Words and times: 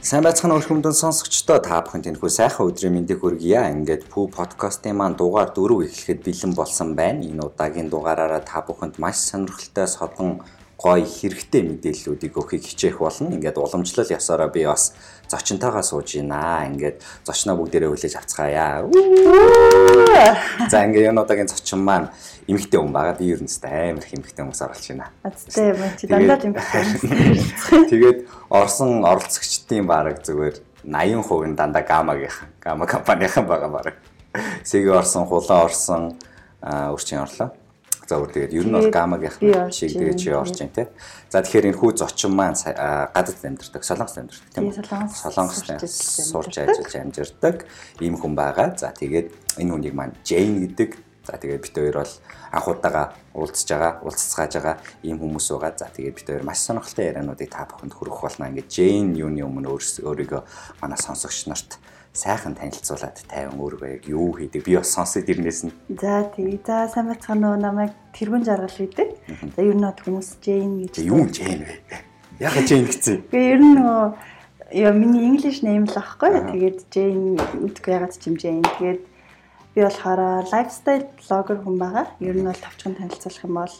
Сайн 0.00 0.24
байцгаана 0.24 0.56
уу 0.56 0.64
хүмүүдэн 0.64 0.96
сонсогчдоо 0.96 1.60
та 1.60 1.84
бүхэн 1.84 2.00
тэнхүү 2.00 2.32
сайхан 2.32 2.72
өдрийн 2.72 2.96
мэндийг 2.96 3.20
хүргье. 3.20 3.60
Ингээд 3.68 4.08
Пүү 4.08 4.32
подкастын 4.32 4.96
маань 4.96 5.12
дугаар 5.12 5.52
4 5.52 5.76
эхлэхэд 5.84 6.24
бэлэн 6.24 6.52
болсон 6.56 6.96
байна. 6.96 7.20
Энэ 7.20 7.44
удаагийн 7.44 7.92
дугаараараа 7.92 8.40
та 8.40 8.64
бүхэнд 8.64 8.96
маш 8.96 9.20
сонирхолтой 9.28 9.84
содон 9.84 10.40
гоё 10.80 11.04
хэрэгтэй 11.04 11.60
мэдээллүүдийг 11.60 12.32
өгөхийг 12.40 12.64
хичээх 12.64 13.04
болно. 13.04 13.28
Ингээд 13.36 13.60
уламжлал 13.60 14.08
ясаараа 14.08 14.48
би 14.48 14.64
бас 14.64 14.96
зочинтойгоо 15.28 15.84
сууж 15.84 16.16
байна. 16.16 16.64
Ингээд 16.72 17.04
зочноо 17.28 17.60
бүгдээрээ 17.60 17.92
хүлээж 17.92 18.16
авцгаая. 18.16 18.88
За 20.72 20.80
ингээд 20.88 21.12
энэ 21.12 21.20
удаагийн 21.20 21.52
зочин 21.52 21.84
маань 21.84 22.08
эмэгтэй 22.48 22.80
хүн 22.80 22.96
байгаа. 22.96 23.20
Би 23.20 23.28
ер 23.28 23.44
нь 23.44 23.52
амар 23.60 24.00
их 24.08 24.14
эмэгтэй 24.16 24.40
хүмүүс 24.40 24.62
оруулж 24.64 24.86
байна. 24.88 25.12
Азтай 25.20 25.68
юм 25.68 25.84
чи 26.00 26.06
дандаа 26.08 26.40
эмэгтэй. 26.48 26.84
Тэгээд 27.92 28.18
Орсон 28.48 29.04
оролцогчдын 29.04 29.84
баг 29.84 30.24
зүгээр 30.24 30.64
80% 30.88 31.44
нь 31.44 31.56
дандаа 31.60 31.84
гамагийнхан, 31.84 32.48
гама 32.56 32.88
компанийн 32.88 33.44
байгаа 33.44 33.68
баг. 33.68 33.94
Сэгэ 34.64 34.96
орсон, 34.96 35.28
хулаа 35.28 35.68
орсон, 35.68 36.16
өрчин 36.64 37.20
орлоо. 37.20 37.52
За 38.10 38.18
өөр 38.18 38.34
тэгээд 38.34 38.58
ер 38.58 38.66
нь 38.66 38.74
бол 38.74 38.90
гамагийнх 38.90 39.38
шиг 39.70 39.94
тэгээд 39.94 40.18
чи 40.18 40.34
орж 40.34 40.58
ин 40.58 40.74
тий. 40.74 40.90
За 41.30 41.46
тэгэхээр 41.46 41.70
энэ 41.70 41.78
хүү 41.78 41.94
зочин 41.94 42.34
маань 42.34 42.58
гадаад 42.58 43.38
амьдардаг, 43.38 43.86
солонгос 43.86 44.18
амьдардаг 44.18 44.50
тийм 44.50 44.66
үү? 44.66 44.82
Солонгос 45.14 45.62
сурж 46.26 46.58
ажиллаж 46.58 46.90
амьдардаг 46.98 47.70
ийм 48.02 48.18
хүн 48.18 48.34
байгаа. 48.34 48.74
За 48.74 48.90
тэгээд 48.90 49.62
энэ 49.62 49.70
хүнийг 49.70 49.94
маань 49.94 50.18
Jane 50.26 50.66
гэдэг. 50.66 50.98
За 51.22 51.38
тэгээд 51.38 51.62
бид 51.62 51.74
хоёр 51.78 51.96
бол 52.02 52.14
анх 52.50 52.66
удаага 52.66 53.14
уулзж 53.30 53.68
байгаа, 53.70 54.02
уулзцааж 54.02 54.52
байгаа 54.58 54.76
ийм 55.06 55.22
хүмүүс 55.22 55.46
байгаа. 55.54 55.78
За 55.78 55.86
тэгээд 55.94 56.18
бид 56.18 56.26
хоёр 56.26 56.42
маш 56.42 56.66
сонирхолтой 56.66 57.14
яриануудыг 57.14 57.46
та 57.46 57.70
бүхэнд 57.70 57.94
хүргэх 57.94 58.26
болно. 58.26 58.50
Ингээд 58.50 58.74
Jane 58.74 59.14
юуны 59.14 59.46
өмнө 59.46 59.70
өөрийгөө 59.70 60.42
манай 60.82 60.98
сонсогч 60.98 61.46
нарт 61.46 61.78
сайхан 62.12 62.58
танилцуулаад 62.58 63.22
тайван 63.30 63.60
өөрөө 63.62 63.90
яг 63.94 64.04
юу 64.10 64.34
хийдэг 64.34 64.66
би 64.66 64.74
бас 64.74 64.90
сонсоод 64.90 65.30
ирнээс 65.30 65.70
нь. 65.70 65.72
За 65.94 66.26
тий. 66.34 66.58
За 66.66 66.90
сайн 66.90 67.06
байцгаана 67.06 67.54
уу 67.54 67.58
намайг 67.60 67.94
тэргүүн 68.18 68.42
жаргал 68.42 68.74
хийдэг. 68.74 69.14
За 69.54 69.62
ер 69.62 69.76
нь 69.78 69.86
хүмүүс 69.86 70.42
Jane 70.42 70.90
гэж. 70.90 71.06
Юу 71.06 71.30
Jane 71.30 71.70
вэ? 71.70 71.74
Яг 72.46 72.58
Jane 72.66 72.90
гэсэн. 72.90 73.30
Би 73.30 73.38
ер 73.54 73.62
нь 73.62 73.78
нөгөө 73.78 74.02
яа 74.74 74.92
миний 74.94 75.22
English 75.22 75.62
name 75.62 75.86
л 75.86 75.94
аахгүй. 75.94 76.34
Тэгээд 76.50 76.78
Jane 76.90 77.38
мэдгүй 77.62 77.94
ягаад 77.94 78.18
ч 78.18 78.26
юм 78.26 78.36
Jane. 78.42 78.66
Тэгээд 78.66 79.02
би 79.74 79.80
болохоор 79.86 80.50
lifestyle 80.50 81.06
blogger 81.14 81.62
хүн 81.62 81.78
байгаа. 81.78 82.10
Ер 82.18 82.34
нь 82.34 82.42
бол 82.42 82.58
тавчхан 82.58 82.98
танилцуулах 82.98 83.46
юм 83.46 83.54
бол 83.54 83.74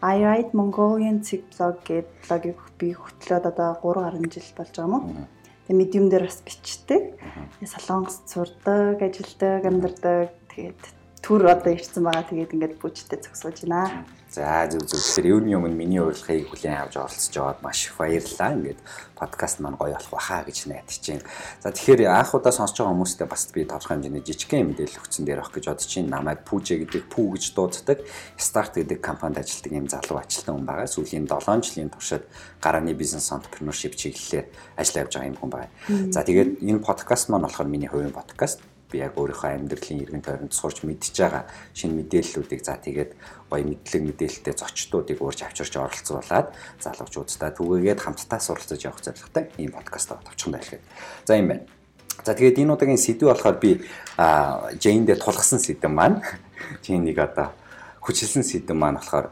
I 0.00 0.16
write 0.24 0.52
Mongolian 0.52 1.20
Zig 1.24 1.44
blog 1.52 1.84
гэдэг 1.84 2.08
блогийг 2.24 2.60
би 2.80 2.92
хөтлөөд 2.92 3.44
одоо 3.52 3.76
3 3.80 4.00
гаруй 4.04 4.28
жил 4.32 4.48
болж 4.56 4.72
байгаа 4.76 4.88
юм 4.88 4.94
уу? 4.96 5.26
Тэгээ 5.66 5.78
медиум 5.82 6.06
дээр 6.06 6.30
бас 6.30 6.40
бичдэг. 6.46 7.18
Солонгос 7.58 8.22
сурдаг, 8.30 9.02
ажилдаг, 9.02 9.66
амьдардаг. 9.66 10.30
Тэгээд 10.54 10.95
төр 11.26 11.50
одоо 11.50 11.74
ирсэн 11.74 12.06
байгаа. 12.06 12.22
Тэгээд 12.22 12.54
ингээд 12.54 12.74
бүжтэй 12.78 13.18
зогсоож 13.18 13.66
байна. 13.66 14.06
За 14.30 14.62
зүг 14.70 14.86
зүг. 14.86 15.02
Тэгэхээр 15.02 15.32
юуны 15.34 15.58
өмнө 15.58 15.74
миний 15.74 15.98
урилгыг 15.98 16.54
хүлээн 16.54 16.86
авч 16.86 16.94
оролцож 17.02 17.34
байгаад 17.34 17.60
маш 17.66 17.90
их 17.90 17.98
баярлалаа. 17.98 18.54
Ингээд 18.54 18.80
подкаст 19.18 19.58
маань 19.58 19.74
гоё 19.74 19.98
болох 19.98 20.12
баха 20.14 20.46
гэж 20.46 20.70
найдаж 20.70 21.02
байна. 21.02 21.26
За 21.58 21.74
тэгэхээр 21.74 22.06
анх 22.06 22.30
удаа 22.30 22.54
сонсож 22.54 22.78
байгаа 22.78 22.94
хүмүүстээ 22.94 23.26
бас 23.26 23.42
би 23.50 23.66
тодорхой 23.66 23.98
хэмжээний 23.98 24.22
жижигхэн 24.22 24.70
мэдээлэл 24.70 25.02
өгсөн 25.02 25.24
дээр 25.26 25.42
авах 25.42 25.50
гэж 25.50 25.64
бодож 25.66 25.90
байна. 25.98 26.14
Намайг 26.14 26.40
Пүүжэ 26.46 26.74
гэдэг 26.86 27.02
Пүү 27.10 27.26
гэж 27.34 27.44
дууддаг. 27.58 27.98
Start 28.38 28.72
гэдэг 28.78 28.98
компанид 29.02 29.42
ажилладаг 29.42 29.72
юм 29.74 29.86
залуу 29.90 30.22
ажилтан 30.22 30.54
хүн 30.62 30.66
байгаа. 30.70 30.86
Сүүлийн 30.86 31.26
7 31.26 31.66
жилийн 31.66 31.90
туршид 31.90 32.22
гарааны 32.62 32.94
бизнес 32.94 33.34
entrepreneurship 33.34 33.98
чиглэлээр 33.98 34.46
ажиллаж 34.78 35.02
явж 35.02 35.12
байгаа 35.18 35.30
юм 35.32 35.38
хүн 35.42 35.50
байгаа. 35.50 35.70
За 36.14 36.22
тэгээд 36.22 36.62
энэ 36.62 36.86
подкаст 36.86 37.34
маань 37.34 37.50
болохоор 37.50 37.66
миний 37.66 37.90
хувийн 37.90 38.14
подкаст 38.14 38.62
би 38.90 39.02
яг 39.02 39.18
өөрийнхөө 39.18 39.50
амьдралын 39.56 40.02
иргэн 40.02 40.22
тойронд 40.22 40.54
сурч 40.54 40.86
мэдж 40.86 41.14
байгаа 41.14 41.44
шинэ 41.74 42.06
мэдээллүүдийг 42.06 42.62
за 42.62 42.78
тэгээд 42.78 43.10
гоё 43.50 43.62
мэдлэг 43.66 44.02
мэдээлэлтэй 44.06 44.54
зочдуудыг 44.54 45.18
уурж 45.22 45.42
авчирч 45.42 45.74
оролцуулаад 45.76 46.54
залуучуудтай 46.78 47.50
түгээгээд 47.54 48.00
хамтдаа 48.02 48.40
суралцаж 48.40 48.80
явах 48.86 49.02
зорилготой 49.02 49.50
ийм 49.58 49.74
подкаст 49.74 50.14
товчхон 50.14 50.54
байлгаад. 50.54 50.82
За 51.26 51.34
юм 51.34 51.48
байна. 51.50 51.66
За 52.24 52.34
тэгээд 52.34 52.62
энэ 52.62 52.72
удаагийн 52.72 52.98
сэдв 52.98 53.26
болохоор 53.26 53.58
би 53.58 53.82
Jane-д 54.16 55.18
тулгсан 55.18 55.58
сэдв 55.58 55.90
маань 55.90 56.22
Jane-ийг 56.84 57.18
одоо 57.18 57.52
хүчилсэн 58.00 58.42
сэдв 58.42 58.74
маань 58.74 58.98
болохоор 59.02 59.30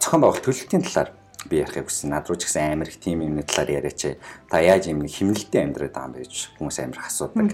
зохион 0.00 0.20
байгуулалт 0.24 0.44
төлөлтийн 0.44 0.82
талаар 0.82 1.12
би 1.50 1.60
ярихыг 1.62 1.88
хүссэн. 1.88 2.10
Над 2.10 2.28
руу 2.28 2.38
ч 2.38 2.48
гэсэн 2.48 2.76
амар 2.76 2.88
их 2.88 3.00
тим 3.00 3.20
юмны 3.24 3.42
талаар 3.42 3.84
яриач. 3.84 4.18
Та 4.50 4.60
яаж 4.60 4.88
юм 4.88 5.04
химнэлтэй 5.04 5.64
амьдраад 5.64 5.94
байгаа 5.94 6.08
юм 6.08 6.14
бэ 6.16 6.24
гэж 6.24 6.34
хүмүүс 6.58 6.76
амар 6.82 6.98
их 6.98 7.06
асуудаг. 7.06 7.48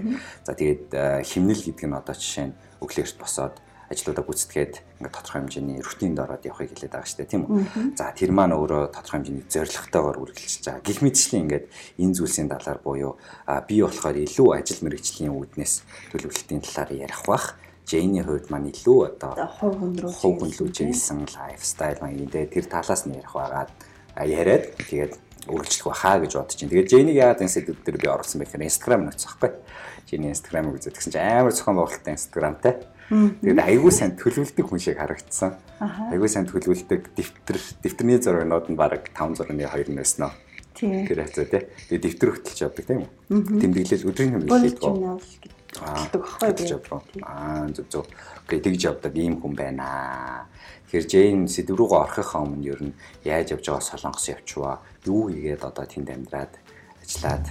За 0.46 0.52
тэгээд 0.54 0.86
э, 0.94 1.22
химнэл 1.24 1.62
гэдэг 1.64 1.86
нь 1.88 1.98
одоо 1.98 2.14
жишээ 2.14 2.46
нь 2.50 2.58
өглөөрт 2.80 3.16
босоод 3.18 3.56
ажлуудаа 3.90 4.22
гүйцэтгээд 4.22 4.74
ингээд 5.02 5.14
тодорхой 5.18 5.42
хэмжээний 5.42 5.82
рутинд 5.82 6.18
ороод 6.22 6.46
явахыг 6.46 6.70
хэлээд 6.70 6.94
байгаа 6.94 7.10
шүү 7.10 7.18
дээ 7.26 7.32
тийм 7.34 7.42
үү. 7.50 7.98
За 7.98 8.14
тэр 8.14 8.30
маань 8.30 8.54
өөрөө 8.54 8.94
тодорхой 8.94 9.18
хэмжээний 9.18 9.46
зорилготойгоор 9.50 10.18
үргэлжилж 10.30 10.64
байгаа. 10.70 10.86
Гэх 10.86 11.02
мэтчлэн 11.02 11.42
ингээд 11.50 11.66
энэ 11.98 12.14
зүйлсийн 12.14 12.48
талаар 12.54 12.78
буюу 12.86 13.18
би 13.66 13.76
болохоор 13.82 14.14
илүү 14.14 14.48
ажил 14.54 14.80
мэргэжлийн 14.86 15.34
үүднээс 15.34 15.74
төлөвлөлтийн 16.14 16.62
талаар 16.62 16.90
ярих 17.02 17.22
бах. 17.26 17.58
Джейний 17.90 18.22
хувьд 18.22 18.46
маань 18.54 18.70
илүү 18.70 18.98
одоо 19.18 19.34
рүү 19.34 20.14
хувь 20.14 20.38
хүн 20.38 20.54
рүү 20.54 20.70
чиглэсэн 20.70 21.26
лайфстайл 21.26 21.98
маань 21.98 22.22
энэ 22.22 22.46
тэр 22.46 22.70
талаас 22.70 23.02
нь 23.02 23.18
ярих 23.18 23.34
байгаад 23.34 23.70
яриад 24.14 24.78
тэгээд 24.78 25.18
үргэлжлэх 25.50 25.90
баха 25.90 26.22
гэж 26.22 26.32
бодож 26.38 26.54
байна. 26.54 26.70
Тэгээд 26.70 26.86
Джейнийг 26.86 27.16
яагаад 27.18 27.42
энэ 27.42 27.54
сэдвүүд 27.58 27.82
дээр 27.82 27.98
би 27.98 28.06
оруулсан 28.06 28.38
бэ 28.38 28.46
гэхээр 28.46 28.68
Instagram 28.70 29.02
нөцөх 29.10 29.34
байхгүй. 29.42 29.58
Джейний 30.06 30.30
Instagram-ыг 30.30 30.74
үзээд 30.78 30.96
гэсэн 31.02 31.12
чинь 31.18 31.26
амар 31.26 31.54
зохион 31.56 31.76
байгуулалттай 31.82 32.14
Instagramтай. 32.14 32.74
Тэгээд 33.10 33.58
айгүй 33.58 33.90
сайн 33.90 34.14
төлөвлөдөг 34.14 34.66
хүн 34.70 34.78
шиг 34.78 35.02
харагдсан. 35.02 35.58
Айгүй 35.82 36.30
сайн 36.30 36.46
төлөвлөдөг 36.46 37.02
дэвтэр 37.18 37.58
дэвтэрний 37.82 38.18
зурагнууд 38.22 38.70
нь 38.70 38.78
баг 38.78 39.10
5 39.10 39.34
зургийн 39.34 39.66
2 39.66 39.90
нэснэ. 39.90 40.30
Тийм. 40.78 41.10
Тэр 41.10 41.26
хэвчээ 41.26 41.46
тий. 41.50 41.62
Тэгээд 41.90 42.04
дэвтэр 42.06 42.30
хөтөлж 42.38 42.58
явдаг 42.62 42.84
тийм 42.86 43.02
үү? 43.02 43.10
Тэмдэглэл 43.58 44.06
өдрийн 44.06 44.34
тэмдэглэл 44.38 44.78
гэдэг 44.78 45.59
гэдэг 45.74 46.20
байхгүй 46.20 46.52
би. 46.58 47.22
Аа 47.22 47.68
зөв 47.70 47.86
зөв. 47.88 48.06
Окей 48.46 48.60
тэгж 48.60 48.80
явдаг 48.90 49.14
ийм 49.14 49.38
хүн 49.38 49.54
байна. 49.54 50.48
Тэгэхээр 50.90 51.06
Джейн 51.06 51.46
сэдв 51.46 51.78
рүүгээ 51.78 52.02
орохынхаа 52.02 52.42
өмнө 52.42 52.66
ер 52.66 52.80
нь 52.82 52.94
яаж 53.22 53.54
явж 53.54 53.64
байгаа 53.70 53.86
солонгос 53.86 54.26
явчваа. 54.26 54.82
Юу 55.06 55.30
хийгээд 55.30 55.62
одоо 55.62 55.86
тэнд 55.86 56.10
амьдраад 56.10 56.52
ажиллаад 56.98 57.46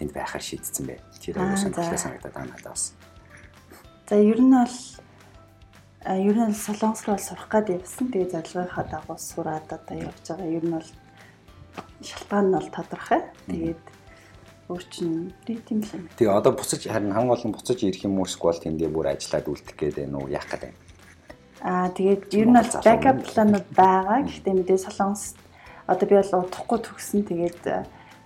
тэнд 0.00 0.12
байхаар 0.16 0.44
шийдсэн 0.44 0.84
бэ. 0.88 0.96
Тэр 1.20 1.36
аягүй 1.36 1.60
сонирхолтой 1.60 2.00
санагдаад 2.00 2.34
байна 2.34 2.52
надад 2.56 2.72
бас. 2.72 2.96
За 4.08 4.16
ер 4.16 4.40
нь 4.40 4.56
бол 4.56 4.76
ер 6.08 6.36
нь 6.48 6.56
солонгос 6.56 7.04
руу 7.04 7.20
сурах 7.20 7.48
гээд 7.52 7.84
явсан. 7.84 8.08
Тэгээ 8.08 8.32
зорилгынхаа 8.32 8.84
дагуу 8.88 9.20
сураад 9.20 9.68
одоо 9.68 9.96
явж 10.08 10.24
байгаа. 10.24 10.48
Ер 10.48 10.64
нь 10.64 10.72
бол 10.72 10.88
шалтгаан 12.00 12.46
нь 12.48 12.56
бол 12.56 12.68
тодорхой. 12.72 13.20
Тэгээд 13.52 13.84
өөрчн 14.68 15.32
тийм 15.48 15.80
л 15.80 15.96
юм. 15.96 16.04
Тэгээ 16.12 16.28
одоо 16.28 16.52
буцаж 16.52 16.84
харин 16.84 17.16
хамгийн 17.16 17.32
гол 17.32 17.44
нь 17.48 17.56
буцаж 17.56 17.78
ирэх 17.80 18.04
юм 18.04 18.20
уу 18.20 18.28
эсвэл 18.28 18.60
тэндээ 18.60 18.92
бүр 18.92 19.16
ажиллаад 19.16 19.48
үлдэх 19.48 19.76
гээд 19.80 19.96
байна 20.04 20.16
уу 20.20 20.28
яах 20.28 20.44
гээд 20.44 20.62
байна. 20.68 20.78
Аа 21.64 21.88
тэгээд 21.88 22.22
ер 22.36 22.48
нь 22.52 22.58
бол 22.60 22.74
backup 22.84 23.18
планууд 23.24 23.68
байгаа. 23.72 24.18
Гэхдээ 24.28 24.54
мэдээ 24.60 24.78
солонгос 24.84 25.24
одоо 25.88 26.04
би 26.04 26.14
бол 26.20 26.44
удахгүй 26.44 26.78
төгсөн. 26.84 27.20
Тэгээд 27.24 27.64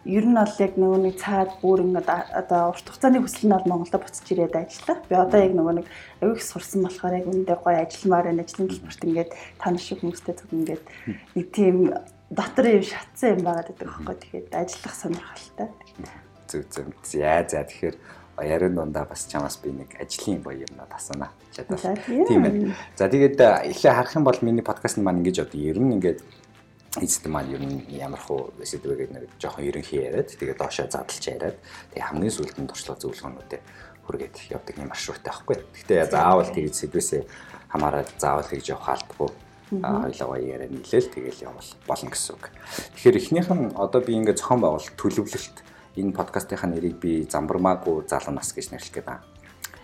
ер 0.02 0.24
нь 0.26 0.34
бол 0.34 0.54
яг 0.58 0.74
нөгөө 0.74 0.98
нэг 1.06 1.14
цаад 1.22 1.50
бүрэн 1.62 1.94
одоо 2.02 2.74
урт 2.74 2.86
хугацааны 2.90 3.22
хүсэл 3.22 3.46
нь 3.46 3.54
бол 3.54 3.70
Монголда 3.70 4.02
буцаж 4.02 4.26
ирээд 4.26 4.58
ажиллах. 4.58 5.00
Би 5.06 5.14
одоо 5.14 5.38
яг 5.46 5.54
нөгөө 5.54 5.74
нэг 5.78 5.86
аюул 6.18 6.34
их 6.34 6.42
сурсан 6.42 6.82
болохоор 6.82 7.22
яг 7.22 7.26
үндэ 7.30 7.54
гоё 7.54 7.78
ажилламаар 7.86 8.26
байна. 8.34 8.42
Ажлын 8.42 8.66
төлбөрт 8.66 9.06
ингээд 9.06 9.30
тань 9.62 9.78
шиг 9.78 10.02
хүмүүстэй 10.02 10.34
зүг 10.34 10.50
ингээд 10.50 10.84
нэг 11.38 11.46
тийм 11.54 11.94
дотор 12.34 12.66
юм 12.66 12.82
шатсан 12.82 13.38
юм 13.38 13.46
байгаа 13.46 13.62
гэдэг 13.70 13.86
байхгүй. 13.86 14.16
Тэгэхээр 14.18 14.46
ажиллах 14.58 14.94
сонирхолтой 14.98 15.70
зүг 16.52 16.68
зүг. 16.68 16.92
За 17.08 17.40
за 17.48 17.64
тэгэхээр 17.64 17.96
ярин 18.44 18.74
дундаа 18.76 19.04
бас 19.08 19.24
чамаас 19.26 19.56
би 19.56 19.72
нэг 19.72 19.96
ажлын 19.96 20.42
гоё 20.44 20.64
юмнууд 20.68 20.92
асууна. 20.92 21.32
Чадвал. 21.52 21.96
Тийм 22.28 22.44
ээ. 22.44 22.76
За 22.96 23.08
тэгээд 23.08 23.40
эхлээ 23.40 23.92
харах 23.92 24.16
юм 24.16 24.24
бол 24.24 24.38
миний 24.42 24.62
подкаст 24.62 25.00
маань 25.00 25.24
ингэж 25.24 25.48
одоо 25.48 25.60
ер 25.60 25.80
нь 25.80 25.96
ингээд 25.96 26.20
эцэд 27.00 27.28
маань 27.32 27.52
ер 27.52 27.62
нь 27.64 27.88
ямар 27.88 28.20
хуу 28.20 28.52
сэдвэгээд 28.60 29.12
нэг 29.16 29.24
жоохон 29.40 29.64
ерөнхий 29.64 30.04
яриад 30.04 30.28
тэгээд 30.28 30.60
доошоо 30.60 30.92
задлж 30.92 31.24
яриад 31.24 31.56
тэгээд 31.92 32.08
хамгийн 32.08 32.36
сүүлд 32.36 32.56
нь 32.60 32.68
туршлага 32.68 33.00
зөвлөгөөнүүдээ 33.00 33.60
хүргээд 34.04 34.36
явдаг 34.52 34.76
юм 34.76 34.92
маршруттай 34.92 35.32
байхгүй. 35.32 35.56
Гэхдээ 35.72 36.12
заавал 36.12 36.52
тэгээд 36.52 36.76
сэдвээсээ 36.76 37.22
хамаараад 37.72 38.10
заавал 38.20 38.44
хийж 38.44 38.76
явах 38.76 38.92
албагүй 38.92 39.30
хоёлоо 39.80 40.36
яриа 40.36 40.68
нийлээл 40.68 41.08
тэгэл 41.08 41.48
явал 41.48 41.68
болно 41.88 42.10
гэсэн 42.12 42.36
үг. 42.36 42.44
Тэгэхээр 42.92 43.16
эхнийх 43.16 43.48
нь 43.48 43.72
одоо 43.72 44.00
би 44.04 44.12
ингээд 44.12 44.36
зохион 44.42 44.60
байгуулалт 44.60 44.96
төлөвлөлт 45.00 45.56
энэ 45.96 46.16
подкастынхаа 46.16 46.70
нэрийг 46.70 46.96
би 46.98 47.26
замбармаагүй 47.28 48.08
залуу 48.08 48.34
нас 48.34 48.52
гэж 48.52 48.72
нэрлэх 48.72 48.94
гээд 48.94 49.06
байна. 49.06 49.24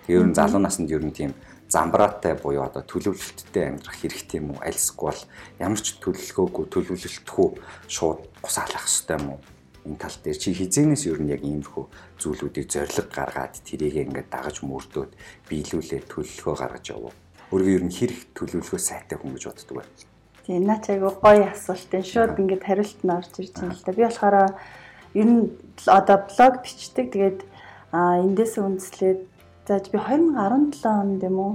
Тэгээ 0.07 0.21
ер 0.21 0.27
нь 0.29 0.39
залуу 0.39 0.61
наснд 0.61 0.91
ер 0.91 1.05
нь 1.05 1.13
тийм 1.13 1.33
замбраатай 1.69 2.35
буюу 2.41 2.65
одоо 2.65 2.81
төлөвлөлттэй 2.83 3.65
амьдрах 3.69 3.97
хэрэгтэй 4.01 4.41
юм 4.41 4.57
уу? 4.57 4.65
Альсгүй 4.65 5.07
бол 5.13 5.23
ямар 5.61 5.81
ч 5.81 6.01
төлөвлөгөөгүй 6.01 6.65
төлөвлөлтгүй 6.73 7.49
шууд 7.93 8.21
гусаалах 8.41 8.89
хэрэгтэй 8.89 9.17
юм 9.21 9.27
уу? 9.37 9.41
энэ 9.89 9.97
тал 9.97 10.17
дээр 10.21 10.39
чи 10.39 10.53
хизээнээс 10.53 11.05
ер 11.09 11.21
нь 11.25 11.33
яг 11.33 11.43
иймэрхүү 11.45 11.85
зүйлүүдийг 12.21 12.67
зориг 12.69 13.09
гаргаад 13.09 13.55
тэрийг 13.65 13.97
ингээд 14.05 14.29
дагаж 14.29 14.61
мөрдөөд 14.61 15.13
биелүүлээ 15.49 16.03
төлөвлөгөө 16.13 16.57
гаргаж 16.61 16.87
явуу. 16.93 17.13
Өөрөө 17.53 17.73
ер 17.73 17.85
нь 17.89 17.97
хэрэг 17.97 18.37
төлөвлөгөө 18.37 18.81
сайтай 18.81 19.17
хүн 19.17 19.33
гэж 19.33 19.45
боддог 19.49 19.77
бай. 19.81 19.89
Тийм 20.45 20.65
наач 20.69 20.85
айгу 20.93 21.09
гоё 21.17 21.45
асуулт 21.49 21.93
энэ 21.93 22.11
шууд 22.13 22.37
ингээд 22.37 22.65
хариулт 22.69 23.01
нь 23.01 23.15
орж 23.17 23.33
ирж 23.41 23.55
байна 23.57 23.77
л 23.77 23.85
да. 23.85 23.93
Би 23.97 24.03
болохоор 24.05 24.37
ер 25.15 25.29
нь 25.29 25.45
одоо 25.87 26.25
блог 26.29 26.63
бичдэг. 26.63 27.13
Тэгээд 27.13 27.41
эндээс 27.93 28.59
үндэслээд 28.59 29.21
зааж 29.69 29.85
би 29.93 29.99
2017 29.99 30.85
онд 30.85 31.23
юм 31.25 31.37
уу 31.39 31.53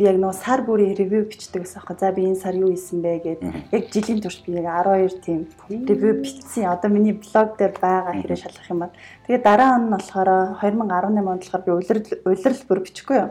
би 0.00 0.06
яг 0.08 0.16
нөө 0.16 0.32
сар 0.32 0.62
бүрийн 0.64 0.96
ревю 0.96 1.28
бичдэг 1.28 1.68
гэсэн 1.68 1.84
аахгүй. 1.84 1.96
За 2.00 2.08
би 2.16 2.24
энэ 2.24 2.40
сар 2.40 2.56
юу 2.56 2.72
хийсэн 2.72 3.04
бэ 3.04 3.20
гэд 3.20 3.40
яг 3.68 3.84
жилийн 3.92 4.20
турш 4.24 4.40
би 4.46 4.56
яг 4.56 4.64
12 4.64 5.20
тийм 5.20 5.44
ревю 5.68 6.24
бичсэн. 6.24 6.72
Одоо 6.72 6.88
миний 6.88 7.12
блог 7.12 7.60
дээр 7.60 7.76
байгаа 7.76 8.16
хэрэг 8.16 8.40
шалгах 8.40 8.70
юм 8.72 8.80
бол. 8.80 8.96
Тэгээ 9.28 9.44
дараа 9.44 9.76
он 9.76 9.84
нь 9.84 9.92
болохоор 9.92 10.56
2018 10.56 11.20
онд 11.20 11.44
болохоор 11.44 11.64
би 11.68 11.72
улирал 11.76 12.08
улирал 12.24 12.62
бүр 12.64 12.80
бичихгүй 12.80 13.16
юу. 13.20 13.28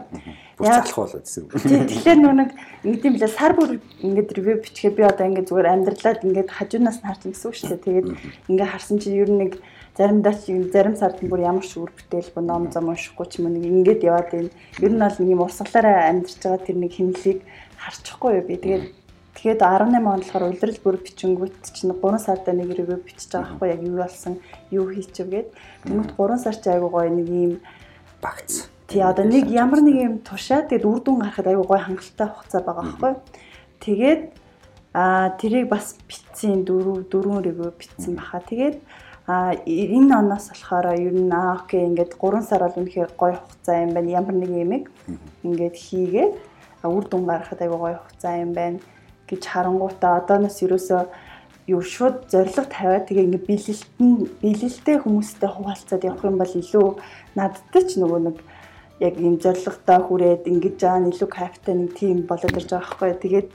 Яг 0.62 0.86
залах 0.86 1.10
болоод 1.10 1.26
гэсэн. 1.26 1.50
Тэгэхээр 1.90 2.18
нөө 2.22 2.34
нэг 2.38 2.50
ингэдэм 2.86 3.12
билээ 3.18 3.34
сар 3.34 3.52
бүр 3.58 3.82
ингээд 4.06 4.30
ревю 4.38 4.62
бичгээ 4.62 4.94
би 4.94 5.02
одоо 5.02 5.26
ингээд 5.26 5.50
зүгээр 5.50 5.74
амьдралаад 5.74 6.22
ингээд 6.22 6.54
хажуунаас 6.54 7.02
нь 7.02 7.08
харж 7.10 7.22
гэсэн 7.26 7.46
үг 7.50 7.56
шүү 7.58 7.68
дээ. 7.74 7.82
Тэгээд 7.82 8.08
ингээд 8.46 8.70
харсан 8.70 9.02
чинь 9.02 9.18
ер 9.18 9.26
нь 9.26 9.42
нэг 9.42 9.52
заримдаа 10.00 10.32
ч 10.32 10.56
зарим 10.72 10.96
сард 10.96 11.20
бүр 11.20 11.44
ямар 11.44 11.60
ч 11.60 11.76
үр 11.76 11.92
бүтээл 11.92 12.32
бо 12.32 12.40
ном 12.40 12.72
зам 12.72 12.88
уншихгүй 12.88 13.26
ч 13.28 13.44
юм 13.44 13.52
нэг 13.52 13.68
ингээд 13.68 14.08
яваад 14.08 14.32
байна. 14.32 14.50
Ер 14.80 14.92
нь 14.96 15.02
бол 15.04 15.18
нэг 15.20 15.28
юм 15.28 15.44
урсгалаараа 15.44 16.08
амьдарч 16.08 16.40
байгаа 16.40 16.64
тэр 16.64 16.76
нэг 16.80 16.92
хэмнэлийг 16.96 17.40
харчихгүй 17.76 18.32
юу 18.40 18.44
би. 18.48 18.56
Тэгээд 18.56 18.84
тэгээд 19.36 19.60
18 19.60 20.00
онд 20.00 20.24
болохоор 20.24 20.44
улирал 20.48 20.80
бүр 20.80 20.96
бичингүүт 21.04 21.56
чинь 21.76 21.92
3 21.92 22.16
сарда 22.16 22.50
нэг 22.56 22.72
ревю 22.72 22.96
бичиж 22.96 23.28
байгаа 23.28 23.52
хгүй 23.52 23.68
яг 23.68 23.80
юу 23.84 23.96
болсон, 24.00 24.34
юу 24.72 24.88
хийчихв 24.88 25.28
гээд. 25.28 25.48
Тэгмэд 25.84 26.10
3 26.16 26.38
сар 26.40 26.56
чи 26.56 26.68
айгуу 26.72 26.90
гоё 26.96 27.12
нэг 27.12 27.28
юм 27.28 27.52
багц. 28.24 28.72
Тий 28.88 29.04
одоо 29.04 29.28
нэг 29.28 29.52
ямар 29.52 29.84
нэг 29.84 29.96
юм 30.00 30.14
тушаа 30.24 30.64
тэгээд 30.64 30.88
үр 30.88 31.00
дүн 31.04 31.20
гарахад 31.20 31.44
айгуу 31.44 31.68
гоё 31.68 31.84
хангалттай 31.84 32.28
хугацаа 32.32 32.62
байгаа 32.64 32.86
хгүй. 32.88 33.12
Тэгээд 33.84 34.22
а 34.96 35.36
тэрийг 35.36 35.68
бас 35.68 35.94
битсэн 36.08 36.64
дөрөв 36.64 37.04
дөрвөн 37.12 37.44
ревю 37.44 37.68
битсэн 37.76 38.16
баха. 38.16 38.40
Тэгээд 38.40 38.80
А 39.30 39.54
энэ 39.54 40.14
оноос 40.20 40.46
болохоор 40.50 40.86
ер 40.98 41.14
нь 41.14 41.30
аа 41.40 41.62
окей 41.62 41.82
ингээд 41.86 42.18
3 42.18 42.42
сар 42.48 42.62
бол 42.66 42.78
үнэхээр 42.80 43.10
гоё 43.20 43.36
хугацаа 43.38 43.76
юм 43.84 43.92
байна. 43.94 44.16
Ямар 44.20 44.34
нэг 44.34 44.50
юм 44.64 44.72
ингээд 45.46 45.76
хийгээд 45.84 46.32
үр 46.96 47.04
дүн 47.06 47.24
гаргахад 47.30 47.62
аягүй 47.62 47.78
гоё 47.78 47.98
хугацаа 48.02 48.34
юм 48.44 48.52
байна 48.58 48.78
гэж 49.30 49.42
харангуйтаа 49.46 50.12
одооноос 50.20 50.58
ерөөсөө 50.66 51.02
юу 51.70 51.82
шууд 51.94 52.16
зориг 52.32 52.66
тавиад 52.74 53.06
тэгээ 53.06 53.26
ингээд 53.26 53.46
биелэлтэн 53.46 54.10
биелэлтэй 54.42 54.96
хүмүүстэй 54.98 55.50
хуваалцаад 55.52 56.02
явах 56.10 56.24
юм 56.26 56.36
бол 56.42 56.54
илүү 56.62 56.86
надтай 57.38 57.82
ч 57.86 57.90
нөгөө 58.02 58.20
нэг 58.26 58.36
яг 59.06 59.14
ийм 59.14 59.36
зоригтой 59.38 59.98
хүрээд 60.02 60.42
ингэж 60.50 60.76
байгаа 60.82 61.00
нь 61.00 61.10
илүү 61.14 61.30
капитал 61.30 61.76
нэг 61.78 61.90
тим 61.94 62.18
болоод 62.26 62.58
ирж 62.58 62.70
байгаа 62.74 62.82
байхгүй. 62.90 63.10
Тэгээд 63.22 63.48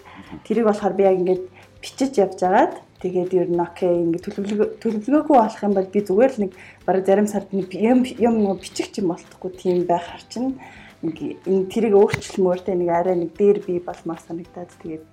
тэрийг 0.47 0.65
болохоор 0.71 0.93
би 0.95 1.03
яг 1.03 1.17
ингээд 1.19 1.43
бичиж 1.83 2.11
явж 2.23 2.39
агаад 2.47 2.73
Тэгээд 3.01 3.31
ер 3.35 3.49
нь 3.51 3.59
окей 3.59 3.91
ингэ 4.07 4.23
төлөвлөгөө 4.23 4.67
төлөвлөгөөгүй 4.79 5.35
болох 5.35 5.63
юм 5.63 5.73
бол 5.75 5.89
би 5.91 5.99
зүгээр 5.99 6.31
л 6.31 6.41
нэг 6.47 6.51
бараг 6.87 7.03
зарим 7.05 7.27
сард 7.27 7.51
нэг 7.51 7.69
юм 7.75 8.07
юм 8.07 8.35
бичих 8.55 8.95
юм 8.95 9.11
болтхгүй 9.11 9.51
тийм 9.51 9.83
байх 9.83 10.07
хар 10.07 10.23
чинь 10.31 10.55
энэ 11.03 11.69
тэрийг 11.69 11.93
өөрчлөлмөөртэй 11.99 12.75
нэг 12.79 12.89
арай 12.89 13.15
нэг 13.19 13.35
дээр 13.35 13.59
би 13.67 13.83
болмоор 13.83 14.19
санагдаад 14.23 14.71
тэгээд 14.79 15.03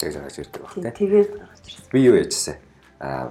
тэгж 0.00 0.14
гаргаж 0.16 0.36
ирдэг 0.40 0.62
баг 0.62 0.72
тийм. 0.72 0.92
Тэгээд 0.96 1.30
гаргаж 1.36 1.64
ирсэн. 1.68 1.90
Би 1.92 1.98
юу 2.00 2.16
яжсэн? 2.16 2.56
Аа 2.98 3.30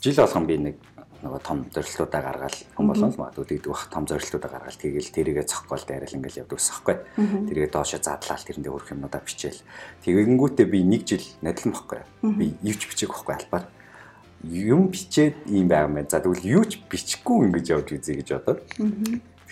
жил 0.00 0.16
болгон 0.16 0.46
би 0.46 0.56
нэг 0.58 0.76
нөгөө 1.20 1.40
том 1.44 1.58
зорилтуудаа 1.68 2.22
гаргаад 2.24 2.56
хүн 2.76 2.86
болгон 2.88 3.12
л 3.12 3.20
магадгүй 3.20 3.46
дийдэг 3.60 3.70
бах 3.72 3.88
том 3.92 4.04
зорилтуудаа 4.08 4.50
гаргаад 4.50 4.80
тэгээл 4.80 5.12
тэрийгэ 5.12 5.44
цохгоол 5.44 5.84
дайрал 5.84 6.16
ингээл 6.16 6.40
явдаг 6.44 6.56
усахгүй. 6.56 6.96
Тэрийгэ 7.20 7.68
доошо 7.68 8.00
задлал 8.00 8.40
тэрэндээ 8.40 8.72
өрх 8.72 8.88
юмнуудаа 8.88 9.20
бичээл. 9.20 9.60
Тэгэнгүүтээ 10.04 10.66
би 10.66 10.80
нэг 10.80 11.04
жил 11.04 11.24
надлан 11.44 11.76
бохгүй. 11.76 12.00
Би 12.24 12.56
ивч 12.64 12.88
бичээг 12.88 13.12
бохгүй 13.12 13.36
албаар 13.36 13.68
юм 14.44 14.88
бичээд 14.88 15.36
ийм 15.46 15.68
байгаа 15.68 15.92
мэн. 15.92 16.08
За 16.08 16.20
тэгвэл 16.20 16.44
юу 16.44 16.64
ч 16.64 16.80
бичихгүй 16.88 17.52
ингэж 17.52 17.66
явж 17.76 17.88
үзье 17.92 18.16
гэж 18.16 18.28
бодоод. 18.40 18.64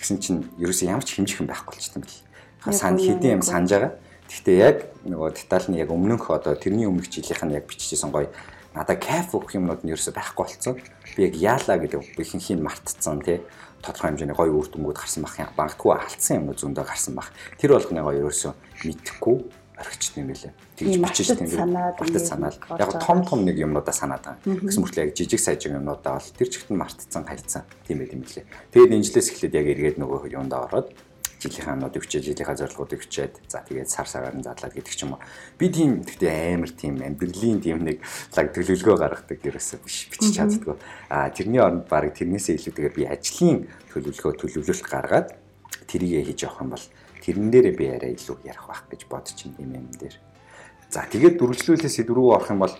Тэгсэн 0.00 0.16
чинь 0.18 0.40
ерөөсөө 0.56 0.88
ямар 0.88 1.04
ч 1.04 1.20
хэмжих 1.20 1.44
юм 1.44 1.52
байхгүй 1.52 1.76
болчихсон 1.76 2.00
бэл. 2.00 2.72
Сан 2.72 2.96
хэдийн 2.96 3.36
юм 3.38 3.44
санаж 3.44 3.68
байгаа. 3.68 3.92
Гэхдээ 4.28 4.56
яг 4.56 4.76
нөгөө 5.04 5.28
деталь 5.36 5.68
нь 5.68 5.76
яг 5.76 5.92
өмнөх 5.92 6.32
одоо 6.32 6.56
тэрний 6.56 6.88
өмнөх 6.88 7.12
жилийнх 7.12 7.44
нь 7.44 7.56
яг 7.56 7.68
биччихсэн 7.68 8.08
гоё 8.08 8.32
надад 8.78 9.02
кайф 9.02 9.34
өгөх 9.34 9.58
юмнууд 9.58 9.82
нь 9.82 9.90
ерөөсөй 9.90 10.14
байхгүй 10.14 10.46
болцсон. 10.46 10.78
Би 11.18 11.26
яг 11.26 11.34
яалаа 11.34 11.82
гэдэг 11.82 12.14
ихэнхийг 12.14 12.62
мартцсан 12.62 13.18
тий. 13.26 13.42
Тодорхой 13.82 14.14
хэмжээний 14.14 14.38
гоё 14.38 14.54
үр 14.54 14.70
дүнгууд 14.70 14.98
гарсан 14.98 15.26
бах 15.26 15.34
юм. 15.38 15.50
Бангтгүй 15.58 15.98
алдсан 15.98 16.46
юмнууд 16.46 16.62
зөндөө 16.62 16.86
гарсан 16.86 17.14
бах. 17.18 17.34
Тэр 17.58 17.74
болгоныгоо 17.74 18.14
ерөөсөй 18.14 18.54
мэдхгүй 18.86 19.36
орхичт 19.78 20.18
юм 20.18 20.30
билээ. 20.30 20.52
Тэгж 20.78 20.94
бичиж 20.98 21.28
тийм 21.38 21.74
батд 21.74 22.18
санаал. 22.18 22.58
Яг 22.78 22.90
том 23.02 23.22
том 23.22 23.44
нэг 23.46 23.58
юмнуудаа 23.58 23.94
санаад 23.94 24.22
байгаа. 24.26 24.66
Гэсэн 24.66 24.82
мөртлөө 24.82 25.04
яг 25.06 25.14
жижиг 25.14 25.38
сайжиг 25.38 25.78
юмнуудаа 25.78 26.18
бол 26.18 26.30
тэр 26.34 26.48
чигт 26.50 26.70
нь 26.70 26.78
мартцсан 26.78 27.22
хайцсан 27.22 27.62
тийм 27.86 28.02
байт 28.02 28.14
юм 28.14 28.26
билээ. 28.26 28.46
Тэгээд 28.74 28.94
энэжлээс 28.98 29.30
эхлээд 29.30 29.54
яг 29.54 29.66
эргээд 29.70 29.98
нөгөө 30.02 30.34
юундаа 30.34 30.66
ороод 30.66 30.90
жилийнхаа 31.38 31.74
амнуудыг 31.78 32.02
хүчээд 32.02 32.26
жилийнхаа 32.34 32.58
зорилгоодыг 32.58 33.00
хүчээд 33.02 33.34
за 33.46 33.62
тэгээд 33.62 33.88
сар 33.88 34.06
сараар 34.10 34.34
нь 34.34 34.42
задлаад 34.42 34.74
гэдэг 34.74 34.94
ч 34.94 35.06
юм 35.06 35.14
уу. 35.14 35.22
Би 35.54 35.70
тийм 35.70 36.02
гэхдээ 36.02 36.58
амар 36.58 36.72
тийм 36.74 36.98
амьдралын 36.98 37.58
тийм 37.62 37.78
нэг 37.86 38.02
лаг 38.34 38.46
төлөвлөгөө 38.50 38.96
гаргадаг 38.98 39.38
ерөөсөө 39.38 39.78
биш 39.86 40.10
бичиж 40.10 40.34
чаддгүй. 40.34 40.76
А 41.08 41.30
тэрний 41.30 41.62
оронд 41.62 41.86
баг 41.86 42.10
тэрнээсээ 42.10 42.58
илүүтэйгээр 42.58 42.94
би 42.98 43.04
ажлын 43.06 43.70
төлөвлөгөө 43.94 44.32
төлөвлөлт 44.34 44.86
гаргаад 44.90 45.28
тэрийгэ 45.86 46.26
хийж 46.26 46.44
явах 46.44 46.62
юм 46.66 46.70
бол 46.74 46.84
тэрэн 47.22 47.48
дээрээ 47.54 47.74
би 47.78 47.86
арай 47.86 48.12
илүү 48.18 48.36
ярих 48.42 48.66
байх 48.66 48.82
гэж 48.90 49.00
бодож 49.06 49.38
юм 49.46 49.54
юм 49.58 49.86
дээр. 49.94 50.16
За 50.90 51.04
тэгээд 51.06 51.38
дөрвөлжлүүлээс 51.38 52.02
дөрөв 52.02 52.34
орох 52.34 52.50
юм 52.50 52.64
бол 52.64 52.74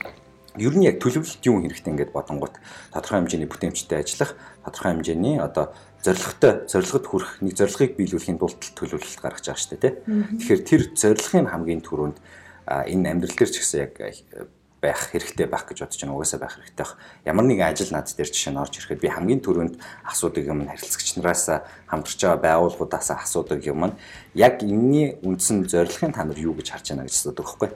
ер 0.59 0.75
нь 0.75 0.87
яг 0.89 0.99
төлөвлөлт 0.99 1.45
юм 1.47 1.63
хэрэгтэй 1.63 1.93
ингээд 1.93 2.13
бодонгууд 2.17 2.57
тодорхой 2.91 3.19
хэмжээний 3.23 3.47
бүтээмжтэй 3.47 4.01
ажиллах, 4.03 4.35
тодорхой 4.65 4.91
хэмжээний 4.97 5.37
одоо 5.39 5.71
зорилготой 6.03 6.69
зорилгод 6.71 7.07
хүрэх 7.07 7.31
нэг 7.43 7.55
зорилгыг 7.59 7.99
биелүүлэхийн 7.99 8.39
тулд 8.39 8.63
төлөвлөлт 8.79 9.19
гаргаж 9.19 9.45
байгаа 9.51 9.59
шүү 9.59 9.73
дээ 9.75 9.83
тий. 9.83 9.95
Тэгэхээр 10.39 10.63
тэр 10.63 10.83
зорилгын 10.95 11.51
хамгийн 11.51 11.83
түрүүнд 11.83 12.19
энэ 12.69 13.09
амьдрал 13.11 13.35
дээр 13.35 13.51
ч 13.51 13.57
гэсэн 13.59 13.81
яг 13.83 13.95
байх 14.79 15.11
хэрэгтэй 15.11 15.47
байх 15.51 15.67
гэж 15.67 15.83
бодож 15.83 15.99
байна. 15.99 16.15
Угаасаа 16.15 16.39
байх 16.39 16.55
хэрэгтэй 16.55 16.87
байх. 16.87 16.95
Ямар 17.27 17.45
нэгэн 17.51 17.67
ажил 17.67 17.91
над 17.91 18.07
дээр 18.15 18.31
жишээ 18.31 18.53
нь 18.55 18.63
орж 18.63 18.75
ирэхэд 18.79 19.03
би 19.03 19.11
хамгийн 19.11 19.43
түрүүнд 19.43 19.75
асуудаг 20.07 20.45
юм 20.47 20.71
харилцагч 20.71 21.19
нараас 21.19 21.51
хамтарч 21.91 22.21
байгаа 22.23 22.39
байгууллагуудаас 22.47 23.11
асуудаг 23.11 23.59
юм 23.67 23.91
нь 23.91 23.99
яг 24.39 24.63
энэний 24.63 25.19
үндсэн 25.27 25.67
зорилгын 25.67 26.15
та 26.15 26.23
нар 26.23 26.39
юу 26.39 26.55
гэж 26.55 26.79
харж 26.79 26.95
байна 26.95 27.11
гэж 27.11 27.15
асуудаг 27.19 27.43
байхгүй. 27.43 27.71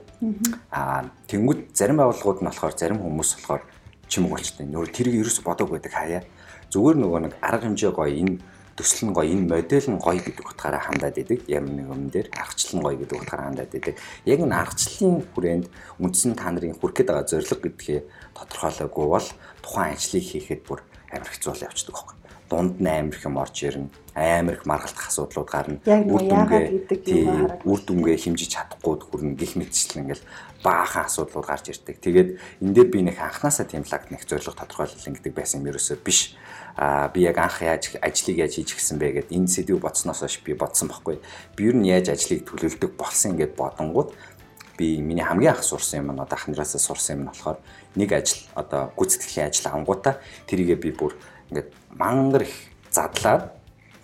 Аа 0.71 1.11
тэнгууд 1.27 1.75
зарим 1.75 1.99
байгууллагууд 1.99 2.39
нь 2.39 2.47
болохоор 2.47 2.73
зарим 2.79 3.03
хүмүүс 3.03 3.29
болохоор 3.35 3.63
чимэг 4.07 4.31
болчтой. 4.31 4.63
Нөр 4.63 4.87
тэрийг 4.87 5.27
ерөөс 5.27 5.43
бодог 5.43 5.75
байдаг 5.75 5.91
хаяа 5.91 6.23
зүгээр 6.73 6.97
нөгөө 6.97 7.19
нэг 7.29 7.33
арга 7.45 7.69
хэмжээ 7.69 7.91
гоё 7.93 8.09
энэ 8.09 8.41
төсөл 8.73 9.05
нь 9.05 9.13
гоё 9.13 9.29
энэ 9.29 9.45
модель 9.45 9.89
нь 9.93 10.01
гоё 10.01 10.17
гэдэг 10.17 10.45
утгаараа 10.49 10.81
хандаад 10.81 11.21
идэг. 11.21 11.45
Ямар 11.45 11.73
нэг 11.77 11.87
юм 11.93 12.09
дээр 12.09 12.27
аргачлал 12.33 12.75
нь 12.81 12.85
гоё 12.85 12.97
гэдэг 12.97 13.17
утгаараа 13.21 13.47
хандаад 13.53 13.73
идэг. 13.77 13.95
Яг 14.25 14.39
энэ 14.41 14.57
аргачлалын 14.57 15.21
хүрээнд 15.37 15.65
үндсэн 16.01 16.33
та 16.33 16.49
нарын 16.49 16.73
хүрх 16.81 16.97
гээд 16.97 17.09
байгаа 17.13 17.29
зорилго 17.29 17.61
гэдгээ 17.61 17.99
тодорхойлоогүй 18.33 19.05
бол 19.13 19.27
тухайн 19.61 19.93
ажлыг 19.93 20.25
хийхэд 20.25 20.61
бүр 20.65 20.81
амар 21.13 21.29
хэцүү 21.29 21.49
бол 21.53 21.65
явчихдаг 21.69 21.93
байхгүй 21.93 22.17
дунд 22.49 22.75
нь 22.81 22.89
амар 22.89 23.15
их 23.15 23.25
юм 23.25 23.37
орж 23.37 23.57
ирнэ 23.63 23.89
амар 24.13 24.53
их 24.57 24.65
маргалтах 24.65 25.09
асуудлууд 25.09 25.49
гарна. 25.49 25.81
Үр 25.85 26.21
дүнгээ 26.21 27.65
үр 27.65 27.79
дүнгээ 27.81 28.17
хэмжиж 28.21 28.49
чадахгүй 28.53 29.01
хүрнэ 29.09 29.33
гих 29.33 29.57
мэтчил 29.57 30.05
ингээл 30.05 30.23
баахан 30.63 31.05
асуудлууд 31.05 31.45
гарч 31.45 31.69
ирдэг 31.69 31.99
тэгээд 31.99 32.29
энэ 32.63 32.73
дээр 32.73 32.89
би 32.89 32.99
нэг 33.03 33.19
анханасаа 33.19 33.67
тийм 33.67 33.83
лагт 33.83 34.09
нэг 34.09 34.23
зорилго 34.23 34.55
тодорхойлол 34.55 35.03
гэдэг 35.03 35.33
байсан 35.35 35.61
юм 35.61 35.69
ерөөсөө 35.75 35.97
биш 36.01 36.33
а 36.75 37.09
би 37.09 37.21
яг 37.21 37.37
анх 37.37 37.61
яаж 37.61 37.93
ажлыг 38.01 38.37
яаж 38.37 38.57
хийж 38.57 38.73
гисэн 38.73 38.97
бэ 38.97 39.11
гэд 39.21 39.29
энэ 39.29 39.47
сэдвийг 39.47 39.81
бодсноос 39.81 40.25
хойш 40.25 40.41
би 40.41 40.53
бодсон 40.57 40.89
байхгүй. 40.89 41.21
Би 41.55 41.69
ер 41.69 41.75
нь 41.77 41.85
яаж 41.85 42.09
ажлыг 42.09 42.49
төлөвлөдөг 42.49 42.97
болсон 42.97 43.37
гэд 43.37 43.53
бодонгууд 43.53 44.09
би 44.77 44.97
миний 44.97 45.21
хамгийн 45.21 45.53
анх 45.53 45.63
сурсан 45.63 46.01
юм 46.01 46.17
нь 46.17 46.19
одоо 46.19 46.33
ахнараасаа 46.33 46.81
сурсан 46.81 47.21
юм 47.21 47.21
нь 47.23 47.29
болохоор 47.29 47.57
нэг 47.93 48.09
ажил 48.09 48.41
одоо 48.57 48.89
гүйцэтгэлийн 48.97 49.47
ажил 49.53 49.69
ангуудаа 49.69 50.17
тэрийгээ 50.49 50.79
би 50.81 50.89
бүр 50.97 51.13
ингээд 51.53 51.69
мангар 51.93 52.41
их 52.41 52.57
задлаад 52.89 53.53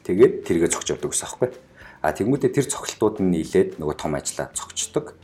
тэгээд 0.05 0.45
тэргээ 0.45 0.69
цогч 0.69 0.93
явдаг 0.93 1.09
гэсэн 1.09 1.25
аахгүй. 1.25 1.49
А 2.05 2.13
тэгмүүдээ 2.13 2.53
тэр 2.53 2.69
цогцолтууд 2.69 3.17
нь 3.25 3.33
нийлээд 3.33 3.81
нөгөө 3.81 3.97
том 3.97 4.13
ажлаа 4.13 4.53
цогчдөг 4.53 5.17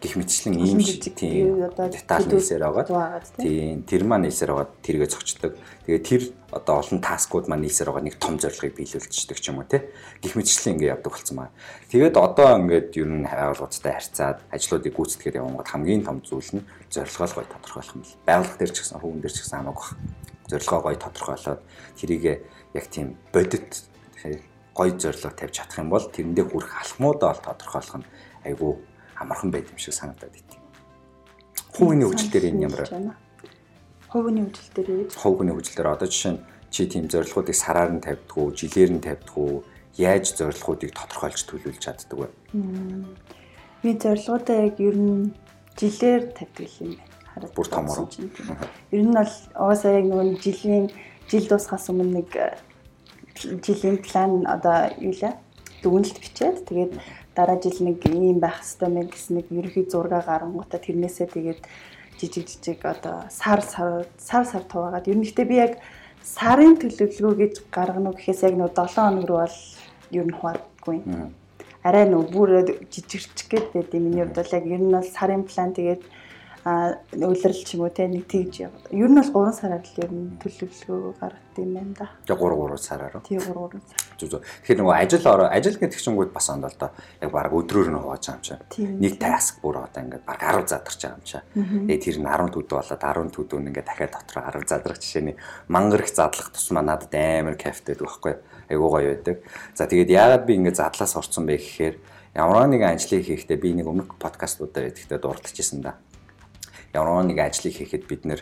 гих 0.00 0.16
мэтчлэн 0.16 0.56
ийм 0.56 0.80
тийм 0.80 1.70
деталь 1.76 2.26
нээсээр 2.26 2.64
байгаа. 2.64 3.20
Тийм 3.36 3.84
тэр 3.84 4.02
маань 4.08 4.26
нээсээр 4.26 4.50
байгаа 4.56 4.68
тэргээ 4.80 5.08
зогчдөг. 5.12 5.52
Тэгээ 5.86 6.02
тэр 6.02 6.22
одоо 6.56 6.80
олон 6.80 6.98
таскууд 7.04 7.46
маань 7.46 7.68
нээсээр 7.68 7.92
байгаа 7.92 8.04
нэг 8.08 8.16
том 8.16 8.40
зорилгыг 8.40 8.74
биелүүлчихдэг 8.80 9.38
ч 9.38 9.44
юм 9.52 9.60
уу 9.60 9.68
тий. 9.68 9.84
Гих 10.24 10.34
мэтчлэн 10.40 10.80
ингэ 10.80 10.92
явдаг 10.96 11.12
болсон 11.12 11.36
маа. 11.36 11.52
Тэгээд 11.92 12.16
одоо 12.16 12.48
ингээд 12.56 12.96
ер 12.96 13.08
нь 13.12 13.28
байгууллагуудтай 13.28 13.92
харьцаад 13.92 14.38
ажлуудыг 14.48 14.96
гүйцэтгэхэд 14.96 15.38
явангууд 15.38 15.68
хамгийн 15.68 16.02
том 16.08 16.24
зүйл 16.24 16.58
нь 16.58 16.66
зорилгоо 16.88 17.28
гой 17.36 17.46
тодорхойлох 17.46 17.94
юм 17.94 18.02
л. 18.02 18.16
Байгууллага 18.24 18.56
дээр 18.56 18.72
ч 18.72 18.78
гэсэн 18.80 18.98
хүүн 18.98 19.20
дээр 19.20 19.34
ч 19.36 19.38
гэсэн 19.44 19.58
хамаагүй 19.60 19.88
байна 20.00 20.28
зорилгоо 20.50 20.80
гоё 20.82 20.98
тодорхойлоод 20.98 21.60
тэрийг 21.94 22.42
яг 22.74 22.86
тийм 22.90 23.16
бодит 23.32 23.86
гоё 24.74 24.92
зорилго 24.98 25.30
тавьж 25.30 25.54
чадах 25.54 25.78
юм 25.78 25.90
бол 25.90 26.06
тэрэндээ 26.10 26.46
хүрэх 26.50 26.74
алхмуудаа 26.82 27.30
бол 27.30 27.46
тодорхойлох 27.46 27.96
нь 28.02 28.10
айгүй 28.44 28.72
амархан 29.20 29.50
байд 29.52 29.68
юм 29.68 29.78
шиг 29.78 29.94
санагдаад 29.94 30.34
ит. 30.34 30.50
Хувийн 31.76 32.02
хөгжил 32.02 32.32
дээр 32.32 32.48
энэ 32.50 32.64
ямар 32.66 32.82
хувийн 34.10 34.48
хөгжил 34.48 34.72
дээр 34.74 34.88
хувийн 35.14 35.52
хөгжил 35.54 35.76
дээр 35.76 35.94
одоо 35.94 36.08
жишээ 36.08 36.32
нь 36.34 36.40
чи 36.70 36.86
тийм 36.86 37.06
зорилгоодыг 37.06 37.54
сараар 37.54 37.90
нь 37.92 38.02
тавьдгүү, 38.02 38.46
жилээр 38.54 38.90
нь 38.94 39.04
тавьдгүү, 39.04 39.50
яаж 39.98 40.24
зорилгоодыг 40.38 40.90
тодорхойлж 40.94 41.42
төлөвлөж 41.46 41.82
чаддаг 41.82 42.18
вэ? 42.18 42.28
Би 43.82 43.90
зорилгоодаа 43.98 44.56
яг 44.70 44.76
ер 44.78 44.96
нь 44.96 45.34
жилээр 45.78 46.30
тавьдаг 46.34 46.70
юм 46.78 46.94
байна. 46.94 47.10
Хараад 47.34 47.54
бүр 47.54 47.66
томор. 47.66 47.98
Ер 48.94 49.02
нь 49.02 49.14
бол 49.14 49.34
угаасаа 49.54 49.92
яг 49.98 50.06
нөгөө 50.06 50.38
жилийн 50.42 50.86
жил 51.30 51.46
дуусахаас 51.46 51.90
өмнө 51.90 52.22
нэг 52.22 52.30
э, 52.34 52.58
жилийн 53.62 53.98
план 54.02 54.46
одоо 54.46 54.90
юу 54.98 55.14
лээ 55.14 55.34
дүгнэлт 55.82 56.18
бичээд 56.18 56.66
тэгээд 56.66 56.92
дараа 57.40 57.56
жил 57.56 57.80
нэг 57.80 58.04
ийм 58.04 58.36
байх 58.44 58.60
хэвээр 58.60 58.92
мэн 58.92 59.08
гэсэн 59.08 59.34
нэг 59.40 59.46
ерөнхий 59.48 59.88
зураг 59.88 60.28
гарангуудаа 60.28 60.80
тэрнээсээ 60.84 61.28
тэгээд 61.32 61.60
жижиг 62.20 62.44
жижиг 62.52 62.84
одоо 62.84 63.24
сар 63.32 63.64
сар 63.64 64.04
сар 64.20 64.44
сар 64.44 64.64
туваагаад 64.68 65.08
ер 65.08 65.16
нь 65.16 65.24
гэхдээ 65.24 65.48
би 65.48 65.56
яг 65.56 65.72
сарын 66.20 66.76
төлөвлөгөө 66.76 67.36
гэж 67.40 67.54
гаргана 67.72 68.12
уу 68.12 68.16
гэхээс 68.16 68.44
яг 68.44 68.54
нөө 68.60 68.70
7 68.76 68.92
хоног 68.92 69.24
руу 69.24 69.40
бол 69.40 69.56
ер 70.12 70.26
нь 70.28 70.36
хуваадаггүй. 70.36 70.98
Арай 71.80 72.04
нөө 72.12 72.22
бүр 72.28 72.50
жижигч 72.92 73.48
гээд 73.48 73.66
байд 73.72 73.90
юм. 73.96 74.04
Миний 74.04 74.24
хувьд 74.28 74.36
бол 74.36 74.52
яг 74.52 74.64
ер 74.68 74.82
нь 74.84 74.92
бол 74.92 75.08
сарын 75.16 75.44
план 75.48 75.72
тэгээд 75.72 76.02
үйлрэл 76.60 77.64
ч 77.64 77.80
юм 77.80 77.88
уу 77.88 77.92
те 77.92 78.04
нэг 78.04 78.28
тэгж 78.28 78.68
яваад. 78.68 78.92
Ер 78.92 79.08
нь 79.08 79.16
бол 79.16 79.48
3 79.48 79.56
сараар 79.56 79.80
л 79.80 79.96
ер 79.96 80.12
нь 80.12 80.36
төлөвлөгөө 80.44 81.16
гаргад 81.16 81.56
юм 81.56 81.72
байна 81.72 81.94
да. 81.96 82.06
Тэгээ 82.28 82.36
3 82.36 82.68
3 82.68 82.76
сараар. 82.76 83.14
Тий 83.24 83.40
3 83.40 83.56
3 83.56 83.80
сар. 83.80 84.00
Зүг 84.20 84.28
зүг. 84.28 84.42
Тэгэхээр 84.44 84.80
нөгөө 84.84 84.96
ажил 85.00 85.24
ороо 85.24 85.48
ажил 85.48 85.78
гэдэг 85.80 86.00
чингүүд 86.04 86.32
бас 86.36 86.46
онд 86.52 86.68
л 86.68 86.76
доо 86.76 86.92
яг 86.92 87.30
баг 87.32 87.48
өдрөөр 87.56 87.88
нь 87.88 87.96
хувааж 87.96 88.24
байгаа 88.28 88.36
юм 88.36 88.44
чинь. 88.44 89.00
Нэг 89.00 89.14
таск 89.16 89.64
бүр 89.64 89.80
одоо 89.80 90.00
ингээд 90.04 90.24
баг 90.28 90.40
10 90.44 90.68
задарч 90.68 91.00
байгаа 91.00 91.16
юм 91.16 91.24
чинь. 91.24 91.48
Тэгээ 91.88 92.04
тэр 92.04 92.16
нь 92.20 92.28
10 92.28 92.52
төдөө 92.52 92.76
болоод 92.76 93.04
10 93.08 93.32
төдөө 93.32 93.58
нь 93.64 93.68
ингээд 93.72 93.88
дахиад 93.88 94.12
дотроо 94.20 94.44
10 94.52 94.68
задрах 94.68 95.00
жишээний 95.00 95.36
мангар 95.64 96.04
их 96.04 96.12
задлах 96.12 96.52
тусмаа 96.52 96.84
надад 96.84 97.14
амар 97.16 97.56
кайфтай 97.56 97.96
байхгүй 97.96 98.36
айгуу 98.68 98.88
гоё 98.92 99.16
байдаг. 99.16 99.40
За 99.72 99.88
тэгээд 99.88 100.12
яагаад 100.12 100.44
би 100.44 100.60
ингээд 100.60 100.76
задлаас 100.76 101.16
орсон 101.16 101.48
бэ 101.48 101.56
гэхээр 101.56 101.96
ямар 102.36 102.68
нэгэн 102.68 103.00
ажлыг 103.00 103.24
хийхдээ 103.24 103.56
би 103.56 103.72
нэг 103.80 103.88
өмнөх 103.88 104.20
подкастуудаар 104.20 104.92
идэхдээ 104.92 105.18
дурдчихсан 105.18 105.80
да 105.80 105.96
ямар 106.94 107.24
нэг 107.24 107.38
ажлыг 107.38 107.74
хийхэд 107.74 108.04
бид 108.06 108.22
нэр 108.26 108.40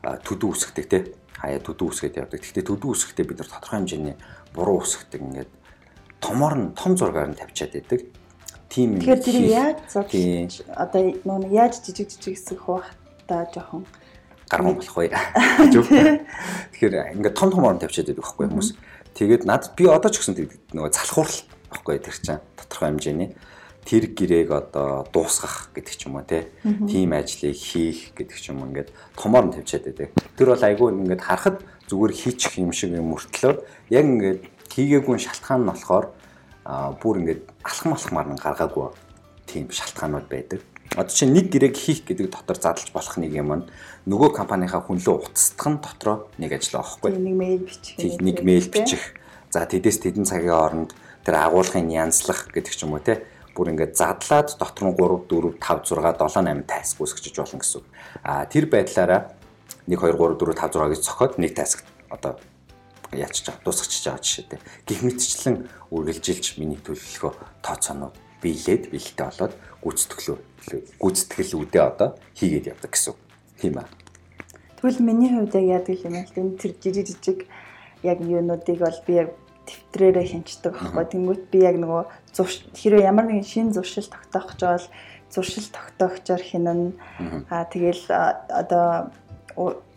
төдөө 0.00 0.50
үсгдэг 0.56 0.86
те 0.88 0.98
хаяа 1.40 1.60
төдөө 1.64 1.88
үсгээд 1.88 2.20
явдаг. 2.20 2.40
Гэхдээ 2.40 2.64
төдөө 2.68 2.90
үсгэхдээ 2.92 3.26
бид 3.28 3.38
нар 3.40 3.48
тодорхой 3.48 3.78
хэмжээний 3.80 4.16
буруу 4.52 4.84
үсгдэг 4.84 5.20
ингээд 5.20 5.50
томор 6.20 6.54
нь 6.56 6.72
том 6.76 6.92
зургаар 6.96 7.32
нь 7.32 7.38
тавьчаад 7.40 7.80
идэг. 7.80 8.00
Тийм 8.68 8.96
юм. 8.96 9.00
Тэгэхээр 9.00 9.24
тэр 9.24 9.38
яаж 9.48 9.78
зодж 9.88 10.60
одоо 10.68 11.00
нөө 11.24 11.48
яаж 11.48 11.80
жижиг 11.80 12.12
жижиг 12.12 12.36
хэсэг 12.36 12.60
хуваах 12.60 12.92
та 13.24 13.48
жоохон 13.48 13.88
гарган 14.52 14.76
болох 14.76 14.96
вэ? 14.96 15.08
Тэгэхээр 16.76 17.16
ингээд 17.16 17.36
том 17.40 17.48
томор 17.48 17.74
нь 17.76 17.80
тавьчаад 17.80 18.12
идэг 18.12 18.20
байхгүй 18.20 18.46
хүмүүс. 18.52 18.70
Тэгээд 19.16 19.48
надад 19.48 19.72
би 19.74 19.88
одоо 19.88 20.12
ч 20.12 20.20
гэсэн 20.20 20.36
нөгөө 20.76 20.92
залхуурал 20.92 21.40
байхгүй 21.72 21.98
тэр 22.04 22.16
чинь 22.20 22.44
тодорхой 22.54 22.88
хэмжээний 22.92 23.28
тэр 23.84 24.12
гэрээг 24.12 24.50
одоо 24.50 25.08
дуусгах 25.12 25.70
гэдэг 25.74 25.94
ч 25.96 26.06
юм 26.06 26.20
уу 26.20 26.26
тийм 26.26 27.10
ажлыг 27.16 27.56
хийх 27.56 28.12
гэдэг 28.14 28.36
ч 28.36 28.52
юм 28.52 28.64
ингээд 28.68 28.92
томоор 29.16 29.48
нь 29.48 29.54
тавьчаад 29.56 29.84
байдаг. 29.88 30.08
Тэр 30.36 30.48
бол 30.52 30.64
айгүй 30.64 30.88
ингээд 30.92 31.22
харахад 31.24 31.58
зүгээр 31.88 32.12
хийчих 32.12 32.58
юм 32.60 32.72
шиг 32.72 32.94
юм 32.94 33.16
мөртлөө 33.16 33.64
яг 33.90 34.04
ингээд 34.04 34.40
хийгээгүй 34.70 35.16
шалтгаан 35.18 35.64
нь 35.64 35.70
болохоор 35.72 36.06
бүр 37.00 37.14
ингээд 37.24 37.42
алхам 37.64 37.92
алхмаар 37.96 38.28
нь 38.30 38.38
гаргаагүй 38.38 38.88
тийм 39.48 39.66
шалтгаанууд 39.72 40.28
байдаг. 40.28 40.60
Одоо 40.94 41.10
чинь 41.10 41.34
нэг 41.34 41.50
гэрээг 41.50 41.74
хийх 41.74 42.02
гэдэг 42.06 42.30
дотор 42.30 42.58
задлж 42.58 42.90
болох 42.94 43.16
нэг 43.18 43.32
юм 43.34 43.50
нь 43.62 43.64
нөгөө 44.06 44.30
компанийнхаа 44.34 44.82
хүн 44.86 44.98
лөө 44.98 45.30
уцтдах 45.30 45.68
нь 45.70 45.82
дотроо 45.82 46.16
нэг 46.38 46.50
ажил 46.58 46.82
аахгүй. 46.82 47.14
Нэг 47.14 47.36
мэйл 47.38 47.62
бичих. 47.62 48.18
Нэг 48.18 48.38
мэйл 48.42 48.68
бичих. 48.70 49.14
За 49.50 49.66
тэдэс 49.66 50.02
тэдэн 50.02 50.26
цагийн 50.26 50.50
хооронд 50.50 50.90
тэр 51.26 51.34
агуулгын 51.42 51.90
янзлах 51.90 52.50
гэдэг 52.50 52.74
ч 52.74 52.86
юм 52.86 52.94
уу 52.94 53.02
те 53.02 53.22
бүр 53.54 53.72
ингээд 53.74 53.96
задлаад 53.96 54.54
дотор 54.58 54.84
нь 54.90 54.96
3 54.96 55.26
4 55.26 55.58
5 55.58 55.84
6 55.86 56.16
7 56.16 56.46
8 56.46 56.64
таск 56.66 56.96
үүсгэж 57.00 57.34
болно 57.36 57.60
гэсэн. 57.60 57.82
А 58.22 58.46
тэр 58.46 58.66
байдлаараа 58.70 59.34
1 59.86 59.98
2 59.98 60.14
3 60.14 60.38
4 60.38 60.54
5 60.54 60.78
6 60.78 60.92
гэж 60.92 61.00
цохоод 61.04 61.34
нэг 61.38 61.52
таск 61.54 61.84
одоо 62.10 62.38
яачих 63.12 63.46
чаа 63.46 63.56
дуусгачих 63.64 64.02
чаа 64.02 64.18
жишээтэй. 64.22 64.58
Гэх 64.86 65.02
мэтчлэн 65.02 65.66
үргэлжилж 65.90 66.58
миний 66.62 66.78
төлөвлөгөө 66.78 67.32
тооцоонууд 67.62 68.14
биелээд 68.42 68.90
бэлтээ 68.94 69.26
болоод 69.26 69.54
гүйцэтгэлөө 69.82 70.38
гүйцэтгэл 71.02 71.58
үдээ 71.58 71.82
одоо 71.82 72.08
хийгээд 72.38 72.70
явдаг 72.70 72.90
гэсэн. 72.94 73.14
Тийм 73.58 73.82
аа. 73.82 73.88
Тэгвэл 74.78 75.02
миний 75.02 75.30
хувьд 75.34 75.54
яг 75.58 75.84
яадаг 75.84 75.98
юм 76.06 76.14
бэ? 76.14 76.56
Тэр 76.56 76.72
жижиг 76.80 77.06
жижиг 77.10 77.38
яг 78.02 78.18
юунуудыг 78.22 78.78
бол 78.78 79.00
би 79.06 79.12
яг 79.12 79.28
тэмдрээрээ 79.70 80.26
хянчдаг 80.34 80.74
байхгүй. 80.74 81.04
Тэнгүүт 81.14 81.42
би 81.54 81.58
яг 81.62 81.76
нөгөө 81.78 82.02
хэрвээ 82.74 83.06
ямар 83.06 83.26
нэгэн 83.30 83.46
шин 83.46 83.68
зуршил 83.70 84.10
тогтоох 84.10 84.54
гэж 84.54 84.60
бол 84.66 84.86
зуршил 85.30 85.66
тогтоогчоор 85.70 86.42
хинэн 86.42 86.80
аа 87.50 87.64
тэгэл 87.70 88.04
одоо 88.50 89.14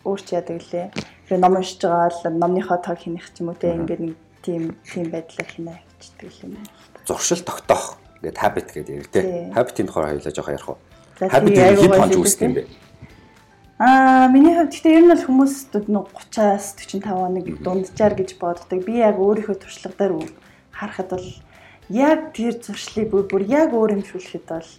өөрч 0.06 0.26
яадаг 0.32 0.62
лээ. 0.70 0.94
Тэгээ 1.26 1.42
ном 1.42 1.58
уншиж 1.58 1.82
байгаа 1.82 2.10
л 2.12 2.38
номныхоо 2.38 2.78
тог 2.78 2.98
хинэх 3.02 3.32
ч 3.34 3.42
юм 3.42 3.50
уу 3.50 3.58
те 3.58 3.74
ингээд 3.74 4.02
нэг 4.04 4.16
тийм 4.44 4.76
тийм 4.86 5.10
байдлаар 5.10 5.48
хинэ 5.50 5.74
хичдэг 5.98 6.30
юм 6.44 6.60
байна. 6.60 6.70
Зуршил 7.08 7.42
тогтоох 7.42 7.98
гэдэг 8.22 8.38
habit 8.38 8.68
гэдэг 8.70 8.94
яг 8.94 9.08
те. 9.10 9.50
Habit-ийн 9.56 9.88
тухай 9.88 10.04
хоёулаа 10.14 10.32
жоох 10.32 10.50
ярих 10.52 10.68
уу? 10.68 10.78
Habit 11.18 11.56
хэд 11.82 11.98
хонж 11.98 12.14
үүсдэг 12.14 12.46
юм 12.46 12.54
бэ? 12.54 12.62
Аа 13.84 14.32
миний 14.32 14.56
хувьд 14.56 14.72
гэхдээ 14.72 14.96
ер 14.96 15.04
нь 15.04 15.12
бол 15.12 15.24
хүмүүс 15.28 15.54
30-аас 15.76 16.72
45 16.80 17.04
хоног 17.04 17.46
дунджаар 17.60 18.16
гэж 18.16 18.40
боддог. 18.40 18.80
Би 18.80 19.04
яг 19.04 19.20
өөрийнхөө 19.20 19.60
туршлагаар 19.60 20.24
харахад 20.72 21.12
бол 21.12 21.28
яг 21.92 22.32
тэр 22.32 22.56
зуршлыг 22.64 23.12
бүр 23.12 23.28
бүр 23.28 23.44
яг 23.44 23.76
өөр 23.76 24.00
юм 24.00 24.04
шүүлэхэд 24.08 24.48
бол 24.48 24.70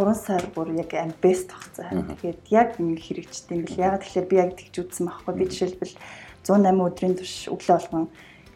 3 0.00 0.16
сар 0.16 0.44
бүр 0.56 0.72
яг 0.80 0.96
ам 0.96 1.12
бест 1.20 1.52
тогцоо. 1.52 1.92
Тэгээд 1.92 2.40
яг 2.48 2.80
ингэ 2.80 3.04
хэрэгждэг 3.04 3.52
юм 3.52 3.64
бэл. 3.68 3.84
Яг 3.84 4.00
тэгэхээр 4.00 4.30
би 4.32 4.36
яг 4.40 4.50
тэгж 4.56 4.74
үзсэн 4.80 5.04
байхгүй. 5.04 5.34
Би 5.36 5.44
жишээлбэл 5.52 5.94
108 6.48 6.88
өдрийн 6.88 7.14
турш 7.20 7.34
өглөө 7.52 7.76
болгон 7.76 8.06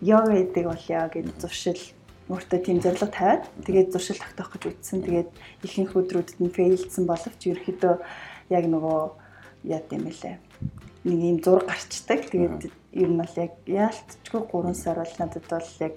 йога 0.01 0.33
хийдэг 0.33 0.65
болёо 0.73 1.05
гэж 1.13 1.27
зуршил 1.37 1.83
өөртөө 2.33 2.61
тийм 2.65 2.81
зорилго 2.81 3.13
тавиад 3.13 3.45
тэгээд 3.61 3.93
зуршил 3.93 4.17
тогтоох 4.25 4.57
гэж 4.57 4.63
үзсэн. 4.73 5.05
Тэгээд 5.05 5.31
ихэнх 5.69 5.93
өдрүүдэд 6.01 6.41
нь 6.41 6.49
фейлдсэн 6.49 7.05
боловч 7.05 7.41
ерөөхдөө 7.45 7.95
яг 8.57 8.65
нөгөө 8.73 9.21
яа 9.65 9.81
гэм 9.89 10.05
бэлээ. 10.07 10.37
Нэг 11.05 11.19
юм 11.19 11.39
зураг 11.43 11.67
гарчдаг. 11.67 12.31
Тэгээд 12.31 12.71
ер 12.93 13.09
нь 13.09 13.19
бол 13.19 13.35
яг 13.37 13.53
яалтчгүй 13.67 14.43
3 14.51 14.75
сар 14.75 14.99
бол 15.03 15.15
надад 15.19 15.45
бол 15.49 15.71
яг 15.81 15.97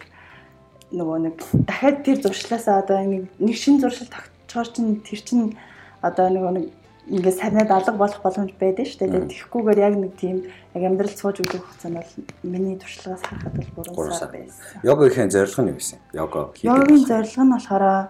нөгөө 0.91 1.17
нэг 1.25 1.35
дахиад 1.65 1.97
тэр 2.05 2.17
зуршлаасаа 2.21 2.81
одоо 2.85 3.01
нэг 3.03 3.27
нэг 3.39 3.55
шин 3.57 3.81
зуршил 3.81 4.07
тогтцоор 4.07 4.67
чинь 4.69 5.01
тэр 5.01 5.19
чинь 5.19 5.57
одоо 6.01 6.29
нөгөө 6.29 6.51
нэг 6.55 6.65
ингээд 7.05 7.37
сарнаад 7.37 7.69
алга 7.69 7.93
болох 7.93 8.21
боломж 8.21 8.51
байдаг 8.57 8.85
шүү 8.89 9.05
дээ. 9.05 9.29
Тэгэхгүйгээр 9.29 9.79
яг 9.81 9.93
нэг 9.93 10.13
тийм 10.17 10.37
яг 10.73 10.83
амьдрал 10.89 11.13
сууж 11.13 11.37
өгөх 11.41 11.61
хугацаа 11.61 11.91
нь 11.93 11.97
бол 12.01 12.11
миний 12.41 12.77
туршлагаас 12.81 13.21
харахад 13.21 13.53
бол 13.77 14.09
3 14.09 14.17
сар 14.17 14.31
байсан. 14.33 14.81
Йогагийн 14.81 15.29
зорилго 15.29 15.61
нь 15.61 15.69
юу 15.69 15.77
вэ? 15.77 15.97
Йога 16.17 16.41
хийх. 16.57 16.65
Йогагийн 16.65 17.05
зорилго 17.05 17.43
нь 17.45 17.53
болохоор 17.53 17.83
аа 17.85 18.09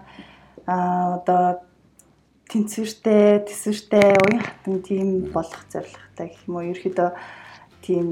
одоо 1.20 1.60
тэнцвэртэй, 2.50 3.42
төсвөртэй, 3.46 4.14
уян 4.22 4.42
хатан 4.42 4.82
тийм 4.82 5.08
болох 5.34 5.62
зорилготой 5.72 6.26
гэх 6.30 6.46
юм 6.46 6.54
уу. 6.56 6.70
Ерөөхдөө 6.70 7.10
тийм 7.82 8.06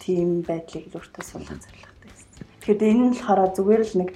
тийм 0.00 0.28
байдлыг 0.40 0.88
өөртөө 0.92 1.24
суулгах 1.24 1.60
зорилготой 1.60 2.10
гэсэн. 2.12 2.44
Тэгэхээр 2.64 2.80
энэ 2.80 3.04
нь 3.04 3.16
болохоор 3.20 3.52
зүгээр 3.52 3.82
л 3.84 3.98
нэг 4.00 4.10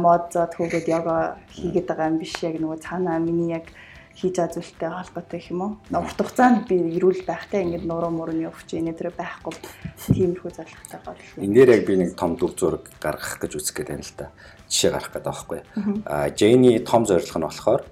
мод 0.00 0.32
зод 0.32 0.52
хөөгд 0.56 0.88
йога 0.88 1.36
хийгээд 1.52 1.88
байгаа 1.88 2.08
юм 2.08 2.18
биш 2.20 2.32
яг 2.40 2.56
нөгөө 2.56 2.80
цаанаа 2.80 3.20
миний 3.20 3.52
яг 3.52 3.68
хийж 4.16 4.34
байгаа 4.40 4.54
зүйлтэй 4.56 4.88
холбоотой 4.88 5.38
гэх 5.38 5.52
юм 5.52 5.60
уу. 5.60 5.72
Урт 5.92 6.18
хугацаанд 6.18 6.64
би 6.66 6.76
эрүүл 6.96 7.22
байхтай 7.28 7.68
ингээд 7.68 7.84
нуруу 7.84 8.10
мөрөний 8.10 8.48
өвч 8.48 8.72
энэ 8.74 8.96
төр 8.96 9.12
байхгүй 9.12 9.52
тиймэрхүү 10.16 10.50
зорилготой 10.56 11.00
гол. 11.04 11.20
Энд 11.44 11.54
дээр 11.54 11.70
яг 11.76 11.82
би 11.84 11.94
нэг 12.00 12.16
том 12.16 12.34
дүр 12.34 12.56
зураг 12.56 12.88
гаргах 12.98 13.36
гэж 13.38 13.60
үзэх 13.60 13.76
гээд 13.78 13.92
байна 13.92 14.02
л 14.02 14.16
да. 14.16 14.26
Жишээ 14.66 14.90
гаргах 14.96 15.12
гэдэг 15.12 15.28
байхгүй. 15.28 15.60
А 16.08 16.32
Джейни 16.32 16.80
том 16.82 17.06
зорилго 17.06 17.38
нь 17.38 17.46
болохоор 17.46 17.82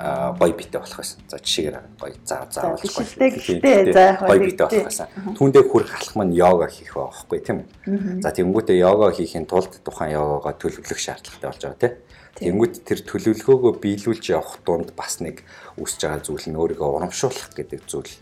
гоё 0.00 0.54
битэй 0.56 0.80
болох 0.80 0.96
байсан. 0.96 1.20
За 1.28 1.36
жишээгээр 1.36 1.76
гоё 2.00 2.14
заа 2.24 2.48
заавал 2.48 2.80
гоё. 2.80 3.06
Гэхдээ 3.20 4.16
гоё 4.16 4.40
битэй 4.40 4.66
болох 4.66 4.86
байсан. 4.88 5.08
Түүндээ 5.36 5.64
хүрэх 5.68 5.92
алхам 6.00 6.22
нь 6.28 6.36
йога 6.40 6.66
хийх 6.72 6.94
байхгүй 6.96 7.38
тийм 7.44 7.58
үү? 7.60 8.24
За 8.24 8.32
тэнгуүтээ 8.32 8.80
йога 8.80 9.12
хийхин 9.12 9.44
тулд 9.44 9.76
тухайн 9.84 10.16
йогагоо 10.16 10.52
төлөвлөх 10.56 11.00
шаардлагатай 11.00 11.48
болж 11.50 11.62
байгаа 11.62 11.80
тийм. 11.80 11.94
Тэнгүүт 12.40 12.74
тэр 12.88 13.00
төлөвлөгөөгөө 13.04 13.72
биелүүлж 13.84 14.24
явах 14.32 14.62
дунд 14.64 14.96
бас 14.96 15.20
нэг 15.20 15.44
үсэж 15.76 16.00
байгаа 16.08 16.24
зүйл 16.24 16.46
нь 16.48 16.56
өөрийгөө 16.56 16.90
урамшуулах 16.96 17.52
гэдэг 17.52 17.84
зүйл 17.84 18.12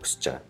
үсэж 0.00 0.22
байгаа. 0.32 0.44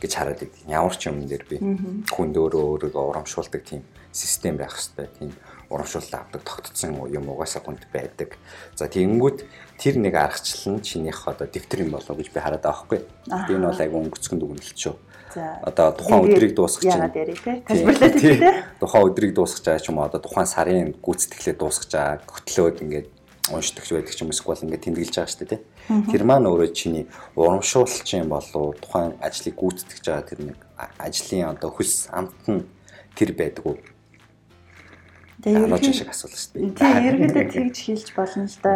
гэж 0.00 0.12
хараад 0.16 0.40
идэв. 0.40 0.64
Ямар 0.64 0.96
ч 0.96 1.12
юм 1.12 1.28
дээр 1.28 1.44
би 1.44 1.60
хүнд 2.08 2.34
өөрөө 2.40 2.88
өөрийгөө 2.88 3.04
урамшуулдаг 3.12 3.62
тийм 3.68 3.84
систем 4.12 4.56
байх 4.56 4.72
хэрэгтэй. 4.72 5.08
Тийм 5.20 5.30
урамшуулалт 5.70 6.14
авдаг 6.14 6.42
тогтцсон 6.42 6.98
юм 7.08 7.30
угаасаа 7.30 7.62
хүнд 7.62 7.86
байдаг. 7.94 8.34
За 8.74 8.90
тэгэнгүүт 8.90 9.46
тэр 9.78 9.96
нэг 10.02 10.14
аргачлал 10.18 10.76
нь 10.76 10.82
чинийх 10.82 11.24
одоо 11.30 11.46
дэвтэр 11.46 11.86
юм 11.86 11.94
болов 11.94 12.18
гэж 12.18 12.28
би 12.34 12.40
хараад 12.42 12.66
байгаа 12.66 12.82
хгүй. 12.84 13.00
Энэ 13.30 13.66
бол 13.70 13.80
айгүй 13.80 14.00
өнгөцгөн 14.02 14.38
дүгнэлт 14.42 14.76
шүү. 14.76 14.96
За 15.30 15.62
одоо 15.62 15.94
тухайн 15.94 16.26
өдрийг 16.26 16.58
дуусгах 16.58 16.90
чинь 16.90 16.98
яагаад 16.98 17.16
яри 17.22 17.34
те 17.38 17.62
тайлбарлаад 17.62 18.14
тий. 18.18 18.36
Тухайн 18.82 19.06
өдрийг 19.06 19.32
дуусгах 19.38 19.62
байгаа 19.62 19.78
ч 19.78 19.88
юм 19.88 19.98
уу 20.02 20.06
одоо 20.10 20.20
тухайн 20.20 20.50
сарын 20.50 20.90
гүйцэтгэлээ 20.98 21.54
дуусгах 21.54 21.86
байгаа 21.94 22.18
хөтлөөд 22.26 22.82
ингээд 22.82 23.08
уншдаг 23.54 23.84
байдаг 23.86 24.14
ч 24.14 24.20
юм 24.26 24.34
эсвэл 24.34 24.64
ингээд 24.66 24.84
тэмдэглэж 24.90 25.14
байгаа 25.14 25.30
шүү 25.30 25.40
дээ 25.46 25.52
тий. 25.54 25.60
Тэр 26.10 26.22
маань 26.26 26.50
өөрөө 26.50 26.70
чиний 26.74 27.06
урамшуулч 27.38 28.08
юм 28.18 28.34
болов 28.34 28.74
тухайн 28.82 29.14
ажлыг 29.22 29.54
гүйцэтгэж 29.54 30.02
байгаа 30.02 30.26
тэр 30.26 30.40
нэг 30.50 30.58
ажлын 30.98 31.54
одоо 31.54 31.70
хөлс 31.70 32.10
амт 32.10 32.42
нь 32.50 32.66
тэр 33.14 33.30
байдаг 33.38 33.64
уу? 33.66 33.78
Тэгээ 35.40 35.92
шиг 35.96 36.10
асуулт 36.12 36.36
шүү 36.36 36.52
дээ. 36.52 36.76
Тэгээ 36.76 37.08
ерөөдөө 37.08 37.44
тэгж 37.54 37.76
хэлж 37.80 38.08
болно 38.12 38.44
л 38.44 38.58
да. 38.60 38.72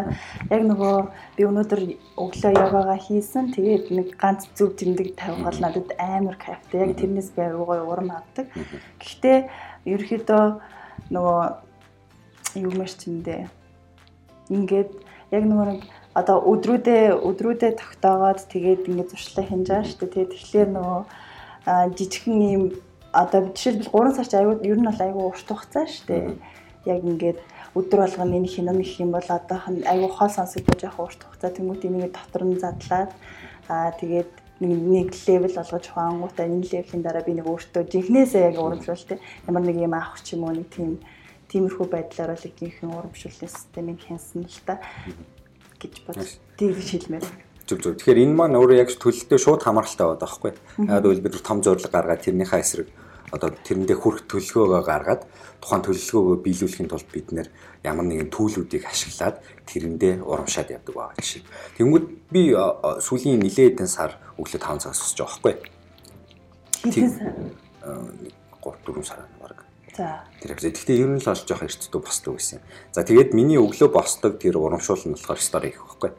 Яг 0.49 0.63
нөгөө 0.65 0.97
би 1.37 1.43
өнөөдөр 1.45 1.81
өглөө 2.17 2.53
яваагаа 2.57 2.99
хийсэн. 2.99 3.53
Тэгээд 3.53 3.85
нэг 3.93 4.09
ганц 4.17 4.49
зөв 4.57 4.73
тэмдэг 4.79 5.13
тавих 5.19 5.45
бол 5.45 5.59
надад 5.61 5.93
амар 6.01 6.37
кайфтай. 6.41 6.89
Яг 6.89 6.97
тэрнээс 6.97 7.37
би 7.37 7.43
аюугаа 7.45 7.85
урам 7.85 8.17
авдаг. 8.17 8.49
Гэхдээ 8.97 9.39
ерөөдөө 9.85 10.45
нөгөө 11.13 11.41
юу 12.65 12.73
мэрч 12.79 12.95
тэндээ 13.03 13.45
ингээд 14.51 14.91
яг 15.33 15.45
нөгөө 15.45 15.67
нэг 15.73 15.81
одоо 16.15 16.39
өдрүүдээ 16.53 17.19
өдрүүдээ 17.19 17.73
тогтоогоод 17.81 18.41
тэгээд 18.53 18.89
ингээд 18.89 19.13
зуршлаа 19.13 19.45
хинж 19.49 19.67
байгаа 19.69 19.89
шүү 19.89 19.99
дээ. 20.01 20.13
Тэгээд 20.15 20.33
тэгэхээр 20.33 20.69
нөгөө 20.77 21.01
жижигхэн 21.97 22.39
ийм 22.41 22.63
одоо 23.15 23.41
жишээлбэл 23.55 23.91
3 23.91 24.17
сар 24.17 24.29
ч 24.29 24.33
аюу 24.37 24.61
ер 24.63 24.79
нь 24.79 24.89
бол 24.89 25.01
аюу 25.01 25.33
урт 25.33 25.49
хугацаа 25.49 25.87
шүү 25.89 26.07
дээ. 26.07 26.25
Яг 26.85 27.03
ингээд 27.05 27.39
өдөр 27.75 28.01
болгоно 28.05 28.37
энэ 28.37 28.49
хинэн 28.49 28.79
гэх 28.79 29.01
юм 29.01 29.11
бол 29.17 29.29
одоохон 29.29 29.83
аюу 29.89 30.09
хол 30.09 30.31
сонсогдож 30.31 30.81
явах 30.85 31.01
урт 31.11 31.21
хугацаа 31.25 31.51
тэмүүт 31.51 31.83
энийг 31.85 32.13
дотор 32.13 32.45
нь 32.45 32.61
задлаад 32.61 33.11
аа 33.69 33.91
тэгээд 33.99 34.31
нэг 34.61 35.11
левел 35.27 35.55
болгож 35.59 35.85
ухаангуудаа 35.91 36.47
энэ 36.47 36.69
левелийн 36.71 37.03
дараа 37.03 37.25
би 37.27 37.33
нэг 37.35 37.47
өөртөө 37.51 37.83
жинхнээсээ 37.91 38.55
яг 38.55 38.57
урамшуул 38.63 39.05
тэ 39.09 39.19
ямар 39.49 39.63
нэг 39.67 39.77
юм 39.83 39.95
авах 39.95 40.23
ч 40.23 40.39
юм 40.39 40.47
уу 40.47 40.55
нэг 40.55 40.71
тийм 40.71 41.03
тиймэрхүү 41.51 41.87
байдлаар 41.91 42.31
бол 42.39 42.47
ихэнх 42.47 42.95
урамшууллын 42.95 43.51
системийг 43.51 44.01
хянсан 44.07 44.47
л 44.47 44.61
та 44.63 44.79
гэж 45.83 45.95
бодож 46.07 46.31
тэгж 46.57 46.87
хэлмээр. 46.95 47.27
Зүг 47.67 47.81
зүг. 47.83 47.95
Тэгэхээр 47.99 48.23
энэ 48.23 48.37
маань 48.39 48.59
өөрөө 48.61 48.79
яг 48.79 48.91
төлөлтөө 48.95 49.39
шууд 49.41 49.63
хамааралтай 49.65 50.07
байдаг 50.07 50.23
байхгүй. 50.23 50.53
Яг 50.85 51.05
үл 51.05 51.25
бид 51.25 51.41
том 51.43 51.59
зорилго 51.65 51.91
гаргаад 51.91 52.23
тэрнийхээ 52.23 52.61
эсрэг 52.61 52.89
одоо 53.33 53.51
тэрэндээ 53.53 53.97
хүрх 53.97 54.29
төлөвлөгөөгөө 54.29 54.83
гаргаад 54.85 55.23
тухайн 55.63 55.83
төлөвлөгөөгөө 55.85 56.39
биелүүлэхийн 56.45 56.91
тулд 56.91 57.09
бид 57.09 57.29
нэр 57.33 57.49
ямар 57.85 58.05
нэгэн 58.05 58.29
төлөвлүүдийг 58.29 58.85
ашиглаад 58.85 59.41
тэрэндээ 59.65 60.21
урамшаад 60.21 60.69
явдаг 60.77 60.95
байгаа 60.95 61.17
жишээ. 61.21 61.43
Тэнгүүд 61.81 62.07
би 62.29 62.43
сүүлийн 62.53 63.41
нилээ 63.41 63.73
хэдэн 63.73 63.89
сар 63.89 64.21
өглөө 64.37 64.61
5 64.61 64.83
цагаас 64.85 65.01
өсөж 65.01 65.19
байгаа 65.25 65.41
байхгүй. 65.41 65.55
Сар? 66.93 67.33
3 68.61 68.93
4 68.93 69.05
сар 69.05 69.25
баг. 69.41 69.65
За. 69.97 70.27
Тэр 70.43 70.59
хэвчээ. 70.59 70.73
Гэхдээ 70.75 71.01
ер 71.01 71.11
нь 71.15 71.23
л 71.23 71.31
олж 71.31 71.47
явах 71.47 71.65
эрт 71.71 71.87
дүү 71.87 72.03
босдог 72.03 72.35
байсан. 72.35 72.61
За 72.91 73.07
тэгээд 73.07 73.31
миний 73.31 73.61
өглөө 73.61 73.89
босдог 73.95 74.43
тэр 74.43 74.59
урамшуул 74.59 75.07
нь 75.07 75.15
болохоор 75.15 75.39
стори 75.39 75.71
хийх 75.71 75.87
байхгүй. 75.87 76.11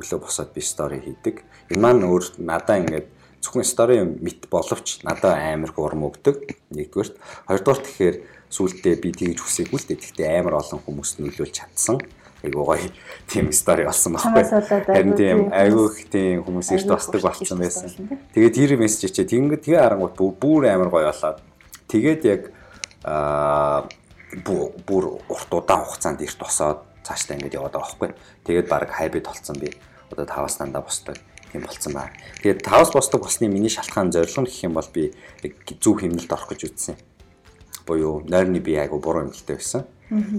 Өглөө 0.00 0.18
босоод 0.24 0.50
би 0.56 0.62
стори 0.64 0.98
хийдэг. 1.04 1.44
Энэ 1.68 1.82
маань 1.84 2.06
өөр 2.08 2.40
надаа 2.40 2.80
ингээд 2.80 3.19
зөвхөн 3.40 3.64
стори 3.64 4.04
мэт 4.04 4.48
боловч 4.52 5.00
надаа 5.02 5.40
амар 5.40 5.72
урам 5.76 6.08
өгдөг. 6.12 6.44
Нэгдүгээрт, 6.70 7.16
хоёрдугаарт 7.48 7.84
тэгэхээр 7.88 8.16
сүултээ 8.52 8.94
би 9.00 9.10
тэгж 9.16 9.40
хүсээгүй 9.40 9.78
л 9.80 9.86
дээ. 9.88 10.00
Гэхдээ 10.00 10.28
амар 10.44 10.60
олон 10.60 10.80
хүмүүст 10.84 11.24
нөлөөлж 11.24 11.54
чадсан 11.56 11.98
айгуу 12.44 12.64
гоё 12.64 12.88
тийм 13.28 13.52
стори 13.52 13.84
болсон 13.84 14.16
байхгүй. 14.16 14.44
Харин 14.88 15.16
тийм 15.16 15.38
айгуу 15.52 15.92
их 15.92 16.08
тийм 16.08 16.44
хүмүүс 16.44 16.72
эрт 16.72 16.88
босдог 16.88 17.22
болсон 17.22 17.60
байсан. 17.60 17.92
Тэгээд 18.34 18.56
тэр 18.56 18.72
мессеж 18.80 19.12
чичээ 19.12 19.28
тэгэнгүүт 19.28 19.64
тэгээ 19.64 19.80
харангуут 19.80 20.16
бүр 20.40 20.68
амар 20.72 20.88
гоё 20.88 21.12
болоод 21.12 21.38
тэгээд 21.88 22.22
яг 22.24 22.42
аа 23.04 23.84
бүр 24.84 25.20
урт 25.28 25.50
удаан 25.52 25.84
хугацаанд 25.84 26.24
эрт 26.24 26.38
босоод 26.40 26.80
цаашдаа 27.04 27.36
ингэж 27.36 27.60
яваад 27.60 27.76
байгаа 27.76 27.88
байхгүй. 27.92 28.08
Тэгээд 28.48 28.68
баг 28.72 28.88
хайбид 28.88 29.24
болцсон 29.28 29.56
би. 29.60 29.76
Одоо 30.10 30.24
таваас 30.24 30.56
дандаа 30.56 30.82
босдог 30.82 31.20
юм 31.54 31.64
болцсон 31.66 31.92
байна. 31.94 32.12
Тэгээд 32.42 32.62
таваас 32.62 32.92
босдог 32.92 33.22
болсны 33.22 33.48
миний 33.48 33.68
шалтгаан 33.70 34.12
зорилго 34.12 34.46
гэх 34.46 34.64
юм 34.64 34.74
бол 34.74 34.88
би 34.94 35.12
зөв 35.80 36.00
хэмнэлд 36.00 36.32
орох 36.32 36.48
гэж 36.52 36.70
үзсэн. 36.70 36.96
Буюу 37.86 38.22
нойрны 38.28 38.60
би 38.60 38.76
айгу 38.76 38.98
буруу 38.98 39.26
хэмнэлтэй 39.26 39.56
байсан. 39.56 39.84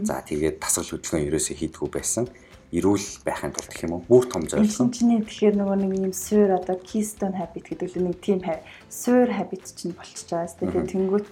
За 0.03 0.23
тэгээд 0.23 0.59
тасгал 0.59 0.87
хөдөлгөөн 0.87 1.27
ерөөсөө 1.31 1.55
хийдгүү 1.55 1.89
байсан 1.91 2.27
эрүүл 2.71 3.07
байхын 3.27 3.51
тулд 3.51 3.67
гэх 3.67 3.83
юм 3.83 3.99
уу 3.99 4.03
бүр 4.07 4.25
том 4.31 4.47
зорилго. 4.47 4.91
Чиний 4.95 5.19
тэгэхээр 5.19 5.55
нөгөө 5.59 5.77
нэг 5.83 5.91
юм 6.07 6.13
суур 6.15 6.55
одоо 6.55 6.79
keystone 6.79 7.35
habit 7.35 7.67
гэдэг 7.67 7.99
нэг 7.99 8.19
тийм 8.23 8.39
суур 8.87 9.27
habit 9.27 9.67
чинь 9.75 9.91
болчихж 9.91 10.31
байгаа. 10.31 10.55
Тэгээд 10.55 10.91
тэнгүүт 10.95 11.31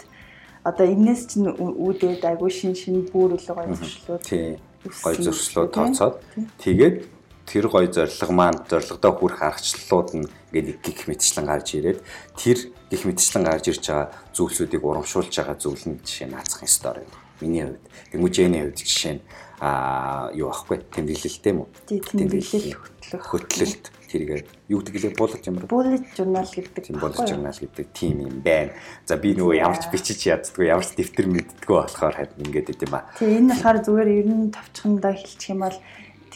одоо 0.68 0.86
энэс 0.88 1.32
чинь 1.32 1.48
үүдээд 1.48 2.28
айгүй 2.28 2.52
шин 2.52 2.76
шин 2.76 3.08
бүр 3.08 3.40
өлөө 3.40 3.56
гоё 3.56 3.72
зуршлууд 3.80 4.24
гоё 4.28 5.16
зуршлууд 5.24 5.72
тооцоод 5.72 6.16
тэгээд 6.60 7.08
тэр 7.50 7.66
гоё 7.66 7.90
зориг 7.90 8.30
маань 8.30 8.62
зоригдоо 8.70 9.12
хүрэх 9.18 9.42
аргачлалууд 9.42 10.10
нь 10.22 10.30
ингээд 10.54 10.86
гих 10.86 11.10
мэтчлэн 11.10 11.50
гарч 11.50 11.68
ирээд 11.82 12.00
тэр 12.38 12.58
гих 12.94 13.04
мэтчлэн 13.10 13.44
гарч 13.50 13.66
ирж 13.74 13.86
байгаа 13.90 14.14
зүйлсүүдийг 14.38 14.86
урамшуулж 14.86 15.34
байгаа 15.34 15.58
зүйл 15.58 15.86
нь 15.90 15.98
жишээ 16.06 16.30
нь 16.30 16.34
наацхан 16.38 16.70
стори. 16.70 17.10
Миний 17.42 17.66
хувьд. 17.66 17.82
Тэмүүжэний 18.14 18.62
хувьд 18.70 18.78
жишээ 18.78 19.14
нь 19.18 19.22
аа 19.60 20.30
юу 20.38 20.54
ахгүй 20.54 20.78
тэмдэглэлтэй 20.94 21.52
юм 21.52 21.66
уу? 21.66 21.70
Тэмдэглэл 21.90 22.78
хөтлөх. 22.78 23.26
Хөтлөлт 23.28 23.86
тэргээ 24.10 24.42
юу 24.70 24.82
гэдэг 24.82 24.96
лээ 25.10 25.14
булlet 25.18 25.44
юм 25.46 25.56
бэ? 25.62 25.70
Bullet 25.70 26.06
journal 26.18 26.48
гэдэг. 26.48 26.84
Тийм 26.86 26.98
bullet 26.98 27.26
journal 27.30 27.54
гэдэг 27.54 27.88
тим 27.94 28.18
юм 28.26 28.42
байна. 28.42 28.74
За 29.06 29.18
би 29.18 29.34
нөгөө 29.38 29.60
ямар 29.60 29.78
ч 29.78 29.92
бичиж 29.94 30.26
яддггүй 30.26 30.72
ямар 30.72 30.86
ч 30.86 30.98
дэвтэр 30.98 31.28
мэддггүй 31.30 31.76
болохоор 31.78 32.16
харин 32.18 32.42
ингээд 32.42 32.74
идэм 32.74 32.90
ба. 32.90 33.06
Тийм 33.20 33.46
энэ 33.46 33.54
болохоор 33.54 33.78
зүгээр 33.86 34.10
ер 34.10 34.28
нь 34.34 34.54
товчхондоо 34.54 35.14
хэлчих 35.14 35.50
юм 35.54 35.62
бол 35.68 35.78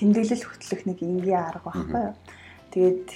тэмдэглэл 0.04 0.44
хөтлөх 0.44 0.82
нэг 0.84 1.00
энгийн 1.00 1.40
арга 1.40 1.72
байхгүй 1.72 2.02
юу? 2.12 2.16
Тэгээд 2.76 3.08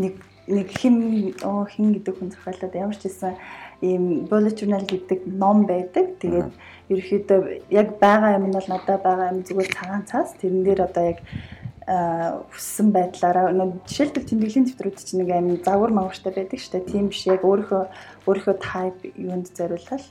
нэг 0.00 0.14
нэг 0.48 0.68
хин 0.72 0.96
оо 1.44 1.68
хин 1.68 1.92
гэдэг 1.92 2.14
хүн 2.16 2.32
захиалаад 2.32 2.74
ямар 2.74 2.96
ч 2.96 3.06
гэсэн 3.06 3.36
ийм 3.84 4.24
bullet 4.26 4.56
journal 4.56 4.82
гэдэг 4.88 5.28
ном 5.28 5.68
байдаг. 5.68 6.16
Тэгээд 6.24 6.50
ерөөхдөө 6.88 7.40
яг 7.70 7.88
байгаа 8.00 8.40
юм 8.40 8.48
нь 8.48 8.56
бол 8.56 8.68
надад 8.72 9.02
байгаа 9.04 9.32
юм 9.36 9.44
зүгээр 9.44 9.70
цагаан 9.76 10.04
цаас 10.08 10.32
тэрэн 10.40 10.64
дээр 10.64 10.80
одоо 10.88 11.04
яг 11.12 11.20
хүссэн 11.86 12.94
байдлаараа 12.94 13.50
жишээлбэл 13.86 14.30
тэмдэглэлийн 14.30 14.66
дэвтрүүд 14.70 14.96
чинь 15.02 15.20
нэг 15.26 15.30
амин 15.34 15.58
загвар 15.66 15.90
мавартай 15.90 16.32
байдаг 16.32 16.58
шүү 16.62 16.72
дээ. 16.78 16.90
Тийм 16.90 17.06
биш 17.10 17.26
яг 17.26 17.42
өөрийнхөө 17.42 17.82
өөрийнхөө 18.26 18.56
type 18.62 19.02
юунд 19.18 19.46
зориулаад 19.50 20.02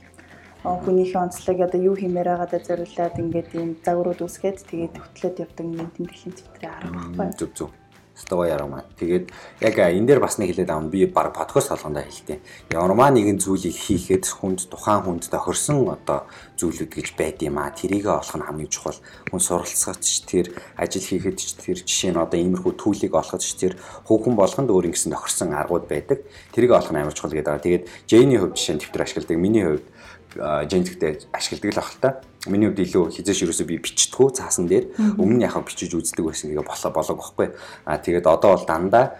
хүнийхээ 0.62 1.20
онцлог 1.22 1.58
одоо 1.58 1.80
юу 1.82 1.96
хиймээр 1.98 2.28
байгаадаа 2.30 2.60
зориулаад 2.62 3.18
ингээд 3.18 3.50
ийм 3.58 3.70
загварууд 3.82 4.20
үсгээд 4.22 4.58
тэгээд 4.70 4.94
хөтлөөд 4.98 5.36
явдаг 5.42 5.66
юм 5.66 5.90
тэмдэглэлийн 5.90 6.34
дэвтрийн 6.38 6.72
арга 6.72 6.90
байхгүй. 6.94 7.38
Зүг 7.38 7.52
зүг 7.58 7.70
Стого 8.14 8.44
маань. 8.68 8.84
Тэгээд 9.00 9.32
яг 9.64 9.76
энэ 9.80 10.06
дээр 10.06 10.20
бас 10.20 10.36
нэг 10.36 10.52
хэлээд 10.52 10.68
аав 10.68 10.92
би 10.92 11.06
баг 11.08 11.32
подкаст 11.32 11.72
болгондоо 11.72 12.04
хэлтий. 12.04 12.44
Ямармаа 12.68 13.08
нэгэн 13.08 13.40
зүйлийг 13.40 13.72
хийхэд 13.72 14.28
хүнд 14.28 14.68
тухайн 14.68 15.00
хүнд 15.00 15.32
тохирсон 15.32 15.88
одоо 15.88 16.28
зүйлүүд 16.60 16.92
гэж 16.92 17.08
байд 17.16 17.40
юм 17.40 17.56
а. 17.56 17.72
Тэрийгэ 17.72 18.12
олох 18.12 18.36
нь 18.36 18.44
хамгийн 18.44 18.68
чухал. 18.68 19.00
Хүн 19.32 19.40
суралцахад 19.40 20.04
ч 20.04 20.28
тэр 20.28 20.52
ажил 20.76 21.00
хийхэд 21.00 21.36
ч 21.40 21.56
тэр 21.56 21.80
жишээ 21.80 22.12
нь 22.12 22.20
одоо 22.20 22.36
иймэрхүү 22.36 22.72
түүлийг 22.76 23.16
олоход 23.16 23.40
ч 23.40 23.56
тэр 23.56 23.80
хүүхэн 24.04 24.36
болгонд 24.36 24.68
өөр 24.68 24.92
ингэсэн 24.92 25.16
тохирсон 25.16 25.56
аргууд 25.56 25.88
байдаг. 25.88 26.20
Тэрийг 26.52 26.76
олох 26.76 26.92
нь 26.92 27.00
амар 27.00 27.16
чухал 27.16 27.32
гэдэг. 27.32 27.64
Тэгээд 27.64 27.84
Джейний 28.12 28.36
хувьд 28.36 28.60
жишээ 28.60 28.76
нь 28.76 28.82
төвтөр 28.84 29.02
ашигладаг. 29.08 29.40
Миний 29.40 29.64
хувьд 29.64 29.88
Джейнтэй 30.36 31.26
ашигладаг 31.32 31.72
л 31.74 31.82
ах 31.82 31.92
л 31.92 32.00
та 32.00 32.10
Миний 32.50 32.66
хувьд 32.66 32.82
илүү 32.82 33.14
хизээш 33.14 33.46
ерөөсөө 33.46 33.66
би 33.70 33.78
бичдэггүй 33.78 34.34
цаасан 34.34 34.66
дээр 34.66 34.90
өмнө 35.14 35.38
нь 35.38 35.46
яхаа 35.46 35.62
бичиж 35.62 35.94
үздэг 35.94 36.26
байсан 36.26 36.50
гэгээ 36.50 36.66
болоо 36.66 36.90
болоог 36.90 37.18
байхгүй. 37.22 37.48
Аа 37.86 38.02
тэгээд 38.02 38.26
одоо 38.26 38.58
бол 38.58 38.66
дандаа 38.66 39.14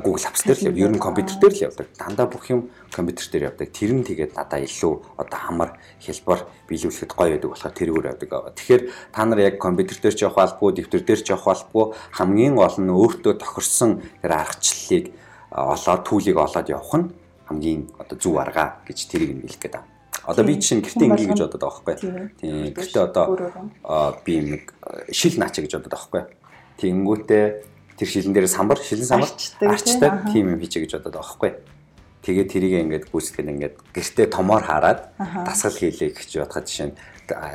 Google 0.00 0.24
Apps 0.24 0.48
дээр 0.48 0.72
л 0.72 0.80
ер 0.80 0.88
нь 0.88 0.96
компьютер 0.96 1.36
дээр 1.36 1.52
л 1.52 1.64
явдаг. 1.68 1.92
Дандаа 2.00 2.24
бүх 2.24 2.48
юм 2.48 2.72
компьютер 2.88 3.28
дээр 3.28 3.52
явдаг. 3.52 3.68
Тэр 3.68 3.92
нь 3.92 4.00
тэгээд 4.00 4.32
надаа 4.32 4.64
илүү 4.64 4.94
одоо 5.20 5.40
амар 5.44 5.76
хэлбэр 6.00 6.40
биелүүлэхэд 6.72 7.12
гоё 7.12 7.36
байдаг 7.36 7.50
болохоор 7.52 7.74
тэрүүгээр 7.76 8.10
явдаг. 8.16 8.28
Тэгэхээр 8.56 8.82
та 9.12 9.22
нар 9.28 9.40
яг 9.44 9.60
компьютер 9.60 10.00
дээр 10.00 10.16
ч 10.16 10.24
явах 10.24 10.40
албагүй, 10.40 10.72
дэвтэр 10.72 11.04
дээр 11.04 11.20
ч 11.20 11.28
явах 11.36 11.52
албагүй 11.52 11.86
хамгийн 12.16 12.56
гол 12.56 12.76
нь 12.80 12.88
өөртөө 12.88 13.34
тохирсон 13.44 14.00
тэр 14.24 14.40
аргачлалыг 14.40 15.12
олоод 15.52 16.02
түүлийг 16.08 16.38
олоод 16.40 16.68
явах 16.72 16.94
нь 16.96 17.06
хамгийн 17.44 17.92
одоо 18.00 18.16
зөв 18.16 18.40
арга 18.40 18.80
гэж 18.88 18.98
тэрийг 19.04 19.36
нь 19.36 19.44
хэлэх 19.44 19.60
гээд 19.68 19.76
байна. 19.76 19.97
Одоо 20.26 20.44
би 20.44 20.58
чинь 20.58 20.82
гэртээ 20.82 21.06
ингээ 21.06 21.30
гэж 21.32 21.40
бодоод 21.46 21.62
байгаа 21.62 21.84
байхгүй. 21.86 21.96
Тийм. 22.40 22.74
Гэртээ 22.74 23.02
одоо 23.04 23.26
би 24.24 24.34
нэг 24.40 24.62
шил 25.12 25.36
наача 25.38 25.62
гэж 25.62 25.78
бодоод 25.78 25.92
байгаа 25.92 26.08
байхгүй. 26.08 26.22
Тэнгүүтээ 26.78 27.46
тэр 27.98 28.08
шилэн 28.08 28.32
дээр 28.34 28.46
самбар, 28.46 28.78
шилэн 28.78 29.06
самбар 29.06 29.30
арчдаг 29.66 30.30
тийм 30.30 30.54
юм 30.54 30.60
хийчээ 30.62 30.86
гэж 30.86 30.92
бодоод 30.98 31.14
байгаа 31.18 31.26
байхгүй. 31.26 31.52
Тэгээд 32.22 32.48
тэрийг 32.50 32.74
ингээд 32.82 33.04
гүйцэтгэх 33.14 33.46
ингээд 33.46 33.76
гэртээ 33.94 34.26
томоор 34.30 34.62
хараад 34.66 35.14
дасгал 35.18 35.74
хийлээ 35.74 36.12
гэж 36.12 36.30
бодоход 36.42 36.66
жишээ 36.66 36.88
нь 36.90 36.96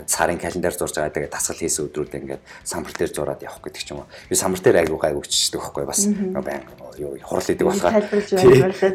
сарын 0.08 0.40
календар 0.40 0.74
зурж 0.74 0.96
байгаа 0.96 1.14
тэгээд 1.14 1.34
дасгал 1.34 1.60
хийсэн 1.60 1.86
өдрүүд 1.90 2.14
ингээд 2.16 2.44
самбар 2.64 2.94
дээр 2.94 3.12
зураад 3.12 3.42
явах 3.44 3.62
гэдэг 3.64 3.84
ч 3.84 3.92
юм 3.92 4.06
уу. 4.06 4.10
Би 4.30 4.36
самбар 4.36 4.62
дээр 4.62 4.82
айгуу 4.88 5.00
гайгүй 5.02 5.26
чичдэг 5.28 5.62
байхгүй 5.62 5.86
бас 5.86 6.08
байн 6.08 6.64
юу 6.98 7.18
хурал 7.22 7.50
идэг 7.50 7.68
болохоор. 7.68 7.94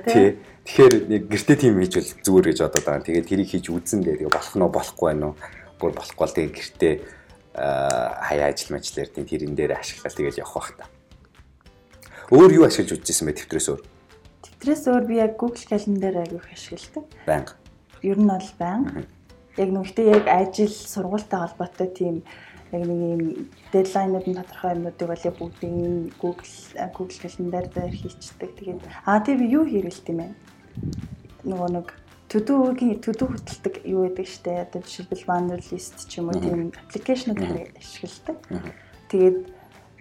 Тий. 0.08 0.38
Тэгэхээр 0.68 1.08
нэг 1.08 1.22
гэртээ 1.32 1.56
тийм 1.56 1.80
хийжвэл 1.80 2.12
зүгээр 2.20 2.46
гэж 2.52 2.58
бодоод 2.60 2.84
байгаа. 2.84 3.06
Тэгээд 3.08 3.28
тэрийг 3.32 3.48
хийж 3.48 3.66
үзэн 3.72 4.04
дээр 4.04 4.28
болох 4.28 4.52
нь 4.52 4.68
болохгүй 4.68 5.06
байна 5.08 5.32
уу? 5.32 5.36
Бүр 5.80 5.92
болохгүй 5.96 6.26
л 6.28 6.36
тэгээд 6.36 6.56
гэртээ 6.60 6.94
хаяа 7.56 8.52
ажил 8.52 8.76
мэжлэр 8.76 9.08
тийм 9.08 9.24
тэрэн 9.24 9.56
дээр 9.56 9.80
ашиглал 9.80 10.12
тэгээд 10.12 10.44
явах 10.44 10.54
бах 10.60 10.70
та. 10.76 10.84
Өөр 12.28 12.60
юу 12.60 12.64
ашиглаж 12.68 13.00
үзсэн 13.00 13.32
бэ 13.32 13.40
тэмдрээс 13.40 13.68
өөр? 13.72 13.82
Тэмдрээс 14.44 14.84
өөр 14.92 15.04
би 15.08 15.14
яг 15.16 15.40
Google 15.40 15.64
календар 15.64 16.14
айгүйх 16.20 16.52
ашигладаг. 16.52 17.04
Банга. 17.24 17.56
Ер 18.04 18.20
нь 18.20 18.28
бол 18.28 18.50
банга 18.60 19.08
яг 19.58 19.70
нүгтээ 19.74 20.06
яг 20.20 20.24
ажил 20.28 20.70
сургуультай 20.70 21.40
холбоотой 21.48 21.88
тийм 21.90 22.14
яг 22.70 22.82
нэг 22.84 23.00
юм 23.16 23.22
дедлайнууд 23.72 24.26
нь 24.28 24.38
тодорхой 24.38 24.70
юмнуудыг 24.76 25.08
бол 25.08 25.24
бүгдийг 25.40 26.14
Google 26.20 26.54
Google 26.94 27.18
календар 27.24 27.66
дээр 27.66 27.94
хийчихдэг. 27.96 28.50
Тэгээд 28.54 28.80
аа 29.08 29.18
тийм 29.24 29.42
юу 29.48 29.64
хэрэгэлт 29.66 30.06
юм 30.12 30.18
бэ? 30.22 30.28
Нөгөө 31.44 31.68
нэг 31.74 31.86
төдөөгийн 32.28 33.00
төдөө 33.00 33.28
хөтэлдэг 33.32 33.74
юу 33.88 34.04
гэдэг 34.08 34.26
штэ. 34.28 34.68
Одоо 34.68 34.80
жишээлбэл 34.84 35.28
banner 35.28 35.60
list 35.72 35.96
ч 36.10 36.20
юм 36.20 36.28
уу 36.28 36.36
тийм 36.36 36.72
аппликейшнууд 36.76 37.40
ашигладаг. 37.80 38.36
Тэгээд 39.08 39.38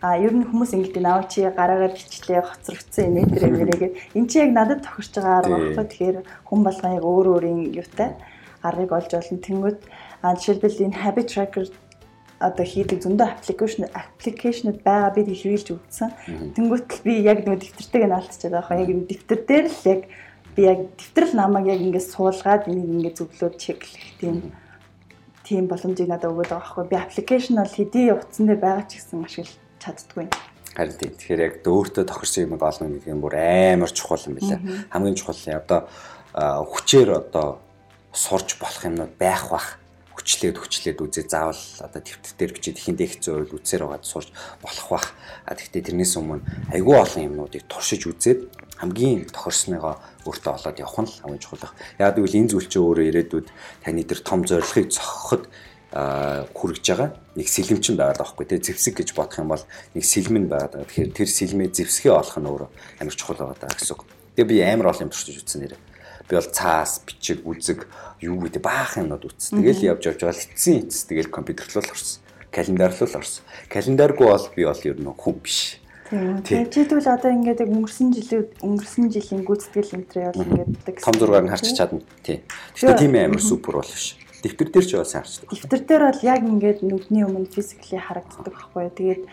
а 0.01 0.19
ер 0.19 0.33
нь 0.35 0.45
хүмүүс 0.45 0.75
ингэдэг 0.77 1.01
наа 1.01 1.25
чи 1.25 1.41
гараагаар 1.47 1.95
бичлээ 1.95 2.43
хоцрогдсон 2.45 3.17
энэ 3.17 3.33
тэрэгээрээ 3.33 3.91
эн 4.13 4.25
чи 4.29 4.37
яг 4.43 4.51
надад 4.53 4.85
тохирч 4.85 5.17
байгаа 5.17 5.37
арга 5.41 5.57
багхгүй 5.57 5.85
тэгэхээр 5.89 6.17
хүн 6.45 6.61
болгоо 6.61 6.91
яг 6.93 7.05
өөр 7.07 7.27
өөрийн 7.33 7.61
юутай 7.73 8.13
аргыг 8.61 8.91
олж 8.93 9.11
олно. 9.17 9.41
Тэнгүүд 9.41 9.79
жишээлбэл 10.21 10.85
энэ 10.85 11.01
habit 11.01 11.27
tracker 11.33 11.65
одоо 12.37 12.65
хийдэг 12.65 13.01
зөндөө 13.01 13.27
аппликейшн 13.41 13.89
аппликейшнуд 13.89 14.85
байгаа 14.85 15.11
бид 15.17 15.33
хэрэгжилж 15.33 15.67
өгсөн. 15.73 16.09
Тэнгүүтэл 16.53 17.01
би 17.01 17.13
яг 17.25 17.49
нэг 17.49 17.65
дэвтэртэйг 17.65 18.05
нь 18.05 18.13
алдчихад 18.13 18.53
байгаа. 18.53 18.81
Яг 18.85 18.89
энэ 18.93 19.09
дэвтэр 19.09 19.39
дээр 19.49 19.65
л 19.73 19.81
яг 19.89 20.01
би 20.57 20.65
яг 20.65 20.79
дэвтэр 20.97 21.25
л 21.29 21.37
намайг 21.37 21.69
яг 21.69 21.81
ингээд 21.85 22.09
суулгаад 22.09 22.65
энийг 22.65 22.89
ингээд 22.89 23.17
зөвлөөд 23.21 23.55
чеклэх 23.61 24.05
тийм 24.17 24.49
тийм 25.45 25.69
боломжийг 25.69 26.09
надад 26.09 26.33
өгöd 26.33 26.49
байгаа 26.49 26.65
байхгүй. 26.65 26.85
Би 26.89 26.97
аппликейшн 26.97 27.61
бол 27.61 27.77
хэдий 27.77 28.11
утсан 28.11 28.49
дээр 28.49 28.59
байгаа 28.59 28.85
ч 28.89 28.97
гэсэн 28.97 29.21
ашиглаж 29.21 29.53
чаддгүй. 29.79 30.25
Харин 30.75 30.97
тийм. 30.97 31.13
Тэгэхээр 31.15 31.45
яг 31.45 31.53
өөртөө 31.63 32.03
тохирсон 32.03 32.43
юм 32.49 32.57
олно 32.57 32.89
гэдэг 32.89 33.13
юм 33.13 33.21
бүр 33.21 33.35
амар 33.37 33.91
чухал 33.93 34.27
юм 34.27 34.35
билээ. 34.35 34.59
Хамгийн 34.91 35.15
чухал 35.15 35.39
нь 35.39 35.55
одоо 35.55 35.79
хүчээр 36.35 37.09
одоо 37.21 37.61
сурж 38.11 38.57
болох 38.59 38.81
юмнууд 38.83 39.13
байх 39.15 39.47
бах 39.47 39.79
хүчлээд 40.27 40.59
хүчлээд 40.59 40.99
үзээ 40.99 41.25
заавал 41.31 41.63
одоо 41.79 42.03
дээр 42.03 42.51
бичиж 42.51 42.75
ихэндээ 42.83 43.07
хэцүү 43.15 43.31
байвал 43.47 43.55
үцээр 43.63 43.83
байгаад 43.87 44.03
сурж 44.03 44.29
болох 44.59 44.87
бах. 44.91 45.07
А 45.47 45.55
тэгтээ 45.55 45.87
тэрнээс 45.87 46.19
өмнө 46.19 46.43
айгүй 46.75 46.95
олон 46.99 47.23
юмнуудыг 47.31 47.63
туршиж 47.71 48.11
үзээд 48.11 48.51
хамгийн 48.75 49.31
тохирсныгоо 49.31 49.95
өөртөө 50.27 50.51
олоод 50.51 50.77
явах 50.83 50.99
нь 50.99 51.15
хамгийн 51.23 51.39
чухал 51.39 51.63
баг. 51.63 51.73
Яг 51.95 52.19
гэвэл 52.19 52.39
энэ 52.43 52.51
зүйл 52.51 52.67
чинь 52.67 52.83
өөрөө 52.83 53.07
ирээдүйд 53.07 53.47
таны 53.87 54.03
тэр 54.03 54.19
том 54.19 54.43
зорилгыг 54.43 54.91
зохиход 54.91 55.47
хүрэж 55.95 56.83
байгаа 56.83 57.09
нэг 57.39 57.47
сэлэмчин 57.47 57.95
байгаад 57.95 58.19
байгаа 58.19 58.35
байхгүй 58.35 58.45
тий 58.51 58.59
зэвсэг 58.67 58.99
гэж 58.99 59.09
бодох 59.15 59.39
юм 59.39 59.55
бол 59.55 59.63
нэг 59.95 60.03
сэлмэн 60.03 60.51
байгаад 60.51 60.75
байгаа. 60.75 60.91
Тэгэхээр 60.91 61.15
тэр 61.15 61.29
сэлмээ 61.31 61.69
зэвсгээ 61.71 62.11
олох 62.11 62.35
нь 62.35 62.49
өөрөө 62.51 62.69
амар 62.99 63.15
чухал 63.15 63.39
байгаа 63.39 63.71
гэсэн 63.71 63.95
үг. 63.95 64.03
Тэгээ 64.35 64.51
би 64.51 64.55
амар 64.67 64.91
олон 64.91 65.07
юм 65.07 65.11
туршиж 65.15 65.39
үзсэн 65.39 65.63
нэрээ 65.63 65.86
би 66.29 66.35
бол 66.35 66.49
цаас, 66.51 67.01
бичиг, 67.07 67.41
үзэг 67.47 67.87
юу 68.21 68.41
гэдэг 68.43 68.61
баахан 68.61 69.07
юмнууд 69.07 69.31
үзсэн. 69.31 69.63
Тэгэл 69.63 69.95
явж 69.95 70.03
явж 70.11 70.19
байгаа 70.21 70.35
эцсийн 70.35 70.87
эцс 70.87 71.07
тэгэл 71.07 71.31
компьютерлол 71.31 71.87
орсон. 71.87 72.21
Календарлол 72.51 73.15
орсон. 73.15 73.43
Календаргүй 73.71 74.27
бол 74.27 74.47
би 74.55 74.63
бол 74.65 74.81
ер 74.83 74.97
нь 74.99 75.07
хүн 75.07 75.35
биш. 75.39 75.79
Тийм. 76.09 76.71
Жийдвэл 76.71 77.03
одоо 77.03 77.31
ингээд 77.35 77.67
яг 77.67 77.71
өнгөрсөн 77.71 78.15
жилүүд 78.15 78.63
өнгөрсөн 78.63 79.11
жилийн 79.11 79.43
гүйцэтгэл 79.43 79.95
энтрээ 79.99 80.31
бол 80.31 80.47
ингээд 80.55 81.03
том 81.03 81.15
зургаар 81.19 81.43
нь 81.43 81.51
харч 81.51 81.75
чадна. 81.75 81.99
Тийм. 82.23 82.47
Гэхдээ 82.79 82.95
тийм 82.95 83.13
амар 83.19 83.43
супер 83.43 83.83
бол 83.83 83.91
биш. 83.91 84.15
Дэвтэр 84.39 84.71
дээр 84.71 84.87
ч 84.87 84.91
бас 84.95 85.11
харчдаг. 85.11 85.51
Дэвтэр 85.51 85.81
дээр 85.83 86.03
бол 86.07 86.23
яг 86.23 86.41
ингээд 86.47 86.79
нүдний 86.87 87.27
өмнө 87.27 87.51
физикли 87.51 87.99
харагддаг 87.99 88.47
байхгүй. 88.47 88.87
Тэгээд 88.95 89.23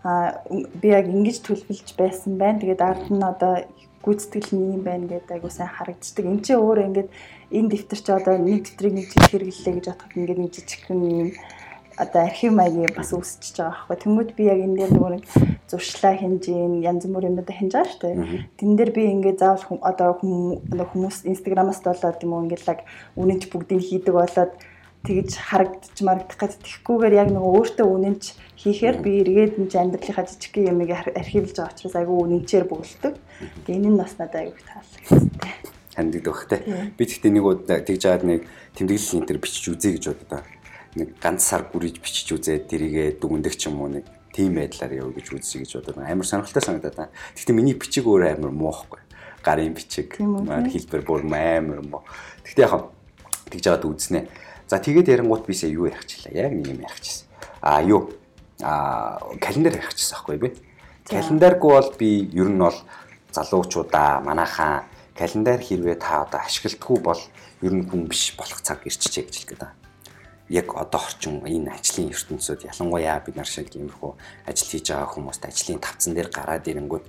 а 0.00 0.40
би 0.48 0.88
яг 0.88 1.12
ингэж 1.12 1.44
төлөвлөж 1.44 1.92
байсан 1.92 2.40
байна. 2.40 2.60
Тэгээд 2.64 2.80
ард 2.80 3.12
нь 3.12 3.20
одоо 3.20 3.68
гүйцэтгэл 4.04 4.52
нь 4.52 4.72
юм 4.76 4.82
байна 4.84 5.08
гэдэг 5.08 5.32
айгуу 5.40 5.50
сайн 5.50 5.72
харагддаг. 5.72 6.24
Энд 6.28 6.44
чинь 6.44 6.60
өөрөө 6.60 6.84
ингээд 6.92 7.10
энэ 7.56 7.70
дэвтэр 7.72 8.00
чи 8.04 8.10
одоо 8.12 8.36
нэг 8.36 8.68
дэвтрийг 8.68 8.94
нэг 8.94 9.06
жил 9.08 9.28
хэрэглэлээ 9.32 9.74
гэж 9.74 9.86
бодоход 9.88 10.12
ингээд 10.20 10.40
нэг 10.44 10.52
жижигхэн 10.52 11.00
юм 11.00 11.30
одоо 11.96 12.22
архив 12.22 12.52
маягийн 12.52 12.92
бас 12.94 13.10
үүсчихэж 13.14 13.56
байгаа 13.58 13.86
байхгүй. 13.88 13.96
Тэнгүүд 14.02 14.30
би 14.34 14.42
яг 14.50 14.60
энэ 14.60 14.76
дээр 14.78 14.92
нөгөө 14.94 15.12
нэг 15.14 15.24
зуршлаа 15.70 16.14
хинжээ, 16.18 16.82
янз 16.82 17.06
бүр 17.06 17.28
юмнууд 17.30 17.50
хинж 17.50 17.72
байгаа 17.72 17.90
шүү 17.90 18.02
дээ. 18.02 18.16
Тэн 18.58 18.70
дээр 18.76 18.90
би 18.90 19.02
ингээд 19.14 19.38
заавал 19.38 19.78
одоо 19.80 20.18
хүмүүс 20.20 21.24
инстаграмаас 21.30 21.80
болоод 21.86 22.18
юм 22.22 22.32
уу 22.34 22.44
ингээд 22.44 22.66
лаг 22.66 22.80
үнэнч 23.14 23.42
бүгдийг 23.46 23.82
хийдэг 23.82 24.14
болоод 24.14 24.52
тэгж 25.04 25.36
харагдаж 25.36 25.96
марагдах 26.00 26.40
гэж 26.40 26.52
тэхгүүгээр 26.64 27.14
яг 27.20 27.28
нөгөө 27.28 27.52
өөртөө 27.60 27.88
үнэнч 27.92 28.24
хийхээр 28.56 28.96
би 29.04 29.20
эргээд 29.20 29.60
энэ 29.60 29.76
амьдралынхаа 29.76 30.24
жижиг 30.24 30.54
юмыг 30.64 30.90
архивлж 30.96 31.52
байгаа 31.60 31.76
учраас 31.76 31.96
айгүй 32.00 32.16
үнэнчээр 32.24 32.64
бөглөдөг. 32.64 33.14
Энэ 33.68 33.88
нь 33.92 34.00
бас 34.00 34.16
надад 34.16 34.40
айгүй 34.48 34.62
таалагдсан. 34.64 35.28
Ханддаг 35.92 36.24
өгөхтэй. 36.24 36.60
Би 36.96 37.04
тэгтээ 37.04 37.32
нэг 37.36 37.44
удаа 37.44 37.78
тэгж 37.84 38.02
аваад 38.08 38.24
нэг 38.24 38.40
тэмдэглэл 38.80 39.16
энэ 39.20 39.28
төр 39.28 39.38
бичиж 39.44 39.64
үзье 39.68 39.92
гэж 39.92 40.04
бодоо. 40.08 40.40
Нэг 40.96 41.08
ганц 41.20 41.44
сар 41.44 41.68
гүрийж 41.68 42.00
бичиж 42.00 42.32
үзээд 42.32 42.64
тэрийгэ 42.72 43.20
дүгндэг 43.20 43.54
ч 43.60 43.68
юм 43.68 43.84
уу 43.84 43.92
нэг 43.92 44.08
тийм 44.32 44.56
байдлаар 44.56 45.04
яв 45.04 45.12
гэж 45.12 45.26
үзье 45.36 45.60
гэж 45.60 45.84
бодоо. 45.84 46.00
Амар 46.00 46.24
сонирхолтой 46.24 46.64
санагдаад. 46.64 47.12
Тэгтээ 47.36 47.52
миний 47.52 47.76
бичиг 47.76 48.08
өөр 48.08 48.32
амар 48.32 48.50
муухгүй. 48.56 49.04
Гарын 49.44 49.76
бичиг, 49.76 50.16
хэлбэр 50.16 51.04
бүр 51.04 51.28
амар 51.28 51.84
муу. 51.84 52.02
Тэгтээ 52.48 52.64
яг 52.64 52.88
тэгж 53.52 53.64
аваад 53.68 53.84
үзнэ 53.84 54.20
За 54.68 54.78
тэгээд 54.80 55.08
ярингууд 55.08 55.44
бисээ 55.44 55.76
юу 55.76 55.86
ярих 55.86 56.06
чилээ. 56.08 56.48
Яг 56.48 56.52
нэг 56.52 56.66
юм 56.72 56.80
ярих 56.80 57.00
чийсэн. 57.00 57.28
А 57.60 57.82
юу? 57.82 58.16
А 58.62 59.20
календар 59.40 59.76
ярих 59.76 59.92
чийсэн 59.92 60.16
аахгүй 60.16 60.38
би. 60.40 60.48
Календаргүй 61.04 61.70
бол 61.70 61.90
би 62.00 62.30
ер 62.32 62.48
нь 62.48 62.58
бол 62.58 62.78
залуучуудаа 63.32 64.24
манайхаа 64.24 64.88
календар 65.12 65.60
хэрвээ 65.60 66.00
та 66.00 66.24
одоо 66.24 66.40
ашигладаггүй 66.40 66.98
бол 67.04 67.20
ер 67.62 67.72
нь 67.76 67.84
хүн 67.84 68.08
биш 68.08 68.32
болох 68.38 68.60
цаг 68.64 68.80
ирчихэ 68.88 69.28
гэж 69.28 69.36
хэлгээд 69.36 69.60
байна. 69.60 69.76
Яг 70.48 70.72
одоо 70.72 71.00
орчин 71.00 71.44
энэ 71.44 71.76
ажлын 71.76 72.08
ертөнцид 72.08 72.64
ялангуяа 72.64 73.20
бид 73.20 73.36
нар 73.36 73.46
шиг 73.48 73.68
иймэрхүү 73.68 74.12
ажил 74.48 74.68
хийж 74.68 74.90
байгаа 74.90 75.12
хүмүүст 75.12 75.44
ажлын 75.44 75.80
тавцан 75.80 76.14
дээр 76.14 76.30
гараад 76.32 76.68
ирэнгүүт 76.68 77.04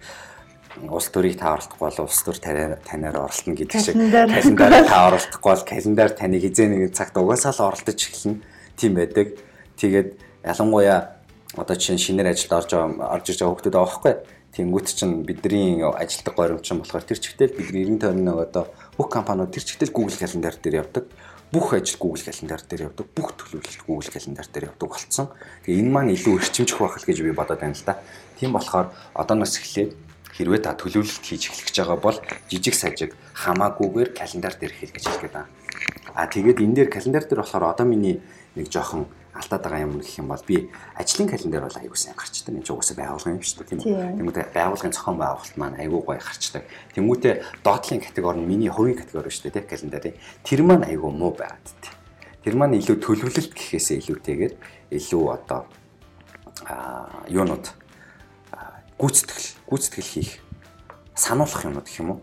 улс 0.83 1.07
төрийг 1.09 1.39
та 1.39 1.55
оролдохгүй 1.55 1.79
бол 1.87 2.03
улс 2.03 2.19
төр 2.23 2.37
танаар 2.39 3.15
оролдоно 3.15 3.55
гэдэг 3.55 3.79
шиг 3.79 3.95
календар 3.95 4.87
та 4.87 5.07
оролдохгүй 5.07 5.51
бол 5.55 5.63
календар 5.63 6.09
таны 6.11 6.39
хизээ 6.39 6.67
нэгэн 6.67 6.91
цагт 6.91 7.15
угаасаа 7.15 7.55
л 7.55 7.71
оролдож 7.71 7.99
эхэлнэ 7.99 8.43
тийм 8.75 8.93
байдаг. 8.95 9.39
Тэгээд 9.79 10.19
ялангуяа 10.43 11.15
одоо 11.55 11.75
чинь 11.75 11.97
шинээр 11.97 12.35
ажилд 12.35 12.53
орж 12.53 12.71
орж 12.75 13.25
ирж 13.31 13.39
байгаа 13.39 13.55
хүмүүс 13.55 13.71
байхгүй. 13.71 14.13
Тэнгүүт 14.55 14.87
чинь 14.87 15.23
бидний 15.27 15.83
ажилтг 15.83 16.35
горимчин 16.35 16.79
болохоор 16.79 17.03
тэр 17.03 17.19
чигтэл 17.19 17.55
бидний 17.55 17.87
90 17.87 17.99
тоног 17.99 18.39
одоо 18.39 18.63
бүх 18.95 19.11
компаниуд 19.11 19.51
тэр 19.51 19.63
чигтэл 19.63 19.91
Google 19.91 20.15
календар 20.15 20.55
дээр 20.55 20.83
явдаг. 20.83 21.11
Бүх 21.51 21.75
ажил 21.75 21.99
Google 21.99 22.23
календар 22.23 22.63
дээр 22.63 22.87
явдаг. 22.87 23.07
Бүх 23.15 23.35
төлөвлөлт 23.35 23.83
Google 23.83 24.11
календар 24.11 24.47
дээр 24.47 24.71
явдаг 24.71 24.87
болцсон. 24.87 25.27
Тэгээ 25.67 25.79
энэ 25.83 25.91
маань 25.91 26.15
илүү 26.15 26.39
эрчимжих 26.39 26.79
байх 26.79 26.95
л 26.99 27.07
гэж 27.07 27.19
би 27.19 27.35
бодоод 27.35 27.59
байна 27.59 27.75
л 27.75 27.83
да. 27.83 27.99
Тийм 28.39 28.55
болохоор 28.55 28.95
одооноос 29.11 29.59
эхлээд 29.59 29.91
хэрвээ 30.35 30.61
та 30.67 30.75
төлөвлөлт 30.75 31.23
хийж 31.23 31.49
эхлэх 31.49 31.71
гэж 31.71 31.75
байгаа 31.79 31.99
бол 31.99 32.17
жижиг 32.51 32.75
сажиг 32.75 33.11
хамаагүйгээр 33.39 34.11
календар 34.11 34.53
дээр 34.59 34.73
гэж 34.75 35.03
хэлгээд 35.07 35.33
байна. 35.33 35.49
А 36.15 36.27
тэгээд 36.27 36.59
энэ 36.59 36.75
дээр 36.75 36.89
календар 36.91 37.23
дээр 37.23 37.39
болохоор 37.39 37.71
одоо 37.71 37.87
миний 37.87 38.19
нэг 38.55 38.67
жоохон 38.67 39.07
алдаад 39.35 39.63
байгаа 39.63 39.83
юм 39.83 39.99
гэх 39.99 40.19
юм 40.19 40.27
бол 40.31 40.43
би 40.47 40.71
ажлын 40.95 41.27
календар 41.27 41.63
бол 41.67 41.79
аягүй 41.79 41.99
сайн 41.99 42.15
гарчдаг. 42.15 42.55
Энэ 42.55 42.63
ч 42.63 42.71
угаасаа 42.71 42.95
байгуулгын 42.95 43.35
юм 43.35 43.43
шүү 43.43 43.63
дээ 43.63 43.69
тийм 43.75 43.79
үү. 43.83 44.31
Тэмүүтэ 44.31 44.55
байгуулгын 44.55 44.95
зохион 44.95 45.17
байгуулалт 45.19 45.55
маань 45.59 45.79
аягүй 45.79 46.01
гоё 46.03 46.19
гарчдаг. 46.23 46.63
Тэмүүтэ 46.95 47.29
доотлын 47.63 47.99
категори 47.99 48.39
нь 48.39 48.47
миний 48.47 48.71
хувийн 48.71 48.95
категори 48.95 49.31
шүү 49.31 49.51
дээ 49.51 49.55
тийм 49.59 49.67
календарыг. 49.67 50.15
Тэр 50.43 50.61
маань 50.63 50.87
аягүй 50.87 51.11
муу 51.11 51.35
байгаад 51.35 51.67
тийм. 51.83 51.95
Тэр 52.47 52.55
маань 52.55 52.79
илүү 52.79 52.95
төлөвлөлт 53.03 53.51
гэхээсээ 53.51 53.99
илүүтэйгээр 54.07 54.53
илүү 54.95 55.23
одоо 55.35 55.67
а 56.63 57.27
юунууд 57.27 57.84
гүйцэтгэл 58.99 59.47
гүйцэтгэл 59.67 60.11
хийх. 60.13 60.31
Сануулгах 61.15 61.65
юмнууд 61.67 61.87
гэх 61.87 61.99
юм 61.99 62.09
уу? 62.15 62.19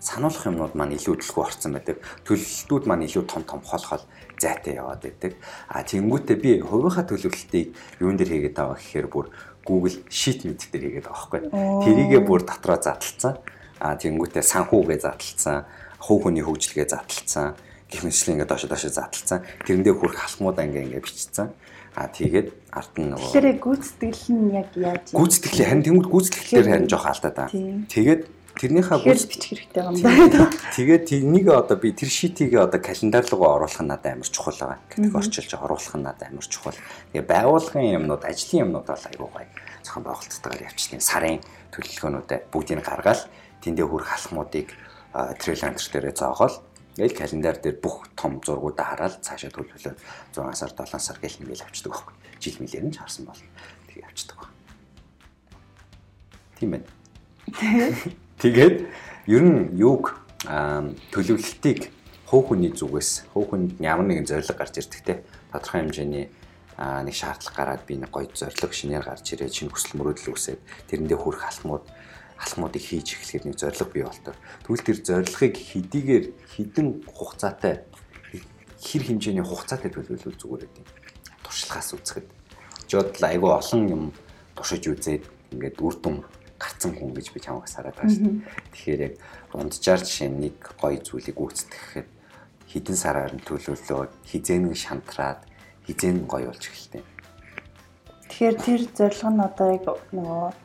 Сануулгах 0.00 0.48
юмнууд 0.48 0.74
маань 0.76 0.96
илүү 0.96 1.20
төлхөө 1.20 1.44
орцсон 1.44 1.76
байдаг. 1.76 2.00
Төлөвлөлтүүд 2.24 2.84
маань 2.88 3.04
илүү 3.08 3.24
том 3.28 3.44
том 3.44 3.60
хол 3.64 3.84
хол 3.84 4.04
зайтай 4.40 4.76
яваад 4.80 5.04
байдаг. 5.04 5.36
А 5.68 5.84
тэнгуүтээ 5.84 6.36
би 6.40 6.50
хувийнхаа 6.60 7.04
төлөвлөлтийг 7.08 7.72
юун 8.00 8.16
дээр 8.16 8.52
хийгээд 8.52 8.56
байгаа 8.56 8.76
гэхээр 8.76 9.08
бүр 9.08 9.26
Google 9.64 9.96
Sheet 10.12 10.44
мэт 10.44 10.68
дээр 10.72 11.04
хийгээд 11.04 11.08
байгаа 11.08 11.28
байхгүй. 11.28 11.40
Тэрийгээ 11.88 12.22
бүр 12.24 12.40
дотроо 12.44 12.76
задлцсан 12.80 13.40
а 13.80 13.96
тэнгуүтээ 13.96 14.44
санхүүгээ 14.44 15.00
задлцсан 15.00 15.64
хуу 16.00 16.20
хөний 16.20 16.44
хөгжлөгээ 16.44 16.88
задлцсан 16.88 17.56
гэх 17.88 18.04
мэтлээ 18.04 18.32
ингээд 18.40 18.50
доошо 18.50 18.68
доошо 18.68 18.88
задлцсан 18.88 19.40
тэрэндээ 19.64 19.94
хүрх 19.96 20.16
халхмуудаа 20.20 20.64
ингээ 20.68 20.84
ингээ 20.88 21.04
бичсэн 21.04 21.48
А 21.94 22.10
тэгээд 22.10 22.48
ард 22.74 22.94
нь 22.98 23.08
нөгөө 23.14 23.30
Тэгэхээр 23.30 23.58
гүйцэтгэл 23.62 24.26
нь 24.34 24.50
яг 24.50 24.70
яаж 24.74 25.14
гүйцэтгэл 25.14 25.62
харин 25.62 25.84
тэнгууд 25.86 26.10
гүйцэтгэлээр 26.10 26.68
харин 26.74 26.90
жоох 26.90 27.06
алдаа 27.06 27.30
та. 27.30 27.46
Тэгээд 27.54 28.22
тэрнийхээ 28.58 28.98
гүйц 29.02 29.22
бичих 29.30 29.50
хэрэгтэй 29.54 29.82
юм 29.82 29.94
байна. 30.02 30.50
Тэгээд 30.78 31.04
тэрнийг 31.06 31.46
одоо 31.54 31.78
би 31.78 31.94
тэр 31.94 32.10
шитийг 32.10 32.54
одоо 32.58 32.82
календар 32.82 33.26
руу 33.30 33.46
оруулах 33.46 33.78
нь 33.82 33.90
надад 33.90 34.14
амар 34.14 34.26
чухал 34.26 34.58
байгаа. 34.58 34.82
Гэдэг 34.90 35.14
орчилж 35.14 35.50
оруулах 35.54 35.94
нь 35.94 36.02
надад 36.06 36.30
амар 36.30 36.46
чухал. 36.46 36.78
Тэгээ 37.14 37.30
байгууллагын 37.30 37.94
юмнууд, 37.98 38.22
ажлын 38.26 38.62
юмнууд 38.66 38.86
бол 38.90 39.06
айгүй 39.10 39.28
гоё. 39.30 39.48
Зохион 39.82 40.04
байгуулалтайгаар 40.06 40.66
явчихсан 40.70 41.02
сарын 41.02 41.38
төлөвлөгөөнүүдэд 41.74 42.42
бүгдийг 42.50 42.82
гаргаал 42.82 43.22
тэндээ 43.62 43.86
хүрэх 43.86 44.10
халахмуудыг 44.10 44.68
трейлантер 45.14 45.86
дээрээ 45.94 46.14
зоогоол 46.14 46.54
Ингээл 46.94 47.18
календар 47.18 47.58
дээр 47.58 47.82
бүх 47.82 48.06
том 48.14 48.38
зургуудаа 48.38 48.94
хараад 48.94 49.18
цаашаа 49.18 49.50
төлөвлөлөө 49.50 49.94
6 50.30 50.54
сар 50.54 50.70
7 50.78 50.98
сар 51.02 51.18
гэх 51.18 51.42
ингээл 51.42 51.66
авчдаг 51.66 51.90
байхгүй. 51.90 52.14
Жил 52.38 52.58
мэлээр 52.62 52.86
нь 52.86 52.94
чарсан 52.94 53.26
бол 53.26 53.42
тэгээ 53.90 54.06
авчдаг 54.06 54.38
байна. 54.38 54.54
Тийм 56.54 56.70
байна. 56.70 56.86
Тэгээд 58.38 58.76
ер 59.26 59.42
нь 59.42 59.74
юуг 59.74 60.14
төлөвлөлтийг 61.10 61.90
хуу 62.30 62.42
хүний 62.46 62.70
зүгээс 62.70 63.32
хуу 63.34 63.42
хүнд 63.48 63.82
ямар 63.82 64.06
нэгэн 64.06 64.30
зорилго 64.30 64.54
гарч 64.54 64.78
ирдэг 64.78 65.02
те 65.02 65.14
тодорхой 65.50 65.82
хэмжээний 65.82 66.30
нэг 66.78 67.14
шаардлага 67.14 67.56
гараад 67.56 67.82
би 67.86 67.98
нэг 67.98 68.10
гоё 68.10 68.30
зорилго 68.30 68.74
шинээр 68.74 69.02
гарч 69.06 69.34
ирээд 69.34 69.54
шинэ 69.54 69.70
хүсэл 69.70 69.98
мөрөөдөл 69.98 70.34
үсээд 70.34 70.60
тэрэндээ 70.90 71.18
хүрэх 71.18 71.42
алхмууд 71.46 71.84
алхмуудыг 72.38 72.82
хийж 72.82 73.14
эхлэхэд 73.14 73.44
нэг 73.46 73.56
зорилго 73.58 73.90
бий 73.92 74.04
болдог. 74.04 74.34
Тэгвэл 74.66 74.86
тэр 74.86 74.98
зорилгыг 75.02 75.54
хэдийгээр 75.54 76.26
хідэн 76.54 76.88
хугацаатай 77.06 77.86
хэр 78.84 79.02
хэмжээний 79.06 79.44
хугацаатай 79.44 79.90
төлөвлөвөл 79.90 80.40
зүгээр 80.40 80.62
гэдэг. 80.66 80.86
Туршлагаас 81.46 81.90
үзэхэд 81.94 82.28
жод 82.90 83.16
айгүй 83.22 83.52
олон 83.54 83.82
юм 83.88 84.02
туршиж 84.58 84.84
үзээд 84.90 85.24
ингээд 85.54 85.78
үр 85.80 85.94
дүн 86.02 86.16
гарцсан 86.58 86.92
хүн 86.94 87.14
гэж 87.16 87.26
би 87.32 87.40
чамаас 87.40 87.74
хараад 87.74 87.96
байгаа 87.96 88.12
шүү 88.12 88.24
дээ. 88.28 88.42
Тэгэхээр 88.74 89.00
яг 89.08 89.14
унджаар 89.54 90.00
жишээ 90.04 90.30
нэг 90.30 90.56
гоё 90.78 90.98
зүйлийг 91.00 91.36
гүйцэтгэхэд 91.38 92.08
хідэн 92.70 92.96
сараар 92.96 93.32
нь 93.34 93.46
төлөвлөө 93.46 94.02
хизээнэн 94.30 94.74
шантраад 94.74 95.40
хизээн 95.86 96.26
гоё 96.26 96.50
болж 96.50 96.64
эхэлтэй. 96.66 97.02
Тэгэхээр 98.28 98.56
тэр 98.58 98.82
зорилго 98.96 99.30
нь 99.30 99.44
одоо 99.44 99.68
яг 99.74 99.84
нөгөө 100.10 100.63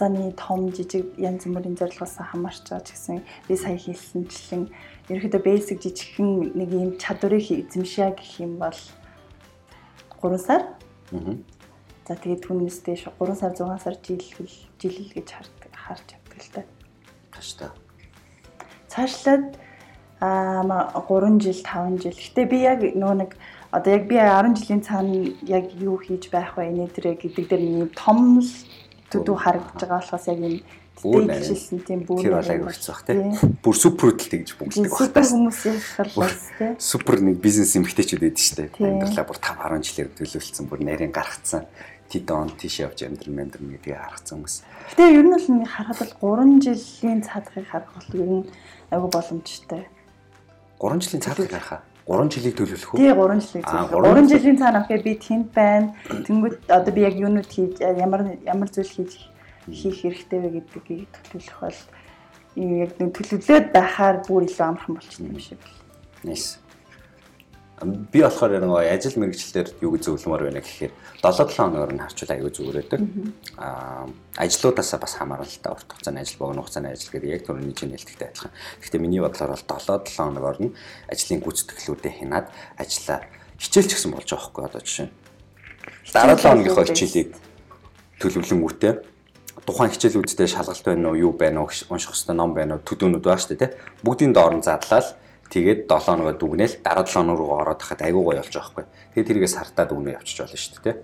хугацааны 0.00 0.32
том 0.32 0.72
жижиг 0.72 1.12
янз 1.18 1.44
бүрийн 1.44 1.76
зорилгоос 1.76 2.16
хамаарч 2.16 2.64
байгаа 2.64 2.86
ч 2.86 2.92
гэсэн 2.96 3.20
би 3.48 3.56
сая 3.56 3.76
хэлсэнчлэн 3.76 4.72
ерөөхдөө 5.12 5.42
basic 5.44 5.78
жижигхэн 5.84 6.56
нэг 6.56 6.70
юм 6.72 6.96
чадварыг 6.96 7.44
эзэмшээ 7.44 8.16
гэх 8.16 8.40
юм 8.40 8.56
бол 8.56 8.78
3 10.22 10.38
сар. 10.40 10.62
За 12.08 12.16
тэгээд 12.16 12.44
түүнээс 12.48 12.80
дээш 12.80 13.12
3 13.12 13.36
сар 13.36 13.52
6 13.52 13.84
сар 13.84 13.96
жил 14.00 14.24
жил 14.80 15.08
гэж 15.12 15.28
хардаг 15.36 15.72
харж 15.76 16.06
явдаг 16.16 16.40
л 16.40 16.52
та. 16.54 16.62
Тааштай. 17.28 17.68
Цаашлаад 18.88 19.44
аа 20.20 20.96
3 20.96 21.40
жил 21.44 21.60
5 21.60 22.00
жил. 22.00 22.16
Гэтэ 22.16 22.48
би 22.48 22.58
яг 22.64 22.80
нөгөө 22.96 23.16
нэг 23.20 23.36
одоо 23.68 23.92
яг 23.92 24.08
би 24.08 24.16
10 24.16 24.56
жилийн 24.56 24.80
цаана 24.80 25.28
яг 25.44 25.68
юу 25.76 26.00
хийж 26.00 26.32
байх 26.32 26.56
вэ 26.56 26.72
нэ 26.72 26.88
тэрэ 26.88 27.20
гэдэг 27.20 27.44
дээр 27.52 27.62
нэг 27.84 27.92
том 27.92 28.40
л 28.40 28.48
төдөө 29.10 29.36
харагдаж 29.36 29.80
байгаа 29.82 30.00
болохоос 30.00 30.26
яг 30.30 30.38
юм 30.40 31.26
дээджилсэн 31.30 31.78
тийм 31.84 32.00
бүр 32.04 32.20
тэр 32.20 32.34
бол 32.36 32.50
аягүй 32.52 32.72
хэцүү 32.76 32.92
бах 32.92 33.04
тий. 33.08 33.16
Бүр 33.64 33.76
супер 33.76 34.04
хөдөлт 34.12 34.32
гэж 34.36 34.50
бүгддэг 34.60 34.90
баг. 34.90 35.00
Супер 35.00 35.24
хүмүүс 35.30 35.60
яхал 35.70 36.12
бас 36.20 36.36
тий. 36.58 36.70
Супер 36.76 37.16
нэг 37.24 37.36
бизнес 37.40 37.72
эмгтээчүүд 37.78 38.20
байдаг 38.20 38.44
шүү 38.44 38.56
дээ. 38.60 38.68
Амьдралаа 38.78 39.24
бүр 39.24 39.38
5 39.40 39.64
10 39.80 39.88
жилээр 39.88 40.10
төлөвлөсөн 40.20 40.68
бүр 40.68 40.80
нарийн 40.84 41.12
гаргацсан. 41.14 41.64
Тэд 42.10 42.28
он 42.34 42.52
тийш 42.58 42.82
явж 42.84 43.06
амьдрал 43.06 43.38
амьдрал 43.38 43.70
гэдгийг 43.70 43.96
харгацсан 43.96 44.34
хүмүүс. 44.38 44.56
Гэтэ 44.92 45.04
ер 45.08 45.24
нь 45.24 45.34
бол 45.34 45.48
нэг 45.56 45.70
харахад 45.70 46.10
бол 46.20 46.42
3 46.44 46.60
жилийн 46.60 47.20
цаадхыг 47.24 47.66
харах 47.70 47.92
бол 47.96 48.20
ер 48.20 48.30
нь 48.30 48.44
аягүй 48.92 49.10
боломжтой. 49.14 49.82
3 50.82 51.00
жилийн 51.00 51.22
цаадхыг 51.22 51.54
харахаа 51.54 51.80
3 52.10 52.26
жилийг 52.34 52.54
төлөвлөх 52.58 52.90
үү? 52.94 52.98
Тий 52.98 53.12
3 53.14 53.38
жилийг 53.38 53.66
төлөвлөх. 53.70 54.18
3 54.18 54.30
жилийн 54.34 54.58
цаана 54.58 54.78
авахыг 54.82 55.02
би 55.06 55.14
тэнд 55.14 55.46
байна. 55.54 55.94
Тэнгүүд 56.10 56.54
одоо 56.66 56.90
би 56.90 57.00
яг 57.06 57.14
юунууд 57.14 57.46
хийж 57.46 57.78
ямар 57.78 58.34
ямар 58.42 58.68
зүйл 58.74 58.90
хийж 58.90 59.12
хийх 59.70 59.96
хэрэгтэй 60.02 60.38
вэ 60.42 60.50
гэдгийг 60.58 61.06
төлөвлөх 61.30 61.58
бол 61.62 61.78
яг 62.58 62.90
нэг 62.98 63.10
төлөвлөөд 63.14 63.66
байхаар 63.70 64.16
бүр 64.26 64.42
илүү 64.50 64.66
амархан 64.66 64.98
болчихсон 64.98 65.30
юм 65.30 65.38
шиг. 65.38 65.62
Nice 66.26 66.58
би 67.80 68.20
болохоор 68.20 68.60
нэг 68.60 68.92
ажил 68.92 69.16
мэргэжилтээр 69.16 69.68
юу 69.80 69.96
гэж 69.96 70.02
зөвлөмөр 70.04 70.52
байна 70.52 70.60
гэхээр 70.60 70.92
7-7 71.24 71.56
хоногор 71.56 71.92
нь 71.96 72.02
харчвал 72.04 72.36
аюу 72.36 72.52
зүгээр 72.52 72.76
байдаг. 72.76 73.00
Аа 73.56 74.04
ажлуудаасаа 74.36 75.00
бас 75.00 75.16
хамаарал 75.16 75.48
л 75.48 75.62
та 75.64 75.72
урт 75.72 75.88
хугацааны 75.88 76.20
ажил, 76.20 76.38
богино 76.44 76.60
хугацааны 76.60 76.92
ажил 76.92 77.08
гэдэг 77.08 77.30
яг 77.32 77.42
түрүүний 77.48 77.72
чинь 77.72 77.92
нэлтэгтэй 77.96 78.28
адилхан. 78.28 78.52
Гэхдээ 78.84 79.00
миний 79.00 79.20
бодлоор 79.24 79.56
бол 79.56 79.64
7-7 79.64 80.12
хоногор 80.12 80.58
нь 80.60 80.76
ажлын 81.08 81.40
гүйцэтгэлүүдээ 81.40 82.12
хянаад 82.20 82.46
ажиллаа 82.76 83.20
хичээлч 83.56 83.90
гэсэн 83.96 84.12
болж 84.12 84.28
байгаа 84.28 84.44
хгүй 84.44 84.64
одоо 84.68 84.80
жишээ. 84.84 85.08
Дараа 86.12 86.36
7 86.36 86.52
хоногийнхоо 86.52 86.84
хичээлийг 86.84 87.28
төлөвлөнгүүтээ 88.20 88.94
тухайн 89.64 89.92
хичээлүүдтэй 89.92 90.48
шалгалт 90.48 90.84
байна 90.84 91.08
уу, 91.12 91.16
юу 91.16 91.32
байна 91.32 91.62
уу, 91.62 91.70
унших 91.70 92.12
хэвээр 92.12 92.36
ном 92.36 92.52
байна 92.54 92.76
уу, 92.76 92.84
төдөөнүүд 92.84 93.24
байна 93.24 93.40
шүү 93.40 93.56
дээ, 93.56 93.70
бүгдийн 94.02 94.32
доор 94.32 94.56
нь 94.56 94.64
задлаад 94.64 95.16
Тэгээд 95.50 95.90
7 95.90 96.06
хоногоо 96.06 96.34
дүгнээл 96.38 96.78
дараа 96.86 97.02
7 97.02 97.26
хоног 97.26 97.36
руу 97.38 97.58
ороод 97.58 97.82
хахад 97.82 98.06
айгүй 98.06 98.22
гоё 98.22 98.38
болж 98.38 98.54
байгаа 98.54 98.70
байхгүй. 98.70 98.86
Тэгээд 99.14 99.28
тэрийгээ 99.28 99.50
сартаа 99.50 99.86
дүгнээ 99.90 100.14
явчих 100.14 100.46
болно 100.46 100.58
шүү 100.62 100.82
дээ. 100.86 100.96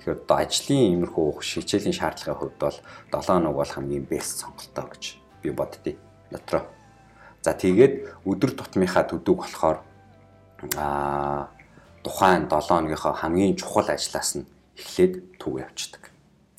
Тэгэхээр 0.00 0.16
одоо 0.24 0.36
ажлын 0.40 0.80
иймэрхүү 0.88 1.26
хичээлийн 1.44 1.96
шаардлагын 2.00 2.38
хувьд 2.40 2.56
бол 2.56 2.78
7 3.12 3.28
хоног 3.28 3.54
бол 3.60 3.72
хамгийн 3.76 4.04
бэст 4.08 4.40
сонголтоо 4.40 4.86
гэж 4.88 5.04
би 5.44 5.48
боддتي. 5.52 5.92
Дотроо. 6.32 6.64
За 7.44 7.52
тэгээд 7.52 8.24
өдөр 8.24 8.50
тутмынхаа 8.56 9.04
төдөг 9.04 9.36
болохоор 9.36 9.78
аа 10.80 11.52
тухайн 12.00 12.48
7 12.48 12.56
хоногийнхоо 12.72 13.12
хамгийн 13.12 13.56
чухал 13.60 13.88
ажлаас 13.92 14.40
нь 14.40 14.48
эхлээд 14.80 15.36
түг 15.36 15.60
явчихдаг. 15.60 16.08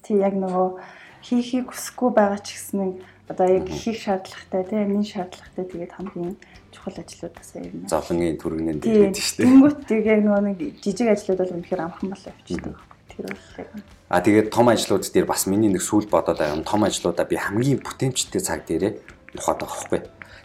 Тий 0.05 0.21
яг 0.21 0.37
нөгөө 0.37 0.77
хийхийг 1.25 1.73
хүсэхгүй 1.73 2.09
байгаа 2.13 2.41
ч 2.41 2.57
гэсэн 2.57 3.01
одоо 3.29 3.47
яг 3.49 3.65
хийх 3.69 3.97
шаардлагатай 4.05 4.61
тийм 4.69 5.01
энэ 5.01 5.09
шаардлагатай 5.09 5.65
тэгээд 5.65 5.93
хамгийн 5.97 6.37
чухал 6.71 6.97
ажлуудаас 6.97 7.51
ер 7.59 7.73
нь 7.75 7.87
зовлонгийн 7.87 8.37
түргэнэн 8.39 8.79
дээр 8.79 9.11
байдаг 9.11 9.23
шүү 9.23 9.37
дээ. 9.37 9.47
Тэнгүүт 9.47 9.79
тийг 9.87 10.05
яг 10.07 10.19
нөгөө 10.23 10.43
нэг 10.47 10.59
жижиг 10.81 11.07
ажлууд 11.11 11.39
бол 11.43 11.55
үнэхээр 11.55 11.81
амархан 11.85 12.09
болоо 12.11 12.31
явчихдаг. 12.31 12.75
Тэр 13.11 13.25
бол 13.27 13.45
яг 13.59 13.69
А 14.11 14.19
тэгээд 14.19 14.51
том 14.51 14.67
ажлууд 14.67 15.03
дээр 15.07 15.27
бас 15.27 15.47
миний 15.47 15.71
нэг 15.71 15.83
сүүл 15.83 16.11
бодоод 16.11 16.39
байгаа 16.39 16.67
том 16.67 16.83
ажлуудаа 16.83 17.23
би 17.23 17.39
хамгийн 17.39 17.79
бүтээмжтэй 17.79 18.43
цаг 18.43 18.67
дээрээ 18.67 18.99
ухаад 19.39 19.63
байгаа 19.63 19.71
байхгүй. 19.71 19.99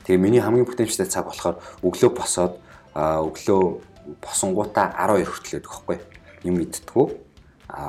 Тэгээ 0.06 0.22
миний 0.22 0.38
хамгийн 0.38 0.70
бүтээмжтэй 0.70 1.10
цаг 1.10 1.26
болохоор 1.26 1.58
өглөө 1.82 2.10
босоод 2.14 2.54
өглөө 2.94 3.62
босонгуудаа 4.22 4.94
12 4.94 5.26
хүртэл 5.26 5.58
байдаг 5.58 5.66
байхгүй. 5.66 5.98
Юм 6.46 6.56
идтгүү 6.62 7.06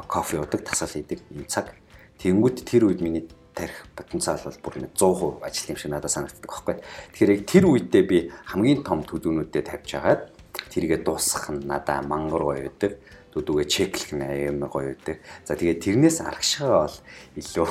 кофе 0.09 0.41
уудаг, 0.41 0.65
тасал 0.65 0.89
хийдэг 0.89 1.21
юм 1.29 1.45
цаг. 1.45 1.77
Тэнгүүд 2.17 2.65
тэр 2.65 2.89
үед 2.89 3.05
миний 3.05 3.29
тарих 3.57 3.89
потенциал 3.97 4.37
бол 4.45 4.57
бүр 4.61 4.75
100% 4.85 5.41
ажил 5.41 5.71
юм 5.73 5.77
шиг 5.81 5.91
надад 5.91 6.13
санагддаг 6.13 6.45
байхгүй. 6.45 6.77
Тэгэхээр 7.17 7.33
яг 7.33 7.41
тэр 7.49 7.65
үедээ 7.65 8.03
би 8.05 8.17
хамгийн 8.53 8.85
том 8.85 9.01
төдүүнүүдэд 9.01 9.65
тавьж 9.65 9.89
хагаад 9.97 10.21
тэргээ 10.69 11.01
дуусгах 11.01 11.49
нь 11.57 11.65
надад 11.65 12.05
мангар 12.05 12.45
гоё 12.45 12.61
байдаг. 12.69 13.01
Төдүүгээ 13.33 13.67
чеклэх 13.67 14.11
нь 14.13 14.21
амар 14.21 14.69
гоё 14.69 14.93
байдаг. 14.93 15.17
За 15.41 15.57
тэгээд 15.57 15.81
тэрнээс 15.81 16.21
аргашгаа 16.21 16.85
бол 16.85 16.97
илүү 17.33 17.69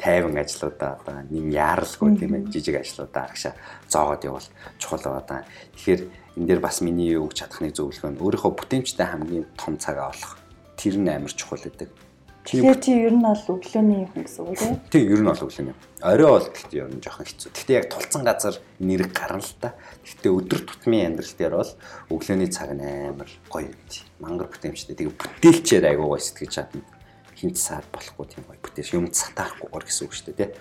тайван 0.00 0.36
ажлуудаа 0.40 0.90
одоо 0.96 1.16
нэм 1.28 1.52
яаралгүй 1.52 2.10
тийм 2.16 2.32
ээ 2.34 2.48
жижиг 2.48 2.76
ажлуудаа 2.80 3.28
аргашаа 3.28 3.54
зоогоод 3.88 4.24
явал 4.24 4.48
чухал 4.80 5.04
байгаа. 5.04 5.44
Тэгэхээр 5.76 6.00
энэ 6.40 6.46
дээр 6.48 6.60
бас 6.64 6.80
миний 6.80 7.12
юу 7.12 7.28
гэж 7.28 7.44
чадахныг 7.44 7.76
зөвлөх 7.76 8.04
нь 8.08 8.20
өөрийнхөө 8.20 8.52
бүтээмжтэй 8.56 9.06
хамгийн 9.06 9.46
том 9.60 9.76
цагаа 9.76 10.10
олох. 10.10 10.40
Тэр 10.80 10.96
нь 10.98 11.08
амар 11.08 11.32
чухал 11.32 11.62
гэдэг 11.62 12.07
Тэгэхээр 12.48 12.80
чи 12.80 12.92
ер 12.96 13.12
нь 13.12 13.20
бол 13.20 13.36
өглөөний 13.36 14.08
хүн 14.08 14.24
гэсэн 14.24 14.40
үг 14.48 14.56
тийм? 14.56 14.76
Тийм, 14.88 15.04
ер 15.12 15.20
нь 15.20 15.28
бол 15.28 15.44
өглөөний. 15.44 15.76
Орой 16.00 16.30
бол 16.32 16.48
гэхдээ 16.48 16.80
ер 16.80 16.88
нь 16.88 17.02
жоохон 17.04 17.28
хэцүү. 17.28 17.52
Гэхдээ 17.52 17.76
яг 17.76 17.86
тулцсан 17.92 18.24
газар 18.24 18.56
нэрэг 18.80 19.12
гарна 19.12 19.44
л 19.44 19.52
та. 19.60 19.76
Гэхдээ 20.00 20.32
өдөр 20.32 20.60
тутмын 20.64 21.12
амьдрал 21.12 21.34
дээр 21.36 21.54
бол 21.60 21.72
өглөөний 22.08 22.48
цаг 22.48 22.72
нь 22.72 22.80
амар 23.12 23.28
гоё 23.52 23.68
юм 23.68 23.84
чи. 23.92 24.00
Мангар 24.16 24.48
бүтээмжтэй. 24.48 24.96
Тэгээ 24.96 25.12
бүтээлчээр 25.12 25.84
айгуу 25.92 26.16
гоё 26.16 26.24
сэтгэж 26.24 26.48
чадна. 26.56 26.88
Хинт 27.36 27.60
саад 27.60 27.84
болохгүй 27.92 28.26
тийм 28.32 28.48
гоё 28.48 28.60
бүтээш 28.64 28.96
юм 28.96 29.12
сатаахгүйгээр 29.12 29.84
гэсэн 29.84 30.04
үг 30.08 30.12
шүү 30.16 30.26
дээ, 30.32 30.40
тийм. 30.40 30.52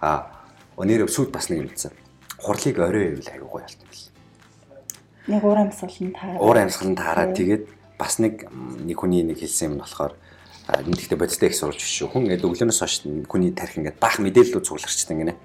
А 0.00 0.32
өнөөрөө 0.80 1.12
сүйд 1.12 1.28
бас 1.28 1.52
нэг 1.52 1.60
юм 1.60 1.68
хэлсэн. 1.68 1.92
Хурлыг 2.40 2.76
орой 2.80 3.20
ивэл 3.20 3.28
айгуу 3.28 3.52
гоё 3.52 3.68
болт 3.68 3.80
юм 3.84 3.90
бэл. 3.92 4.08
Нэг 5.28 5.42
уур 5.44 5.60
амьсгал 5.60 5.92
нь 5.92 6.16
таараад. 6.16 6.40
Уур 6.40 6.56
амьсгал 6.56 6.88
нь 6.88 6.96
таараад 6.96 7.36
тэгээд 7.36 7.64
бас 8.00 8.16
нэг 8.16 8.48
нэг 8.48 8.96
хүний 8.96 9.22
нэг 9.22 9.38
хэлсэн 9.44 9.76
юм 9.76 9.84
болохоор 9.84 10.16
энэ 10.68 10.96
гэхдээ 10.96 11.20
бодистой 11.20 11.48
их 11.52 11.56
сурч 11.56 11.84
шүү. 11.84 12.08
Хүн 12.08 12.32
ингээд 12.32 12.44
өглөөнөөс 12.48 12.80
хойш 12.80 12.96
хүний 13.28 13.52
тарих 13.52 13.76
ингээд 13.76 14.00
баах 14.00 14.16
мэдээлэлүүд 14.24 14.64
цугларчдаг 14.64 15.16
гинэ. 15.20 15.36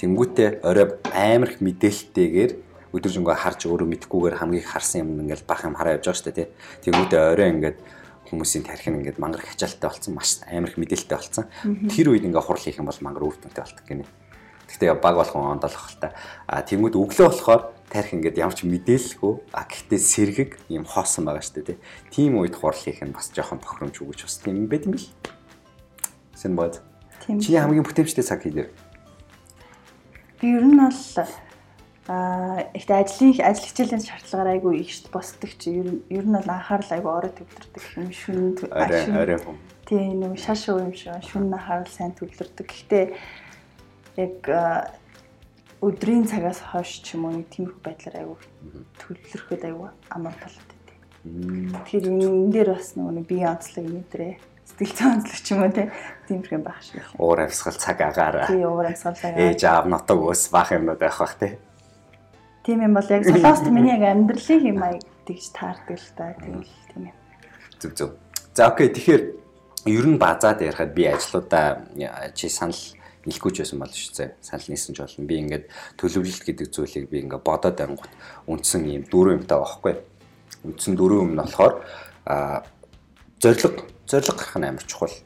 Тэнгүүтээ 0.00 0.64
орой 0.64 0.86
амар 1.12 1.52
их 1.52 1.60
мэдээлэлтэйгээр 1.60 2.52
өдөржингөө 2.94 3.36
харж 3.36 3.68
өөрөө 3.68 3.88
мэдхгүйгээр 3.92 4.38
хамгийн 4.40 4.64
харсан 4.64 5.04
юм 5.04 5.20
ингээл 5.26 5.44
бах 5.44 5.66
юм 5.68 5.76
хараа 5.76 5.98
явж 5.98 6.08
байгаа 6.08 6.16
шүү 6.16 6.28
дээ 6.30 6.38
тий. 6.38 6.48
Тэгмүүдээ 6.88 7.22
орой 7.34 7.48
ингээд 7.50 7.78
хүмүүсийн 8.30 8.64
тархин 8.64 8.96
ингээд 9.02 9.18
мангар 9.18 9.42
хачаалттай 9.42 9.90
болсон 9.90 10.14
маш 10.14 10.40
амар 10.46 10.70
их 10.70 10.78
мэдээлэлтэй 10.78 11.18
болсон. 11.18 11.44
Тэр 11.90 12.06
үед 12.14 12.24
ингээд 12.24 12.46
хурал 12.46 12.62
хийх 12.62 12.78
юм 12.78 12.86
бол 12.86 13.02
мангар 13.02 13.26
үр 13.26 13.36
дүнтэй 13.36 13.62
болдог 13.66 13.84
гинэ. 13.84 14.06
Гэхдээ 14.70 14.94
баг 14.96 15.14
болгон 15.18 15.58
ондолох 15.58 15.90
л 15.90 15.98
та. 16.00 16.14
А 16.46 16.62
тэгмүүд 16.62 16.94
өглөө 16.94 17.26
болохоор 17.28 17.62
тарих 17.90 18.14
ингээд 18.14 18.40
ямар 18.40 18.56
ч 18.56 18.64
мэдээлэлгүй 18.64 19.34
а 19.52 19.64
гэхдээ 19.68 20.00
сэргэг 20.00 20.50
юм 20.72 20.84
хоосон 20.84 21.28
байгаа 21.28 21.44
шүү 21.44 21.74
дээ 21.74 21.78
тийм 22.10 22.40
үед 22.40 22.56
хурал 22.56 22.78
хийх 22.78 23.02
нь 23.04 23.14
бас 23.14 23.30
жоохон 23.30 23.60
бохромж 23.60 24.00
өгч 24.00 24.24
бас 24.24 24.36
тийм 24.40 24.66
байт 24.66 24.86
юм 24.88 24.96
бил. 24.96 25.08
Сэн 26.34 26.56
бод. 26.56 26.82
Чи 27.26 27.56
хамгийн 27.56 27.86
бүтээмжтэй 27.86 28.24
цаг 28.24 28.42
хийлээ. 28.42 28.68
Би 30.40 30.46
ер 30.52 30.64
нь 30.64 30.76
бол 30.76 30.92
Аа 32.04 32.68
ихтэй 32.76 33.00
ажлын 33.00 33.32
ажил 33.40 33.64
хичээлийн 33.64 34.04
шаардлагаар 34.04 34.60
айгүй 34.60 34.84
их 34.84 34.92
босдог 35.08 35.48
чи 35.56 35.72
ер 36.12 36.26
нь 36.28 36.36
бол 36.36 36.52
анхаарал 36.52 36.92
айгүй 37.00 37.12
орой 37.16 37.32
төвлөрдөг 37.32 37.84
юм 37.96 38.12
шүн 38.12 38.60
арай 38.68 39.08
арай 39.08 39.38
хүм. 39.40 39.56
Тийм 39.88 40.20
нэг 40.20 40.36
шаш 40.36 40.68
уу 40.68 40.84
юм 40.84 40.92
шиг 40.92 41.16
шүн 41.24 41.48
анхаарал 41.48 41.88
сайн 41.88 42.12
төвлөрдөг. 42.12 42.68
Гэхдээ 42.68 43.04
яг 44.20 44.36
өдрийн 45.84 46.24
цагаас 46.24 46.60
хойш 46.60 47.04
ч 47.04 47.14
юм 47.14 47.28
уу 47.28 47.36
нэг 47.36 47.48
тиймэрхүү 47.52 47.82
байдлаар 47.84 48.16
айгүй 48.24 48.38
төвлөрөхөд 48.98 49.62
айгүй 49.68 49.90
амар 50.10 50.34
болоод 50.40 50.70
байдیں۔ 50.72 50.98
Тэгэхээр 51.84 52.06
энэ 52.08 52.52
дээр 52.52 52.70
бас 52.72 52.96
нэг 52.96 53.26
бие 53.28 53.46
онцлог 53.48 53.84
мэдрээ 53.84 54.34
сэтгэл 54.64 54.96
зүйн 54.96 55.12
онцлог 55.20 55.40
ч 55.44 55.48
юм 55.52 55.60
уу 55.62 55.72
тийм 55.72 56.40
юм 56.50 56.62
байх 56.64 56.80
шиг. 56.80 57.04
Уур 57.20 57.38
амьсгал 57.44 57.76
цаг 57.76 58.00
агаараа. 58.00 58.48
Тийм 58.48 58.64
уур 58.64 58.86
амьсгал 58.88 59.14
агаар. 59.14 59.36
Ээж 59.36 59.60
аав 59.68 59.86
нотог 59.86 60.20
ус 60.24 60.48
бах 60.48 60.72
юмнууд 60.72 60.98
байх 60.98 61.18
бах 61.20 61.34
тий. 61.36 61.58
Тийм 62.64 62.80
юм 62.80 62.94
бол 62.96 63.08
яг 63.08 63.22
солост 63.28 63.66
миний 63.68 63.92
яг 63.92 64.02
амьдралын 64.08 64.64
юм 64.64 64.80
аяг 64.82 65.04
тэгж 65.28 65.44
таардаг 65.52 65.98
л 66.00 66.10
та 66.16 66.32
тэгэл 66.40 66.72
тийм 66.90 67.12
юм. 67.12 67.16
Зүг 67.78 67.92
зүг. 67.92 68.10
За 68.56 68.72
окей 68.72 68.88
тэгэхээр 68.88 69.22
ер 69.84 70.06
нь 70.08 70.16
базаад 70.16 70.64
ярихад 70.64 70.96
би 70.96 71.04
ажлуудаа 71.04 71.84
чи 72.32 72.48
санал 72.48 72.80
нийлэхгүй 73.24 73.52
ч 73.52 73.56
байсан 73.64 73.80
бол 73.80 73.92
шүү 73.92 74.14
дээ. 74.16 74.30
Санал 74.40 74.68
нийсэн 74.68 74.94
ч 74.94 74.98
болно. 75.00 75.24
Би 75.24 75.36
ингээд 75.40 75.64
төлөвлөлт 75.96 76.44
гэдэг 76.44 76.68
зүйлийг 76.68 77.08
би 77.08 77.24
ингээд 77.24 77.44
бодоод 77.44 77.80
ангууд 77.80 78.12
үндсэн 78.48 78.84
юм 78.88 79.04
дөрөв 79.08 79.40
юмтай 79.40 79.58
байхгүй. 79.58 79.94
Үндсэн 80.64 80.92
дөрөв 80.96 81.18
юм 81.24 81.32
нь 81.32 81.40
болохоор 81.40 81.74
а 82.28 82.64
зориг 83.40 83.84
зориг 84.04 84.36
гарах 84.36 84.56
нь 84.60 84.68
амар 84.68 84.84
чухал. 84.84 85.16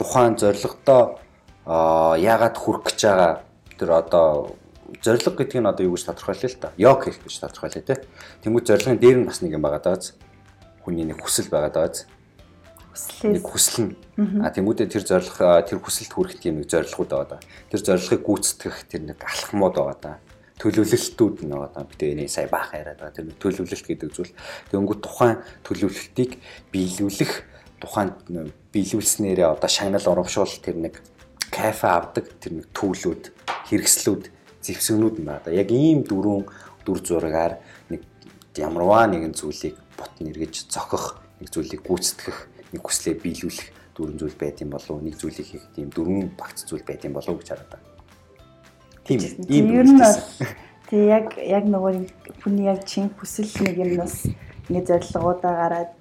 Тухайн 0.00 0.36
зоригдоо 0.40 1.20
яагаад 1.68 2.56
хүрэх 2.56 2.84
гэж 2.88 3.00
байгаа 3.04 3.32
тэр 3.76 3.90
одоо 3.92 4.56
зориг 5.04 5.24
гэдэг 5.36 5.60
нь 5.60 5.68
одоо 5.68 5.84
юу 5.84 5.96
гэж 5.96 6.08
тодорхойлъё 6.08 6.48
л 6.48 6.60
та. 6.60 6.72
Йог 6.80 7.04
хийх 7.04 7.20
гэж 7.20 7.34
тодорхойлъё 7.44 7.84
те. 7.84 7.94
Тэнгүүд 8.42 8.64
зорилгын 8.64 9.00
дээр 9.00 9.18
нь 9.20 9.28
бас 9.28 9.44
нэг 9.44 9.52
юм 9.52 9.62
байгаа 9.62 9.84
даа. 9.84 10.00
Хүний 10.84 11.04
нэг 11.04 11.20
хүсэл 11.20 11.52
байгаа 11.52 11.72
даа. 11.72 11.92
Нэг 13.22 13.44
хүсэл 13.44 13.90
нь. 13.90 13.92
А 14.42 14.50
тэмүүдээ 14.50 14.88
тэр 14.90 15.04
зориг 15.06 15.36
тэр 15.38 15.78
хүсэлд 15.78 16.12
хүрэх 16.12 16.38
тийм 16.42 16.62
нэг 16.62 16.70
зорилгоуд 16.70 17.10
байгаа 17.10 17.38
даа. 17.38 17.42
Тэр 17.70 17.80
зорилгыг 17.82 18.22
гүйцэтгэх 18.26 18.76
тэр 18.90 19.02
нэг 19.08 19.18
алхмууд 19.22 19.74
байгаа 19.76 19.98
даа 20.02 20.16
төлөвлөлтүүд 20.58 21.46
нь 21.46 21.54
одоо 21.54 21.84
бид 21.86 22.02
энэ 22.02 22.26
сая 22.26 22.50
баах 22.50 22.74
яриад 22.74 22.98
байгаа. 22.98 23.14
Тэр 23.14 23.30
төлөвлөлт 23.38 23.86
гэдэг 23.86 24.10
зүйл. 24.10 24.34
Тэнгүүд 24.74 25.00
тухайн 25.06 25.38
төлөвлөлтийг 25.62 26.42
биелүүлэх 26.74 27.32
тухайн 27.78 28.10
биелүүлснээрээ 28.74 29.46
одоо 29.46 29.70
шагнал 29.70 30.02
урамшуул 30.02 30.58
тэр 30.58 30.76
нэг 30.82 30.98
кафе 31.54 31.86
авдаг 31.86 32.26
тэр 32.42 32.58
нэг 32.58 32.66
төлөвлөд 32.74 33.30
хэрэгслүүд 33.70 34.22
зэвсэгнүүд 34.66 35.16
нь 35.22 35.26
байна. 35.30 35.54
Яг 35.54 35.70
ийм 35.70 36.02
дөрвөн 36.02 36.50
дүр 36.82 36.98
зургаар 37.06 37.62
нэг 37.86 38.02
ямарваа 38.58 39.06
нэгэн 39.06 39.38
зүйлийг 39.38 39.78
бот 39.94 40.12
нэргэж 40.18 40.66
зохих, 40.74 41.22
нэг 41.38 41.54
зүйлийг 41.54 41.86
гүйцэтгэх, 41.86 42.38
нэг 42.72 42.82
хүслээ 42.82 43.14
биелүүлэх 43.22 43.68
дөрвөн 43.96 44.18
зүйл 44.18 44.36
байт 44.38 44.62
юм 44.62 44.70
болов 44.70 44.90
уу? 44.90 45.02
Нэг 45.02 45.16
зүйлийг 45.18 45.46
хийх 45.46 45.66
тийм 45.74 45.90
дөрвөн 45.90 46.32
багц 46.38 46.64
зүйл 46.68 46.84
байт 46.84 47.04
юм 47.04 47.16
болов 47.16 47.34
уу 47.34 47.40
гэж 47.40 47.48
хараад 47.50 47.70
байна. 47.72 47.86
Тийм 49.04 49.18
ийм 49.48 49.66
нь 49.72 49.98
бол 49.98 50.20
тий 50.88 51.02
яг 51.08 51.36
яг 51.36 51.64
нөгөө 51.64 51.92
хүний 52.44 52.68
яг 52.68 52.84
чин 52.84 53.08
хүсэл 53.16 53.48
нэг 53.64 53.76
юмнаас 53.76 54.28
ингэ 54.68 54.84
зорилгоудаа 54.84 55.54
гараад 55.56 55.94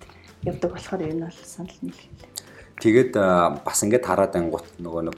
явдаг 0.43 0.71
болохоор 0.75 1.01
нь 1.07 1.23
бол 1.23 1.39
санал 1.43 1.79
нийлээ. 1.81 2.11
Тэгээд 2.83 3.13
бас 3.63 3.79
ингээд 3.81 4.05
хараад 4.05 4.35
ангууд 4.35 4.67
нөгөө 4.77 5.03
нэг 5.09 5.17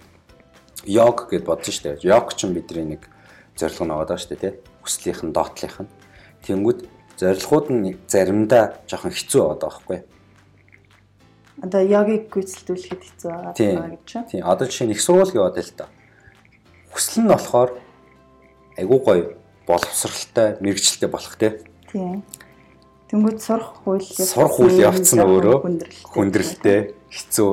йог 0.86 1.28
гэд 1.28 1.44
бодсон 1.44 1.74
шүү 1.74 1.84
дээ. 2.00 2.08
Йог 2.08 2.32
ч 2.38 2.48
бидний 2.48 2.96
нэг 2.96 3.10
зорилго 3.58 3.84
нь 3.86 3.94
байгаа 3.94 4.18
шүү 4.18 4.32
дээ 4.32 4.42
тий. 4.42 4.54
Хүслийнх 4.80 5.22
нь 5.28 5.36
доотлих 5.36 5.78
нь. 5.84 5.92
Тэнгүүд 6.46 6.80
зорилгууд 7.20 7.68
нь 7.74 7.98
заримдаа 8.08 8.80
жоохон 8.88 9.12
хэцүү 9.12 9.42
байгаа 9.44 9.60
байхгүй. 9.60 10.00
Одоо 11.60 11.82
йогиг 11.84 12.32
гүйцэлдүүлэхэд 12.32 13.02
хэцүү 13.04 13.30
байгаа 13.32 13.54
гэж 13.92 14.04
чинь. 14.08 14.28
Тийм. 14.32 14.44
Одоо 14.48 14.66
жишээ 14.68 14.88
нь 14.88 14.94
их 14.96 15.02
сургууль 15.04 15.36
яваад 15.36 15.60
л 15.60 15.76
та. 15.76 15.86
Хүсэл 16.92 17.24
нь 17.24 17.32
болохоор 17.32 17.70
айгуу 18.80 19.00
гоё 19.04 19.24
боловсралтай, 19.68 20.58
мэрэгчлээ 20.64 21.10
болох 21.12 21.36
тий. 21.36 21.60
Тийм. 21.92 22.24
Тэнгүүд 23.10 23.42
сурах 23.42 23.82
хууль 23.82 24.06
сурах 24.06 24.54
хууль 24.54 24.78
явцсан 24.78 25.26
өөрөө 25.26 25.58
хүндрэлтэй 26.14 26.94
хэцүү 27.10 27.52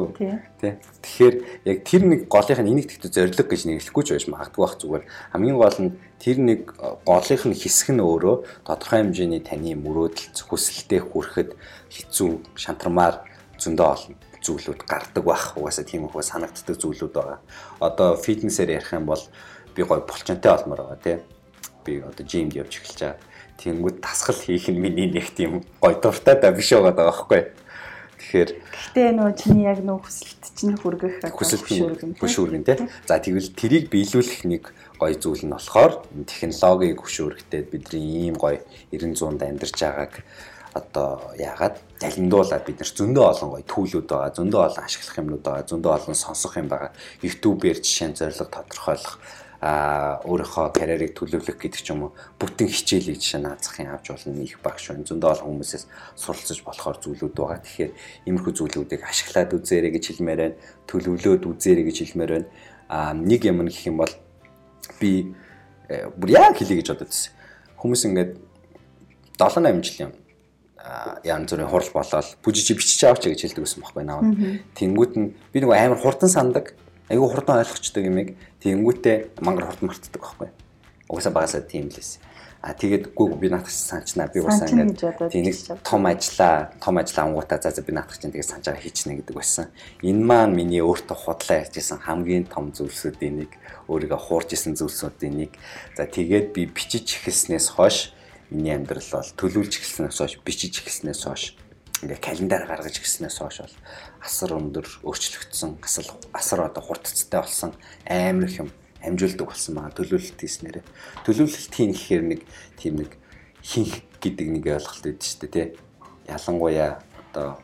тий. 0.61 0.77
Тэгэхээр 1.01 1.35
яг 1.64 1.79
тэр 1.81 2.03
нэг 2.05 2.21
голынх 2.29 2.61
нь 2.61 2.71
энийг 2.77 2.92
тэгтээ 2.92 3.33
зориг 3.33 3.40
гэж 3.40 3.64
нэрлэхгүй 3.64 4.05
ч 4.05 4.09
байж 4.12 4.29
магадгүй 4.29 4.61
бах 4.61 4.77
зүгээр 4.77 5.05
хамгийн 5.33 5.57
гол 5.57 5.79
нь 5.81 5.97
тэр 6.21 6.37
нэг 6.45 6.77
голынх 7.09 7.45
нь 7.49 7.57
хэсэг 7.57 7.97
нь 7.97 8.05
өөрөө 8.05 8.69
тодорхой 8.69 9.01
хэмжээний 9.01 9.40
таны 9.40 9.73
мөрөөдөл 9.81 10.45
хүсэлтэд 10.45 11.09
хүрэхэд 11.09 11.51
хэцүү 11.88 12.31
шантармаар 12.53 13.25
зөндөө 13.59 13.87
олон 13.87 14.14
зүйлүүд 14.42 14.81
гардаг 14.87 15.25
байх. 15.25 15.57
Угаасаа 15.57 15.85
тийм 15.85 16.07
их 16.07 16.14
санагддаг 16.16 16.77
зүйлүүд 16.77 17.12
байгаа. 17.12 17.38
Одоо 17.81 18.16
фитнесээр 18.16 18.79
ярих 18.79 18.92
юм 18.92 19.07
бол 19.07 19.23
би 19.75 19.83
гоё 19.83 20.01
булчинтай 20.01 20.53
олмоор 20.53 20.81
байгаа 20.85 21.01
тий. 21.03 21.16
Би 21.85 22.01
одоо 22.01 22.25
жимд 22.27 22.55
явж 22.55 22.81
эхэлж 22.81 23.01
байгаа 23.01 23.19
Тэнгүүд 23.57 24.05
тасгал 24.05 24.37
хийх 24.37 24.69
нь 24.69 24.77
миний 24.77 25.09
нэг 25.09 25.33
тийм 25.33 25.64
гой 25.81 25.97
дуртай 25.97 26.37
да 26.37 26.53
биш 26.53 26.77
байгаа 26.77 26.92
байхгүй. 26.92 27.57
Тэгэхээр 28.21 28.51
гэхдээ 28.53 29.11
нөө 29.16 29.31
чиний 29.33 29.64
яг 29.64 29.81
нөө 29.81 30.05
хүсэлт 30.05 30.45
чинь 30.57 30.77
хүргэх 30.77 31.25
хүсэлт 31.25 31.64
хөшүүргэн 32.21 32.64
тий. 32.64 32.77
За 33.09 33.16
тэгвэл 33.16 33.57
тэрийг 33.57 33.88
биелүүлэх 33.88 34.45
нэг 34.45 34.73
гой 35.01 35.16
зүйл 35.16 35.45
нь 35.49 35.53
болохоор 35.57 36.05
технологиг 36.29 37.01
хөшүүргтэй 37.01 37.64
бидний 37.64 38.29
ийм 38.29 38.37
гой 38.37 38.61
900-д 38.92 39.40
амьдарч 39.40 39.77
байгааг 39.81 40.21
одоо 40.77 41.33
яагаад 41.41 41.81
залиндуулаад 42.01 42.65
бид 42.69 42.79
нар 42.81 42.91
зөндөө 42.93 43.25
олон 43.33 43.51
гоё 43.57 43.65
түүлүүд 43.65 44.07
байгаа, 44.12 44.37
зөндөө 44.37 44.61
олон 44.69 44.85
ашиглах 44.85 45.17
юмнууд 45.21 45.45
байгаа, 45.45 45.71
зөндөө 45.73 45.93
олон 45.97 46.17
сонсох 46.17 46.55
юм 46.61 46.69
байгаа. 46.69 46.93
YouTube-ээр 47.25 47.79
жишээ 47.81 48.09
нь 48.12 48.19
зориг 48.21 48.53
тодорхойлох 48.53 49.17
а 49.57 50.21
өөрийнхөө 50.29 50.77
карьерийг 50.77 51.17
төлөвлөх 51.17 51.57
гэдэг 51.57 51.81
ч 51.81 51.89
юм 51.89 52.12
уу 52.12 52.12
бүтэн 52.37 52.69
хичээлийг 52.69 53.17
жишээ 53.17 53.41
нь 53.41 53.47
наазахын 53.49 53.89
авч 53.89 54.12
болно 54.12 54.45
их 54.45 54.61
багш 54.61 54.93
байна. 54.93 55.09
Зөндөө 55.09 55.31
олон 55.33 55.49
хүмүүсээс 55.57 55.85
суралцж 56.21 56.61
болохоор 56.61 56.97
зүйлүүд 57.01 57.33
байгаа. 57.33 57.65
Тэгэхээр 57.65 57.93
иймэрхүү 58.29 58.53
зүйлүүдийг 58.53 59.03
ашиглаад 59.09 59.57
үзээрэй 59.57 59.93
гэж 59.97 60.05
хэлмээр 60.12 60.41
байна. 60.45 60.61
Төлөвлөөд 60.85 61.43
үзээрэй 61.49 61.85
гэж 61.89 61.97
хэлмээр 62.05 62.33
байна. 62.37 62.49
А 62.93 63.17
нэг 63.17 63.41
юм 63.49 63.65
гэх 63.65 63.89
юм 63.89 63.97
бол 63.97 64.12
би 65.01 65.33
э, 65.89 66.05
бүр 66.12 66.31
яг 66.37 66.61
хэлье 66.61 66.77
гэж 66.77 66.93
бодод 66.93 67.09
байсан. 67.09 67.33
Хүмүүс 67.81 68.03
ингээд 68.12 68.33
7 69.41 69.65
8 69.65 69.81
жилийн 69.81 70.12
янз 71.25 71.51
бүрийн 71.51 71.70
хурал 71.70 71.90
болоод 71.94 72.29
бүжиж 72.44 72.77
бичиж 72.77 73.01
аваач 73.05 73.27
гэж 73.27 73.40
хэлдэг 73.42 73.62
байсан 73.64 73.83
байхгүй 73.83 74.05
наа. 74.07 74.22
Тэнгүүт 74.79 75.12
нь 75.18 75.35
би 75.53 75.59
нэг 75.61 75.70
амар 75.70 75.99
хурдан 75.99 76.31
сандаг 76.31 76.74
айгүй 77.11 77.28
хурдан 77.30 77.62
ойлгочдөг 77.62 78.05
юмыг 78.07 78.28
тэгэнгүүтээ 78.62 79.43
мангар 79.43 79.70
хурдан 79.70 79.89
мартдаг 79.91 80.22
байхгүй. 80.22 80.49
Угаасаа 81.11 81.32
багасаа 81.34 81.62
тийм 81.62 81.91
л 81.91 81.99
байсан. 81.99 82.22
А 82.66 82.74
тэгээд 82.74 83.14
гүү 83.14 83.39
би 83.39 83.47
наадах 83.47 83.70
санчнаа 83.70 84.26
би 84.26 84.43
уусаа 84.43 84.66
ингээд 84.66 85.30
тийм 85.30 85.47
нэг 85.47 85.55
том 85.87 86.03
ажлаа 86.11 86.74
том 86.82 86.99
ажлаа 86.99 87.30
ангуудаа 87.30 87.62
за 87.62 87.70
за 87.70 87.82
би 87.87 87.95
наадах 87.95 88.18
чинь 88.18 88.34
тэгээд 88.34 88.51
санчаа 88.51 88.74
хийчихнэ 88.74 89.22
гэдэг 89.22 89.37
байсан. 89.39 89.70
Энэ 90.03 90.24
маань 90.26 90.57
миний 90.57 90.82
өөртөө 90.82 91.14
худлаа 91.14 91.62
ярьжсэн 91.62 92.03
хамгийн 92.03 92.51
том 92.51 92.74
зүйлсүүдийн 92.74 93.47
нэг 93.47 93.55
өөрийгөө 93.87 94.18
хуурж 94.18 94.59
исэн 94.59 94.74
зүйлсүүдийн 94.74 95.47
нэг. 95.47 95.55
За 95.95 96.11
тэгээд 96.11 96.51
би 96.59 96.66
бичиж 96.66 97.22
эхэлснээс 97.22 97.70
хойш 97.78 98.11
миний 98.51 98.74
амьдрал 98.74 99.11
бол 99.12 99.30
төлөвлөж 99.36 99.74
эхэлснээс 99.78 100.18
хойш 100.18 100.34
бичиж 100.44 100.80
эхэлснээс 100.82 101.22
хойш 101.26 101.44
ингээ 102.03 102.20
календар 102.20 102.68
гаргаж 102.68 103.01
гиснээс 103.01 103.40
хойш 103.40 103.64
бол 103.64 103.76
асар 104.20 104.53
өндөр 104.53 104.86
өөрчлөгдсөн 105.03 105.80
асал 105.80 106.09
асар 106.36 106.61
одоо 106.68 106.82
хурдцтай 106.84 107.40
болсон 107.40 107.72
амар 108.05 108.47
их 108.47 108.61
юм 108.61 108.70
амжуулдаг 109.07 109.47
болсон 109.47 109.74
маа. 109.76 109.90
Төлөвлөлт 109.94 110.40
хийснээр. 110.40 110.82
Төлөвлөлт 111.24 111.72
хийн 111.72 111.92
гэхээр 111.94 112.24
нэг 112.26 112.40
тийм 112.76 113.01
нэг 113.01 113.16
хинх 113.62 114.03
гэдэг 114.18 114.47
нэг 114.51 114.64
ойлголт 114.66 115.05
өгдөө 115.07 115.22
шүү 115.22 115.40
дээ 115.47 115.53
тий. 115.53 115.66
Ялангуяа 116.26 117.01
одоо 117.30 117.61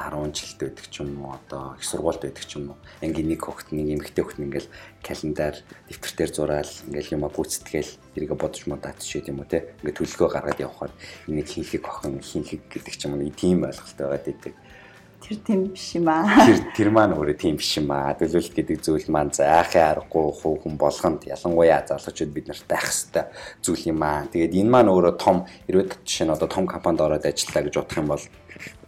10 0.00 0.32
жилд 0.32 0.58
байдаг 0.64 0.86
ч 0.88 1.04
юм 1.04 1.20
уу 1.20 1.36
одоо 1.36 1.76
их 1.76 1.84
сургуульд 1.84 2.24
байдаг 2.24 2.44
ч 2.48 2.56
юм 2.56 2.72
уу. 2.72 2.78
Ангийн 3.04 3.28
нэг 3.28 3.44
хогт 3.44 3.68
нэг 3.68 4.00
эмэгтэй 4.00 4.24
хогт 4.24 4.40
ингээл 4.40 4.72
календар 5.04 5.54
дэвтэртээр 5.92 6.30
зураал 6.32 6.72
ингээл 6.88 7.14
юм 7.20 7.28
гүйцэтгээл 7.28 7.92
тэрийг 8.16 8.32
бодож 8.32 8.64
модаач 8.64 9.04
шийд 9.04 9.28
юм 9.28 9.44
уу 9.44 9.48
те. 9.52 9.76
Ингээд 9.84 10.00
төлөвлөгөө 10.00 10.30
гаргаад 10.32 10.64
явхаар 10.64 10.92
энийг 11.28 11.48
хийхийг 11.52 11.84
охин 11.84 12.24
хийхийг 12.24 12.64
гэдэг 12.72 12.94
ч 12.96 13.04
юм 13.04 13.20
уу 13.20 13.20
нэг 13.20 13.36
тийм 13.36 13.68
ойлголттой 13.68 14.06
байгаад 14.08 14.32
идэг 14.32 14.54
Тэр 15.20 15.38
тийм 15.44 15.60
биш 15.68 15.94
юм 15.94 16.08
аа. 16.08 16.24
Тэр 16.48 16.60
тэр 16.72 16.88
маань 16.90 17.12
өөрөө 17.12 17.36
тийм 17.36 17.60
биш 17.60 17.76
юм 17.76 17.92
аа. 17.92 18.16
Төлөвлөлт 18.16 18.56
гэдэг 18.56 18.80
зүйл 18.80 19.08
маань 19.12 19.28
заахын 19.28 20.00
аргагүй 20.00 20.32
хүүхэн 20.32 20.74
болгонд 20.80 21.28
ялангуяа 21.28 21.84
залуучууд 21.84 22.32
бид 22.32 22.48
нарт 22.48 22.64
байх 22.64 22.88
хэвээр 22.88 23.28
зүйл 23.60 23.84
юм 23.92 24.00
аа. 24.00 24.24
Тэгээд 24.32 24.56
энэ 24.56 24.72
маань 24.72 24.88
өөрөө 24.88 25.14
том 25.20 25.44
хэрвээ 25.68 26.00
жишээ 26.08 26.24
нь 26.24 26.32
одоо 26.32 26.48
том 26.48 26.64
компанид 26.64 27.04
ороод 27.04 27.28
ажиллаа 27.28 27.62
гэж 27.68 27.74
бодох 27.76 28.00
юм 28.00 28.08
бол 28.08 28.24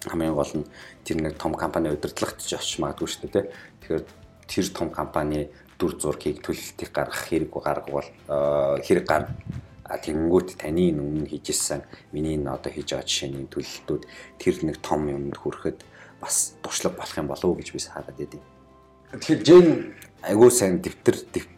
хамгийн 0.09 0.35
гол 0.35 0.53
нь 0.57 0.67
тэр 1.05 1.17
нэг 1.21 1.35
том 1.37 1.53
компани 1.53 1.93
удирдлагт 1.93 2.41
ч 2.41 2.57
очиж 2.57 2.81
магадгүй 2.81 3.09
шүү 3.13 3.29
дээ. 3.29 3.47
Тэгэхээр 3.85 4.05
тэр 4.49 4.67
том 4.73 4.89
компани 4.89 5.53
дүр 5.77 6.01
зургийг 6.01 6.41
төлөлтийг 6.41 6.91
гаргах 6.97 7.29
хэрэг 7.29 7.53
гаргавал 7.53 8.09
хэрэг 8.81 9.05
гар 9.05 9.29
а 9.85 9.99
тэнгүүт 9.99 10.57
таны 10.57 10.95
өмнө 10.95 11.29
хийжсэн 11.29 11.83
миний 12.15 12.39
энэ 12.39 12.55
одоо 12.55 12.73
хийж 12.73 12.97
байгаа 12.97 13.05
жишээний 13.05 13.47
төлөлтүүд 13.51 14.03
тэр 14.39 14.55
нэг 14.65 14.81
том 14.81 15.11
юмд 15.11 15.37
хүрэхэд 15.37 15.85
бас 16.23 16.55
туршлага 16.63 16.97
болох 16.97 17.19
юм 17.19 17.27
болов 17.27 17.45
уу 17.51 17.59
гэж 17.59 17.69
би 17.75 17.83
хараад 17.83 18.17
байдیں۔ 18.17 18.41
Тэгэхээр 19.13 19.43
Жен 19.45 19.67
айгуу 20.23 20.51
сайн 20.55 20.79
дэвтэр 20.79 21.17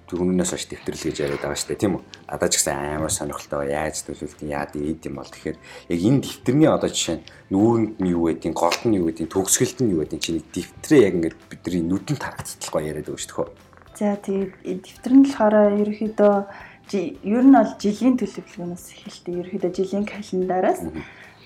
дөрөвнөөс 0.08 0.50
хойш 0.56 0.66
дэвтэрл 0.72 1.04
гэж 1.04 1.16
яриад 1.20 1.42
байгаа 1.44 1.58
шүү 1.60 1.70
дээ 1.76 1.82
тийм 1.84 1.94
үү? 2.00 2.02
Адаа 2.32 2.48
ч 2.48 2.58
гэсэн 2.58 2.96
амар 2.96 3.12
сонирхолтой 3.12 3.70
яаж 3.70 4.02
төлөвлөлтийн 4.08 4.50
яад 4.56 4.72
ийд 4.74 5.04
юм 5.04 5.20
бол 5.20 5.28
тэгэхээр 5.28 5.58
яг 5.92 6.00
энэ 6.00 6.22
дэвтэрний 6.24 6.70
одоо 6.72 6.88
жишээ 6.88 7.16
нь 7.20 7.26
нүүрэнд 7.52 7.94
нь 8.00 8.10
юу 8.10 8.24
байдیں, 8.32 8.52
голд 8.56 8.82
нь 8.88 8.96
юу 8.98 9.06
байдیں, 9.12 9.28
төгсгөлд 9.28 9.78
нь 9.84 9.92
юу 9.92 10.00
байдیں 10.00 10.20
чиний 10.20 10.44
дэвтрээ 10.44 11.00
яг 11.08 11.14
ингээд 11.14 11.36
бидний 11.52 11.84
нүдэнд 11.84 12.20
харагдцлахгүй 12.24 12.82
яриад 12.88 13.06
байгаа 13.08 13.20
шүү 13.20 13.44
дээ. 13.44 13.56
За 13.94 14.08
тэгээд 14.18 14.52
дэвтэр 14.64 15.12
нь 15.12 15.24
болохоор 15.28 15.54
ерөөхдөө 15.84 16.34
ер 16.92 17.44
нь 17.44 17.56
бол 17.56 17.72
жилийн 17.80 18.16
төлөвлөгөөнөөс 18.20 18.86
эхэлдэг. 18.92 19.34
Ерөөхдөө 19.40 19.72
жилийн 19.72 20.04
календараас 20.04 20.80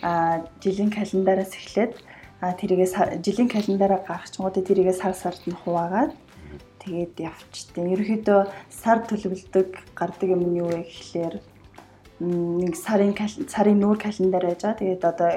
аа 0.02 0.46
жилийн 0.62 0.90
календараас 0.90 1.52
эхлээд 1.54 1.92
А 2.40 2.54
тэрийгээ 2.54 3.18
жилийн 3.18 3.50
календараа 3.50 4.00
гаргachгуудаа 4.06 4.62
тэрийгээ 4.62 4.94
сар 4.94 5.14
сард 5.18 5.42
нь 5.50 5.58
хуваагаад 5.58 6.14
тэгээд 6.78 7.14
явчихдээ. 7.18 7.84
Ерөнхийдөө 7.94 8.40
сар 8.70 8.98
төлөвлөдөг 9.10 9.68
гардаг 9.98 10.28
юм 10.30 10.42
нь 10.46 10.58
юу 10.62 10.70
вэ 10.70 10.86
гэхлээр 10.86 11.34
нэг 12.22 12.74
сарын 12.78 13.14
сарын 13.46 13.78
нүүр 13.82 13.98
календар 13.98 14.44
байж 14.46 14.62
байгаа. 14.62 14.80
Тэгээд 14.82 15.02
одоо 15.10 15.30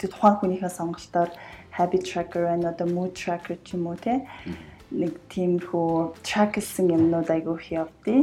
тухайн 0.00 0.36
хүнийхээ 0.40 0.72
сонголтоор 0.72 1.30
habit 1.76 2.02
tracker 2.08 2.44
and 2.48 2.64
одоо 2.64 2.86
mood 2.88 3.12
tracker 3.12 3.56
ч 3.64 3.76
юм 3.76 3.86
уу 3.88 3.96
те 3.96 4.24
нэг 4.90 5.12
тиймэрхүү 5.32 6.24
track-сэн 6.26 6.90
юмнууд 6.96 7.28
айгүй 7.30 7.56
их 7.60 7.66
явдیں۔ 7.84 8.22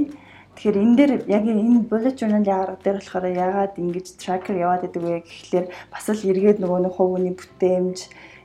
Тэгэхээр 0.58 0.82
энэ 0.82 0.97
дээр 0.97 1.12
яг 1.30 1.43
энэ 1.45 1.86
bullet 1.86 2.18
journal 2.18 2.41
яагаад 2.41 2.82
дээр 2.82 2.97
болохоор 2.97 3.26
яагаад 3.30 3.74
ингэж 3.78 4.08
tracker 4.18 4.58
яваад 4.58 4.82
байдаг 4.89 5.03
вэ 5.05 5.22
гэхлээр 5.22 5.66
бас 5.93 6.05
л 6.10 6.30
эргээд 6.34 6.58
нөгөө 6.58 6.80
нэг 6.82 6.93
хувийн 6.97 7.38
бүтээмж 7.38 7.97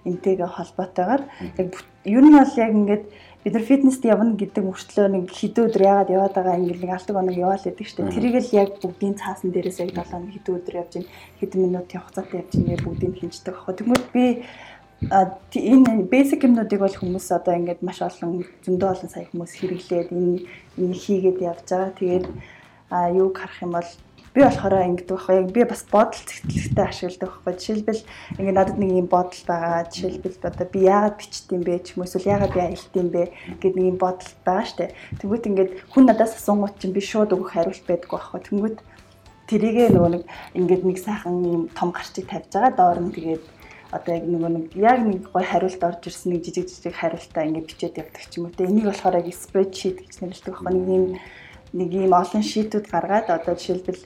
энтэйгээ 0.05 0.51
холбоотойгоор 0.53 1.23
яг 1.57 1.69
ер 2.05 2.21
нь 2.21 2.37
бол 2.37 2.55
яг 2.61 2.73
ингээд 2.77 3.05
бид 3.43 3.55
нар 3.55 3.65
фитнест 3.65 4.05
явна 4.05 4.37
гэдэг 4.37 4.61
мөртлөө 4.61 5.07
нэг 5.09 5.25
хэдэн 5.33 5.67
өдөр 5.67 5.83
яагаад 5.83 6.15
яваад 6.15 6.35
байгаа 6.37 6.61
ингээд 6.61 6.83
нэг 6.83 6.93
алдаг 6.95 7.17
оног 7.17 7.37
яваал 7.39 7.65
байдаг 7.65 7.87
шүү 7.87 7.99
дээ. 8.05 8.15
Тэрийг 8.15 8.37
л 8.39 8.57
яг 8.61 8.71
бүгдийн 8.83 9.15
цаасан 9.19 9.51
дээрээс 9.51 9.79
яг 9.83 9.91
7 9.99 10.31
хэдэн 10.37 10.57
өдөр 10.59 10.75
явж 10.79 10.93
ин 11.01 11.07
хэдэн 11.43 11.61
минут 11.65 11.89
явах 11.91 12.11
цаатай 12.15 12.39
явж 12.43 12.53
ин 12.55 12.79
бүгдийг 12.87 13.15
хинждэг 13.19 13.55
аахгүй. 13.55 13.75
Тэгмээд 13.79 14.07
би 14.15 14.25
энэ 15.11 16.07
basic 16.07 16.47
юмнуудыг 16.47 16.79
бол 16.79 16.95
хүмүүс 16.95 17.27
одоо 17.35 17.59
ингээд 17.59 17.83
маш 17.83 17.99
олон 18.03 18.47
зөндөө 18.63 18.89
олон 18.95 19.11
сая 19.11 19.27
хүмүүс 19.31 19.53
хэрэглээд 19.59 20.09
энэ 20.15 20.47
энэ 20.79 20.95
хийгээд 20.95 21.39
явж 21.43 21.67
байгаа. 21.67 21.91
Тэгээд 21.99 22.27
а 22.93 23.11
юуг 23.11 23.35
харах 23.39 23.59
юм 23.63 23.73
бол 23.75 23.91
би 24.35 24.41
болохоор 24.41 24.75
ингэдэг 24.79 25.11
байхгүй 25.11 25.37
яг 25.43 25.49
би 25.53 25.63
бас 25.65 25.83
бодол 25.91 26.23
цэгцлэгтэй 26.23 26.87
ашигладаг 26.87 27.31
байхгүй. 27.35 27.53
Жишээлбэл 27.59 28.03
ингээд 28.39 28.57
надад 28.57 28.79
нэг 28.79 28.91
юм 28.95 29.09
бодол 29.11 29.43
байгаа. 29.45 29.91
Жишээлбэл 29.91 30.39
одоо 30.49 30.67
би 30.73 30.81
яагаад 30.87 31.17
бичт 31.19 31.53
юм 31.53 31.63
бэ? 31.67 31.83
Ч 31.83 31.87
юм 31.99 32.05
эсвэл 32.07 32.31
яагаад 32.33 32.55
би 32.55 32.61
аялт 32.63 32.95
юм 32.95 33.09
бэ? 33.11 33.23
Гэдэг 33.61 33.77
нэг 33.77 33.89
юм 33.93 33.99
бодол 33.99 34.31
байгаа 34.47 34.67
штэ. 34.71 34.95
Тэгвэл 35.21 35.49
ингээд 35.51 35.71
хүн 35.93 36.05
надаас 36.07 36.33
асуунгууд 36.39 36.79
чинь 36.81 36.97
би 36.97 37.03
шууд 37.03 37.35
өгөх 37.35 37.53
хариулт 37.53 37.85
байдаггүй 37.85 38.19
байхгүй. 38.23 38.41
Тэгвэл 38.41 38.79
тэрийгээ 39.53 39.89
нөгөө 39.93 40.11
нэг 40.17 40.25
ингээд 40.57 40.83
нэг 40.87 40.99
сайхан 41.03 41.37
юм 41.45 41.63
том 41.77 41.91
гарчиг 41.93 42.25
тавьж 42.31 42.49
байгаа. 42.57 42.73
Доор 42.73 43.01
нь 43.05 43.13
тэгээд 43.13 43.45
одоо 43.93 44.15
яг 44.17 44.25
нөгөө 44.25 44.51
нэг 44.57 44.67
яг 44.81 45.01
нэг 45.05 45.29
гой 45.29 45.45
хариулт 45.45 45.85
орж 45.85 46.09
ирсэн 46.09 46.33
нэг 46.33 46.49
жижиг 46.49 46.67
жижиг 46.73 46.97
хариултаа 46.97 47.45
ингээд 47.45 47.69
бичээд 47.69 48.01
явдаг 48.01 48.25
ч 48.25 48.41
юм 48.41 48.49
уу 48.49 48.57
те 48.57 48.65
энийг 48.65 48.89
болохоор 48.89 49.21
яг 49.21 49.29
spreadsheet 49.37 50.01
гэж 50.01 50.15
нэрлэдэг 50.25 50.55
байхгүй 50.57 50.73
нэг 50.73 50.89
юм 50.89 51.07
нэг 51.77 51.91
юм 51.93 52.13
олон 52.17 52.43
шийтүүд 52.43 52.87
гаргаад 52.89 53.29
одоо 53.29 53.53
жишээлбэл 53.53 54.01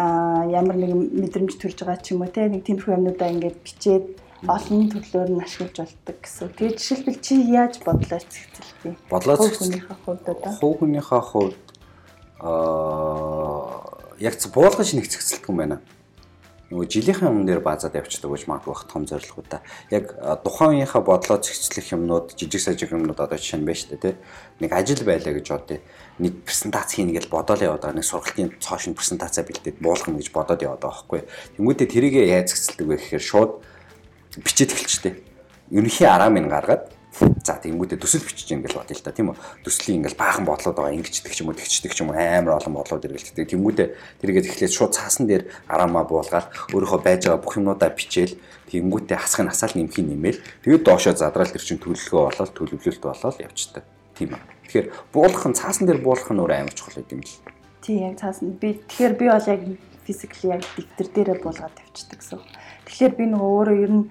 а 0.00 0.48
ямар 0.48 0.76
нэг 0.80 0.92
мэдрэмж 0.96 1.52
төрж 1.60 1.84
байгаа 1.84 2.00
ч 2.00 2.16
юм 2.16 2.24
уу 2.24 2.32
те 2.32 2.48
нэг 2.48 2.64
тиймэрхүү 2.64 2.96
юмнуудаа 2.96 3.28
ингээд 3.28 3.58
бичээд 3.60 4.04
олон 4.48 4.88
төрлөөр 4.88 5.30
нь 5.36 5.44
ашиглаж 5.44 5.76
болдог 5.84 6.16
гэсэн. 6.24 6.48
Тэгээд 6.56 6.80
жишээлбэл 6.80 7.20
чи 7.20 7.34
яаж 7.52 7.74
бодлоо 7.84 8.20
цэгцэлтий? 8.24 8.96
Бодлоо 9.12 9.36
цэгцэлтийнхаа 9.36 9.98
хувьд 10.00 10.24
одоо 10.32 10.52
хувь 10.56 10.78
хүнийхээ 10.80 11.22
хувьд 11.28 11.60
аа 12.40 13.84
яг 14.16 14.34
буулгаж 14.48 14.96
нэг 14.96 15.12
цэгцэлдэг 15.12 15.44
юм 15.52 15.60
байна 15.60 15.76
нөгөө 16.70 16.86
жилийнхээ 16.86 17.26
өмнө 17.26 17.46
дээр 17.50 17.62
баазад 17.66 17.98
явчихдаг 17.98 18.30
гэж 18.30 18.46
магадгүй 18.46 18.70
бах 18.70 18.86
том 18.86 19.02
зорилгоудаа. 19.02 19.60
Яг 19.90 20.14
тухайн 20.46 20.78
үеийнхээ 20.78 21.02
бодлоо 21.02 21.42
зэгцлэх 21.42 21.98
юмнууд, 21.98 22.38
жижиг 22.38 22.62
сажиг 22.62 22.94
юмнууд 22.94 23.18
одоо 23.18 23.34
жишээ 23.34 23.58
нь 23.58 23.66
байна 23.66 23.74
шүү 23.74 23.90
дээ, 23.98 24.04
тий. 24.06 24.14
Нэг 24.62 24.70
ажил 24.70 25.02
байлаа 25.02 25.34
гэж 25.34 25.46
бодъё. 25.50 25.82
Нэг 26.22 26.32
презентац 26.46 26.94
хийнэ 26.94 27.18
гэж 27.18 27.26
бодоод 27.26 27.58
яваад 27.58 27.82
байгаа. 27.82 27.98
Нэг 27.98 28.06
сургалтын 28.06 28.54
цоошин 28.62 28.94
презентацаа 28.94 29.42
бэлдээд 29.50 29.82
буулгах 29.82 30.14
гэж 30.14 30.30
бодоод 30.30 30.62
яваад 30.62 30.78
байгаа 30.78 30.94
байхгүй. 30.94 31.20
Тэнгүүдээ 31.58 31.88
тэрийг 31.90 32.14
яаж 32.22 32.54
зэгцэлдэг 32.54 32.86
вэ 32.86 32.96
гэхээр 33.02 33.24
шууд 33.26 33.52
бичиж 34.38 34.70
эхэлчихтэй. 34.70 35.14
Ерөнхий 35.74 36.06
араа 36.06 36.30
минь 36.30 36.46
гаргаад 36.46 36.99
За 37.18 37.58
тэнгүүдээ 37.58 37.98
төсөл 37.98 38.22
бичиж 38.22 38.54
ингээл 38.54 38.78
бодъё 38.78 38.94
л 38.94 39.02
та 39.02 39.10
тийм 39.10 39.34
үү. 39.34 39.38
Төслийн 39.66 39.98
ингээл 39.98 40.14
баахан 40.14 40.46
бодлоод 40.46 40.78
байгаа 40.78 40.94
ингэждэг 40.94 41.34
ч 41.34 41.42
юм 41.42 41.50
уу 41.50 41.58
тэгчдэг 41.58 41.90
ч 41.90 42.06
юм 42.06 42.14
уу 42.14 42.16
амар 42.16 42.62
олон 42.62 42.74
бодлоод 42.78 43.02
эргэлддэг. 43.02 43.50
Тэнгүүдээ 43.50 43.88
тэргээд 44.22 44.46
эхлээд 44.46 44.70
шууд 44.70 44.94
цаасан 44.94 45.26
дээр 45.26 45.50
араамаа 45.66 46.06
буулгаад 46.06 46.70
өөрийнхөө 46.70 47.00
байж 47.02 47.26
байгаа 47.26 47.42
бүх 47.42 47.58
юмнуудаа 47.58 47.90
бичээл 47.90 48.38
тэнгүүдээ 48.70 49.18
хасхын 49.18 49.50
асаал 49.50 49.74
нэмхийн 49.74 50.06
нэмэл 50.06 50.38
тэгээд 50.62 50.86
доошоо 50.86 51.18
задрал 51.18 51.50
тэр 51.50 51.64
чин 51.66 51.82
төлөвлөгөө 51.82 52.22
болоод 52.30 52.52
төлөвлөлт 52.54 53.02
болоод 53.02 53.36
явчихдаг. 53.42 53.84
Тийм 54.14 54.30
үү. 54.38 54.42
Тэгэхээр 54.70 54.86
буулгах 55.10 55.46
нь 55.50 55.58
цаасан 55.58 55.84
дээр 55.90 56.00
буулгах 56.06 56.30
нь 56.30 56.38
өөр 56.38 56.52
амар 56.54 56.74
чухал 56.78 57.02
юм 57.10 57.26
л. 57.26 57.34
Тийм 57.82 57.98
яг 58.06 58.22
цаасан 58.22 58.54
би 58.54 58.78
тэгэхээр 58.86 59.14
би 59.18 59.26
бол 59.26 59.50
яг 59.50 59.62
физикли 60.06 60.54
яг 60.54 60.62
дэвтэр 60.78 61.08
дээрээ 61.10 61.38
буулгаад 61.42 61.74
явчихдаг 61.74 62.18
гэсэн. 62.22 62.38
Тэгэхээр 62.86 63.12
би 63.18 63.24
нөгөө 63.34 63.50
өөрөө 63.50 63.78
ер 63.82 63.92
нь 63.98 64.04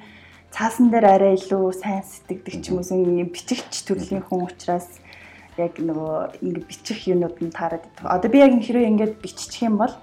цаасан 0.51 0.89
дээр 0.89 1.05
арай 1.05 1.33
илүү 1.37 1.73
сайн 1.77 2.03
сэтгэдэг 2.03 2.55
ч 2.63 2.73
юм 2.73 2.81
уу 2.81 2.89
юм 2.89 3.29
бичигч 3.29 3.85
төрлийн 3.85 4.25
хүн 4.25 4.49
учраас 4.49 4.87
яг 5.59 5.75
нөгөө 5.77 6.41
ингэ 6.41 6.61
бичих 6.65 6.99
юмуд 7.07 7.37
нь 7.43 7.51
таарад 7.51 7.83
идэх. 7.83 8.07
Одоо 8.07 8.29
би 8.31 8.39
яг 8.39 8.55
хэрвээ 8.55 8.89
ингэж 8.89 9.11
биччих 9.19 9.67
юм 9.67 9.77
бол 9.77 9.93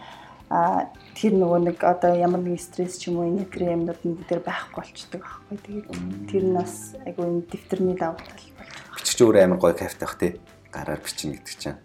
а 0.53 0.93
тэр 1.17 1.35
нөгөө 1.35 1.61
нэг 1.73 1.79
одоо 1.83 2.13
ямар 2.15 2.41
нэг 2.45 2.61
стресс 2.61 3.01
ч 3.01 3.09
юм 3.11 3.19
уу 3.19 3.27
энэ 3.27 3.49
тэр 3.51 3.75
юмнууд 3.75 4.01
нь 4.05 4.21
дээр 4.29 4.45
байхгүй 4.45 4.85
болчдөг 4.85 5.23
байхгүй. 5.25 5.57
Тэгээд 5.65 5.87
тэр 6.31 6.45
нь 6.45 6.55
бас 6.55 6.95
энэ 7.03 7.43
дэвтэрний 7.51 7.97
давуу 7.97 8.21
тал 8.21 8.47
болж 8.55 8.71
байгаа. 8.71 8.95
Бичих 8.95 9.19
өөр 9.25 9.37
амар 9.43 9.59
гоё 9.59 9.75
кайфтай 9.75 10.07
бах 10.07 10.19
тий. 10.21 10.33
Гараар 10.71 11.01
бичнэ 11.01 11.35
гэдэг 11.41 11.57
чинь. 11.59 11.81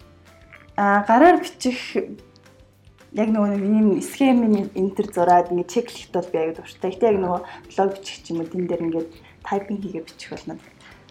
А 0.78 1.01
гараар 1.07 1.38
бичих 1.41 1.80
яг 3.12 3.28
нөгөө 3.28 3.49
нэг 3.51 3.64
ийм 3.68 3.88
схемийн 3.99 4.72
энтер 4.72 5.07
зураад 5.12 5.51
ингэ 5.51 5.68
чеклэхт 5.68 6.12
бол 6.16 6.30
би 6.32 6.38
аяг 6.39 6.55
дуртай. 6.55 6.91
Гэтэ 6.95 7.12
яг 7.12 7.18
нөгөө 7.20 7.41
блог 7.43 7.89
бичих 7.99 8.24
ч 8.24 8.32
юм 8.32 8.39
уу 8.39 8.47
тэн 8.47 8.68
дээр 8.72 8.86
ингээд 8.88 9.09
тайпинг 9.43 9.82
хийгээ 9.84 10.07
бичих 10.07 10.32
болно. 10.32 10.55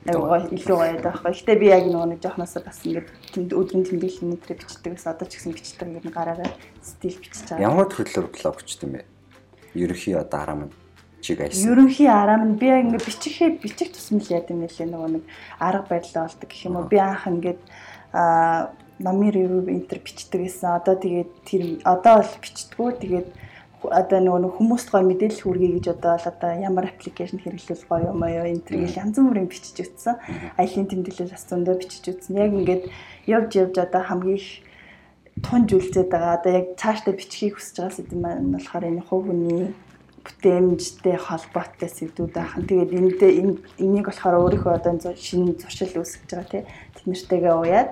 Гоё 0.08 0.48
илүү 0.48 0.76
гоё 0.80 0.96
байдаг 0.96 1.12
байхгүй. 1.12 1.32
Гэтэ 1.36 1.60
би 1.60 1.66
яг 1.68 1.84
нөгөө 1.84 2.08
нэг 2.16 2.20
жоохносоо 2.24 2.62
бас 2.64 2.80
ингээд 2.88 3.08
тэнд 3.36 3.52
өдрийн 3.52 3.84
тэмдэглэл 3.84 4.32
нэтрэ 4.32 4.56
бичдэг 4.56 4.92
гэсэн 4.96 5.12
одоо 5.12 5.26
ч 5.28 5.32
гэсэн 5.36 5.52
бичдэг 5.52 5.88
ингээд 5.92 6.08
гараараа 6.08 6.48
стил 6.80 7.16
бичиж 7.20 7.44
байгаа. 7.52 7.68
Ямар 7.68 7.86
төрлөөр 7.92 8.28
блог 8.32 8.56
бичдэг 8.56 8.84
юм 8.88 8.92
бэ? 8.96 9.04
Ерөнхий 9.76 10.16
одоо 10.16 10.40
араа 10.40 10.56
мань 10.56 10.72
чиг 11.20 11.44
айсан. 11.44 11.68
Ерөнхий 11.68 12.08
араа 12.08 12.40
мань 12.40 12.56
би 12.56 12.72
ингээд 12.80 13.04
бичихээ 13.04 13.60
бичих 13.60 13.92
тусмал 13.92 14.24
яд 14.32 14.48
юм 14.48 14.64
лээ 14.64 14.88
нөгөө 14.88 15.10
нэг 15.20 15.24
арга 15.60 15.84
барилаа 15.92 16.24
болдог 16.32 16.48
гэх 16.48 16.64
юм 16.64 16.80
уу. 16.80 16.88
Би 16.88 16.96
анх 16.96 17.28
ингээд 17.28 17.60
аа 18.16 18.72
номын 19.00 19.30
ревю 19.32 19.64
энтер 19.66 19.98
бичдэг 20.04 20.46
гэсэн. 20.46 20.76
Одоо 20.76 20.94
тэгээд 20.94 21.30
тэр 21.48 21.62
одоо 21.84 22.20
бол 22.20 22.34
бичдэггүй. 22.44 22.90
Тэгээд 23.00 23.28
одоо 23.80 24.20
нөгөө 24.20 24.60
хүмүүст 24.60 24.88
гой 24.92 25.02
мэдээлэл 25.08 25.40
хүргэе 25.40 25.72
гэж 25.80 25.86
одоо 25.96 26.14
л 26.20 26.28
одоо 26.28 26.50
ямар 26.60 26.92
аппликейшн 26.92 27.40
хэрэглүүл 27.40 27.88
гоё 27.88 28.12
юм 28.12 28.20
аа 28.20 28.44
энэ 28.44 28.64
төр 28.68 28.84
янз 28.84 29.16
бүрийн 29.16 29.48
бичиж 29.48 29.76
үтсэн. 29.80 30.20
Аялын 30.60 30.88
тэмдэглэл 30.92 31.32
бас 31.32 31.48
зөндөө 31.48 31.74
бичиж 31.80 32.04
үтсэн. 32.12 32.36
Яг 32.36 32.52
ингээд 32.52 32.84
явж 33.24 33.50
явж 33.56 33.74
одоо 33.80 34.02
хамгийн 34.04 34.36
их 34.36 34.48
тунж 35.40 35.72
үлдээд 35.72 36.12
байгаа. 36.12 36.36
Одоо 36.36 36.52
яг 36.52 36.66
цаашдаа 36.76 37.16
бичгийг 37.16 37.56
хүсэж 37.56 37.76
байгаа 37.80 37.96
сэдэв 37.96 38.18
маань 38.20 38.52
болохоор 38.52 38.84
энэ 38.84 39.06
хувь 39.08 39.26
хүний 39.32 39.72
бүтээмжтэй 40.20 41.16
холбоотой 41.16 41.88
сэдвүүд 41.88 42.36
ахын. 42.36 42.68
Тэгээд 42.68 42.92
эндээ 42.92 43.32
энийг 43.80 44.06
болохоор 44.12 44.36
өөрийнхөө 44.44 44.76
одоо 44.76 45.16
шинэ 45.16 45.56
зуршил 45.56 46.04
үүсгэж 46.04 46.28
байгаа 46.28 46.52
тий. 46.52 46.62
Тэд 46.92 47.06
нэртэйгээ 47.08 47.54
уяад 47.56 47.90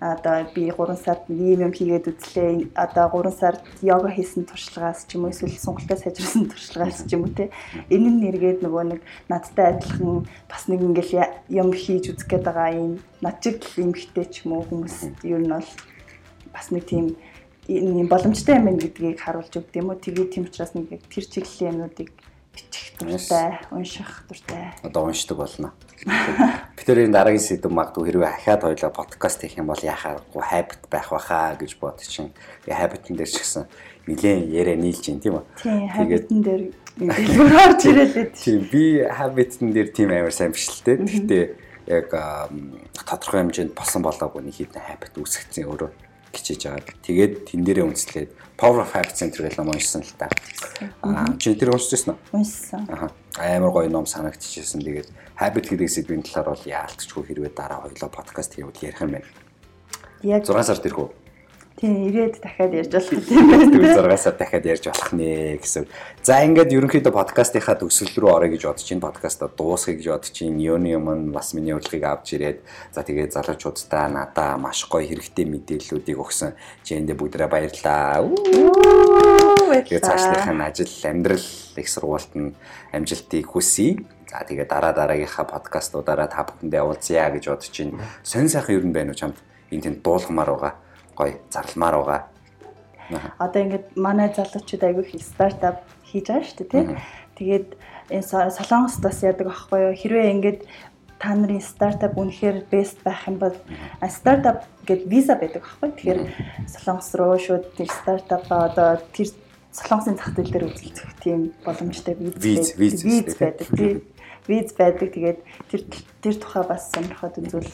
одоо 0.00 0.48
би 0.54 0.72
3 0.72 0.96
сард 0.96 1.28
ийм 1.28 1.60
юм 1.60 1.72
хийгээд 1.76 2.08
үзлээ. 2.08 2.72
Одоо 2.74 3.12
3 3.12 3.36
сард 3.36 3.60
йога 3.84 4.08
хийсэн 4.08 4.48
туршлагаас 4.48 5.04
ч 5.04 5.20
юм 5.20 5.28
уу 5.28 5.30
эсвэл 5.30 5.52
сонголтоо 5.52 5.96
сайжруулсан 6.00 6.48
туршлагаас 6.48 7.04
ч 7.04 7.12
юм 7.12 7.28
уу 7.28 7.36
те. 7.36 7.52
Энэ 7.92 8.08
нь 8.08 8.20
нэргээд 8.24 8.64
нөгөө 8.64 8.84
нэг 8.96 9.00
надтай 9.28 9.76
адилхан 9.76 10.24
бас 10.48 10.72
нэг 10.72 10.80
ингээл 10.80 11.28
юм 11.52 11.76
хийж 11.76 12.16
үзэх 12.16 12.32
гээд 12.32 12.48
байгаа 12.48 12.72
юм. 12.72 13.04
Над 13.20 13.44
чиг 13.44 13.60
юм 13.76 13.92
хтэй 13.92 14.24
ч 14.24 14.48
юм 14.48 14.56
уу 14.56 14.64
хүмүүс 14.64 15.20
ер 15.28 15.44
нь 15.44 15.52
бол 15.52 15.68
бас 16.48 16.66
нэг 16.72 16.84
тийм 16.88 17.20
ийм 17.68 18.08
боломжтой 18.08 18.56
юм 18.56 18.72
байна 18.72 18.80
гэдгийг 18.80 19.20
харуулж 19.20 19.52
өгд 19.52 19.76
юм 19.76 19.92
уу. 19.92 20.00
Тэгээд 20.00 20.32
тийм 20.32 20.44
учраас 20.48 20.72
нэг 20.72 20.96
тэр 21.12 21.24
чиглэлийн 21.28 21.76
юмнуудыг 21.76 22.08
бичих 22.54 22.98
дуртай, 22.98 23.60
унших 23.70 24.24
дуртай. 24.28 24.74
Одоо 24.82 25.04
уншдаг 25.06 25.36
болно. 25.38 25.72
Битэрийн 26.76 27.12
дараагийн 27.12 27.40
сэдв 27.40 27.68
магадгүй 27.68 28.08
хэрвээ 28.08 28.30
ахаад 28.32 28.62
хоёлаа 28.64 28.90
подкаст 28.90 29.40
хийх 29.44 29.58
юм 29.60 29.68
бол 29.68 29.80
яхааргүй 29.80 30.42
habit 30.42 30.80
байх 30.90 31.10
баха 31.10 31.56
гэж 31.60 31.76
бод 31.76 32.00
чинь. 32.00 32.32
Habit-н 32.64 33.16
дээр 33.16 33.28
ч 33.28 33.36
гэсэн 33.40 33.68
нилээн 34.08 34.48
яриа 34.48 34.76
нийлж 34.80 35.04
байна 35.04 35.20
тийм 35.20 35.34
үү? 35.36 35.44
Тэгээд 35.60 35.92
habit-н 35.92 36.40
дээр 36.40 36.62
нэлээд 36.96 37.52
орж 37.52 37.82
ирээд. 37.84 38.32
Тийм 38.32 38.60
би 38.72 38.84
habit-н 39.04 39.68
дээр 39.76 39.88
тийм 39.92 40.08
амар 40.10 40.32
сайн 40.32 40.56
биш 40.56 40.72
л 40.72 40.80
дээ. 40.84 40.96
Гэхдээ 41.04 41.44
яг 41.92 42.08
тодорхой 42.96 43.44
хэмжээнд 43.44 43.76
болсон 43.76 44.00
болоогүй 44.00 44.40
нэг 44.40 44.56
хитэн 44.56 44.80
habit 44.80 45.20
үүсгэсэн 45.20 45.68
өөрөө 45.68 45.90
хичээж 46.32 46.60
байгаа. 46.64 46.96
Тэгээд 47.02 47.32
тэн 47.44 47.60
дээрээ 47.66 47.86
үндэслээд 47.90 48.30
Power 48.60 48.84
of 48.84 48.92
Habit 48.92 49.16
Center 49.16 49.40
гэж 49.48 49.56
ном 49.56 49.72
уншсан 49.72 50.04
л 50.04 50.12
та. 50.20 50.28
Аа 51.00 51.32
чи 51.40 51.56
тэр 51.56 51.72
уншижсэн 51.72 52.12
уу? 52.12 52.20
Уншсан. 52.36 52.84
Аа 52.92 53.08
амар 53.56 53.72
гоё 53.72 53.88
ном 53.88 54.04
санагдчихсэн. 54.04 54.84
Тэгээд 54.84 55.08
habit 55.40 55.64
гэдэг 55.72 55.88
сэдвийн 55.88 56.20
талаар 56.20 56.52
бол 56.52 56.68
яалтчгүй 56.68 57.24
хэрвээ 57.24 57.56
дараа 57.56 57.88
хоёлоо 57.88 58.12
подкаст 58.12 58.60
хийвэл 58.60 58.76
ярих 58.84 59.00
юм 59.00 59.16
байна. 59.16 59.28
Яг 60.20 60.44
6 60.44 60.60
сард 60.60 60.84
ирэх 60.84 61.00
үү? 61.00 61.08
Тийм, 61.80 62.12
ирээд 62.12 62.44
дахиад 62.44 62.76
ярьж 62.76 62.92
болох 62.92 63.24
юм 63.32 63.48
байна. 63.48 64.12
6 64.12 64.20
сар 64.20 64.36
дахиад 64.36 64.66
ярьж 64.68 64.84
болох 64.84 65.12
нэ 65.16 65.56
гэсэн. 65.64 65.88
За 66.20 66.44
ингээд 66.44 66.76
ерөнхийдөө 66.76 67.08
подкастынхаа 67.08 67.80
төгсөл 67.80 68.12
рүү 68.20 68.28
орё 68.36 68.52
гэж 68.52 68.68
бодож 68.68 68.84
чинь 68.84 69.00
подкаста 69.00 69.48
дуусгая 69.48 69.96
гэж 69.96 70.06
бодож 70.12 70.28
чинь 70.28 70.60
Йоны 70.60 70.92
юм 70.92 71.32
бас 71.32 71.56
миний 71.56 71.72
урилгыг 71.72 72.04
авч 72.04 72.36
ирээд 72.36 72.60
за 72.92 73.00
тэгээд 73.00 73.32
залуучуудаа 73.32 74.12
надаа 74.12 74.60
маш 74.60 74.84
гоё 74.92 75.08
хэрэгтэй 75.08 75.48
мэдээллүүдийг 75.48 76.20
өгсөн. 76.20 76.52
Чиндээ 76.84 77.16
бүгдээ 77.16 77.48
баярлалаа. 77.48 78.28
Тэгээд 78.28 80.04
цаашлахын 80.04 80.60
ажил, 80.60 80.92
амьдрал, 81.08 81.48
их 81.80 81.88
сургуульд 81.88 82.32
нь 82.36 82.52
амжилтыг 82.92 83.56
хүсье. 83.56 84.04
За 84.28 84.44
тэгээ 84.44 84.68
дараа 84.68 84.92
дараагийнхаа 84.92 85.48
подкастуудаараа 85.48 86.28
та 86.28 86.44
бүхэндээ 86.44 86.84
уулзъя 86.84 87.32
гэж 87.32 87.48
бодож 87.48 87.72
чинь 87.72 87.96
сонь 88.20 88.52
сайхан 88.52 88.84
юм 88.84 88.92
бэ 88.92 89.08
нүү 89.08 89.16
чамд 89.16 89.40
энэ 89.72 89.84
тэнд 89.88 90.04
дуулгамаар 90.04 90.52
байгаа 90.52 90.74
гоё 91.20 91.36
зарламаар 91.52 91.96
байгаа. 92.00 92.22
Одоо 93.38 93.60
ингээд 93.62 93.86
манай 93.96 94.28
залуучууд 94.32 94.82
айгүй 94.86 95.04
их 95.04 95.24
стартап 95.24 95.84
хийж 96.08 96.26
байгаа 96.30 96.46
шүү 96.46 96.56
дээ 96.58 96.68
тий. 96.70 96.98
Тэгээд 97.38 97.68
энэ 98.10 98.26
солонгост 98.56 99.00
бас 99.02 99.18
яадаг 99.22 99.48
аахгүй 99.50 99.80
юу? 99.90 99.94
Хэрвээ 99.98 100.32
ингээд 100.34 100.60
та 101.20 101.34
нарын 101.34 101.60
стартап 101.60 102.14
үнэхээр 102.16 102.70
бест 102.70 103.02
байх 103.04 103.26
юм 103.28 103.36
бол 103.42 103.56
стартап 104.08 104.64
гэдэг 104.86 105.06
виза 105.10 105.34
байдаг 105.36 105.66
аахгүй. 105.66 105.90
Тэгэхээр 105.92 106.20
солонгос 106.70 107.10
руу 107.18 107.38
шууд 107.38 107.64
тэр 107.76 107.90
стартапа 107.90 108.70
одоо 108.70 109.02
тэр 109.12 109.28
солонгосын 109.74 110.16
зах 110.16 110.32
зээл 110.34 110.54
дээр 110.54 110.68
үзүүлэх 110.70 111.12
тийм 111.20 111.52
боломжтой 111.66 112.14
виз 112.16 112.72
виз 112.78 113.36
байдаг. 113.36 113.68
Виз 114.48 114.70
байдаг. 114.74 115.08
Тэгээд 115.12 115.38
тэр 115.70 115.80
тэр 116.22 116.34
тухай 116.38 116.64
бас 116.64 116.90
сонирхоод 116.90 117.38
үзвэл 117.38 117.70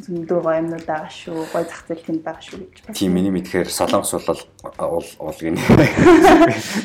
зөндөө 0.00 0.40
гоё 0.40 0.58
юмнууд 0.64 0.86
байгаа 0.88 1.12
шүү. 1.12 1.46
Гоё 1.52 1.64
зах 1.68 1.84
зээл 1.84 2.06
тэнд 2.06 2.22
байгаа 2.24 2.42
шүү 2.42 2.58
гэж 2.64 2.78
байна. 2.80 2.96
Тийм 2.96 3.12
миний 3.12 3.32
мэдхээр 3.32 3.68
Солонгос 3.68 4.12
бол 4.24 4.40
уул 5.20 5.38
гин. 5.38 5.60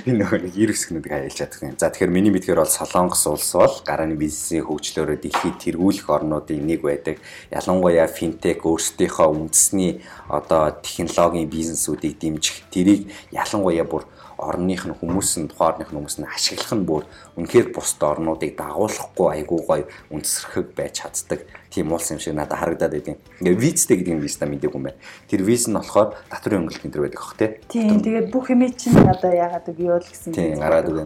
Би 0.05 0.12
нөгөө 0.12 0.43
нэг 0.43 0.53
9 0.53 0.76
хэсгнүүдийг 0.76 1.14
хаялж 1.16 1.36
чадах 1.39 1.64
юм. 1.64 1.80
За 1.80 1.88
тэгэхээр 1.88 2.12
миний 2.12 2.34
мэдхээр 2.36 2.60
бол 2.60 2.68
Солонгос 2.68 3.24
улс 3.32 3.51
бол 3.55 3.76
гарааны 3.88 4.20
бизнесийн 4.20 4.68
хөгжлөөрөө 4.68 5.18
дэлхийд 5.24 5.55
тэргүүлэх 5.55 6.08
орнуудын 6.12 6.68
нэг 6.68 6.84
байдаг. 6.84 7.24
Ялангуяа 7.47 8.12
финтек 8.12 8.68
өөрсдийнхөө 8.68 9.28
үндэсний 9.32 10.03
одоо 10.28 10.76
технологийн 10.84 11.47
бизнесүүдийг 11.47 12.20
дэмжих 12.20 12.68
тэрийг 12.70 13.08
ялангуяа 13.32 13.88
бүр 13.88 14.03
орных 14.38 14.85
нь 14.85 14.93
хүмүүс 14.93 15.29
нь 15.41 15.49
нь 15.49 15.88
хүмүүс 15.89 16.15
нь 16.21 16.29
ашиглах 16.29 16.73
нь 16.77 16.85
бүр 16.85 17.03
үнэхээр 17.38 17.73
бусд 17.73 18.01
орнуудыг 18.01 18.53
дагуулахгүй 18.57 19.27
айгуу 19.33 19.61
гоё 19.65 19.85
үндэсрэх 20.13 20.77
байж 20.77 21.01
чаддаг 21.01 21.45
тийм 21.77 21.91
уулс 21.91 22.11
юм 22.11 22.19
шиг 22.19 22.33
надад 22.33 22.57
харагдаад 22.57 22.91
байдیں۔ 22.91 23.17
Ингээ 23.41 23.57
визтэй 23.59 23.97
гэдэг 23.97 24.13
юм 24.13 24.21
биш 24.21 24.35
та 24.39 24.45
мэдээгүй 24.45 24.79
юм 24.79 24.88
байна. 24.89 24.97
Тэр 25.29 25.41
виз 25.43 25.67
нь 25.67 25.75
болохоор 25.77 26.15
татврын 26.29 26.65
өнгөлт 26.65 26.85
энэ 26.85 26.93
төр 26.93 27.03
байдаг 27.05 27.21
хөх 27.21 27.35
тий. 27.38 27.49
Тийм 27.67 28.01
тэгээд 28.01 28.27
бүх 28.33 28.49
юм 28.49 28.61
чинь 28.71 28.97
одоо 28.97 29.31
яагаад 29.33 29.67
үг 29.69 29.77
юу 29.77 29.99
л 29.99 30.07
гэсэн 30.07 30.33
тийм 30.33 30.57
гараад 30.57 30.89
үгүй. 30.89 31.05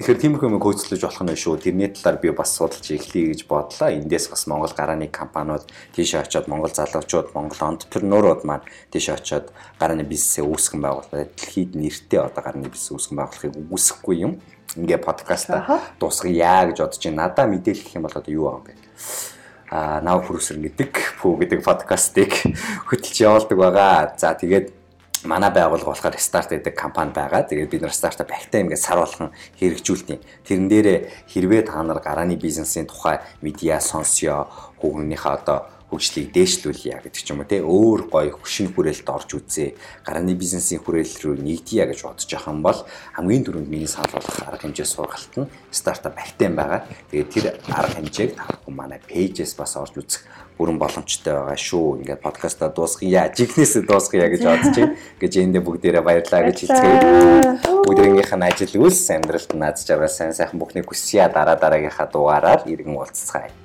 Тэгэхээр 0.00 0.20
тиймэрхүү 0.24 0.48
юм 0.48 0.62
хөөцлөж 0.62 1.00
болох 1.04 1.22
нь 1.26 1.36
шүү. 1.36 1.60
Тэрний 1.60 1.90
талаар 1.92 2.16
би 2.22 2.30
бас 2.32 2.56
судалж 2.56 2.86
эхлэе 2.88 3.36
гэж 3.36 3.44
бодлоо. 3.44 3.88
Эндээс 3.92 4.32
бас 4.32 4.46
Монгол 4.48 4.72
гарааны 4.72 5.12
компаниуд 5.12 5.68
тийш 5.92 6.14
очиод 6.16 6.48
Монгол 6.48 6.72
залуучууд, 6.72 7.36
Монгол 7.36 7.60
энтерпренерууд 7.60 8.48
маань 8.48 8.64
тийш 8.88 9.12
очиод 9.12 9.52
гарааны 9.76 10.08
бизнесээ 10.08 10.48
үүсгэн 10.48 10.80
байгуулаад 10.80 11.36
дэлхийд 11.36 11.76
нэртэй 11.76 12.20
одоо 12.24 12.40
гарааны 12.50 12.68
бизнес 12.68 12.90
үүсгэн 12.90 13.16
байгуулахыг 13.16 13.54
үгүйсэхгүй 13.54 14.16
юм. 14.26 14.32
Ингээ 14.74 14.98
подкаста 14.98 15.80
дуусгая 16.02 16.66
гэж 16.70 16.78
бодож 16.82 17.02
байна. 17.06 17.30
Надаа 17.30 17.46
мэдээлэх 17.46 17.94
юм 17.94 18.04
бол 18.04 18.18
одоо 18.18 18.32
юу 18.34 18.44
байгаа 18.50 18.58
юм 18.58 18.66
бэ? 18.66 18.74
а 19.70 20.02
нав 20.02 20.26
хүрсэр 20.26 20.58
гэдэг 20.58 21.22
пүү 21.22 21.46
гэдэг 21.46 21.62
подкастыг 21.62 22.34
хөтөлж 22.90 23.16
явуулдаг 23.22 23.58
байгаа. 23.58 24.10
За 24.18 24.34
тэгээд 24.34 24.74
манай 25.24 25.54
байгууллага 25.54 25.94
болохоор 25.94 26.18
старт 26.18 26.50
гэдэг 26.50 26.74
компани 26.74 27.14
байгаа. 27.14 27.46
Тэгээд 27.46 27.70
бид 27.70 27.82
нар 27.86 27.94
стартап 27.94 28.34
ахтай 28.34 28.66
ингээд 28.66 28.82
сар 28.82 28.98
болгон 28.98 29.30
хэрэгжүүлдэг. 29.62 30.18
Тэрэн 30.42 30.66
дээрээ 30.66 30.98
хэрвээ 31.30 31.62
та 31.70 31.82
нар 31.86 32.02
гарааны 32.02 32.34
бизнесийн 32.34 32.90
тухай 32.90 33.22
медиа 33.46 33.78
сонсё, 33.78 34.50
хүүхнийхээ 34.82 35.32
одоо 35.38 35.70
хөгжлийг 35.90 36.30
дээшлүүлье 36.30 37.02
гэдэг 37.02 37.22
ч 37.22 37.28
юм 37.34 37.42
уу 37.42 37.50
те 37.50 37.58
өөр 37.60 38.06
гоё 38.06 38.30
хөшин 38.38 38.70
хүрээлэлд 38.70 39.10
орж 39.10 39.30
үзье 39.34 39.74
гарааны 40.06 40.38
бизнесийн 40.38 40.78
хүрээлэл 40.86 41.34
рүү 41.34 41.36
нэгдъя 41.42 41.90
гэж 41.90 42.00
бодож 42.06 42.30
байгаа 42.30 42.54
юм 42.54 42.62
бол 42.62 42.80
хамгийн 43.18 43.44
түрүүнд 43.44 43.68
миний 43.68 43.90
санал 43.90 44.14
болгох 44.14 44.38
арга 44.46 44.62
хэмжээ 44.62 44.86
сургалт 44.86 45.34
нь 45.34 45.50
стартап 45.74 46.14
актем 46.14 46.54
байгаа. 46.54 46.86
Тэгээд 47.10 47.30
тэр 47.34 47.46
арга 47.74 47.98
хэмжээг 47.98 48.38
та 48.38 48.46
манай 48.70 49.02
пэйжээс 49.02 49.58
бас 49.58 49.74
орж 49.74 49.98
үзэх 49.98 50.22
бүрэн 50.60 50.78
боломжтой 50.78 51.34
байгаа 51.34 51.56
шүү. 51.56 52.04
Ингээд 52.04 52.20
подкаста 52.20 52.68
дуусгая. 52.68 53.32
Жигнэсээ 53.32 53.82
дуусгая 53.88 54.28
гэж 54.28 54.42
бодож 54.44 54.76
байна. 54.76 54.96
Гэж 55.16 55.32
эндээ 55.40 55.62
бүгдээрээ 55.64 56.04
баярлалаа 56.04 56.42
гэж 56.52 56.58
хэлцгээе. 56.68 57.00
Бүгдээрийнх 57.88 58.32
нь 58.36 58.46
ажил 58.46 58.74
үйлс 58.84 59.08
амьдралд 59.08 59.50
наад 59.56 59.80
жаргал 59.80 60.12
сайн 60.12 60.36
сайхан 60.36 60.60
бүхнийг 60.60 60.84
хүсье. 60.84 61.24
Дараа 61.32 61.56
дараагийнхаа 61.56 62.12
дугаараар 62.12 62.68
иргэн 62.68 62.92
уулзцгаая. 62.92 63.59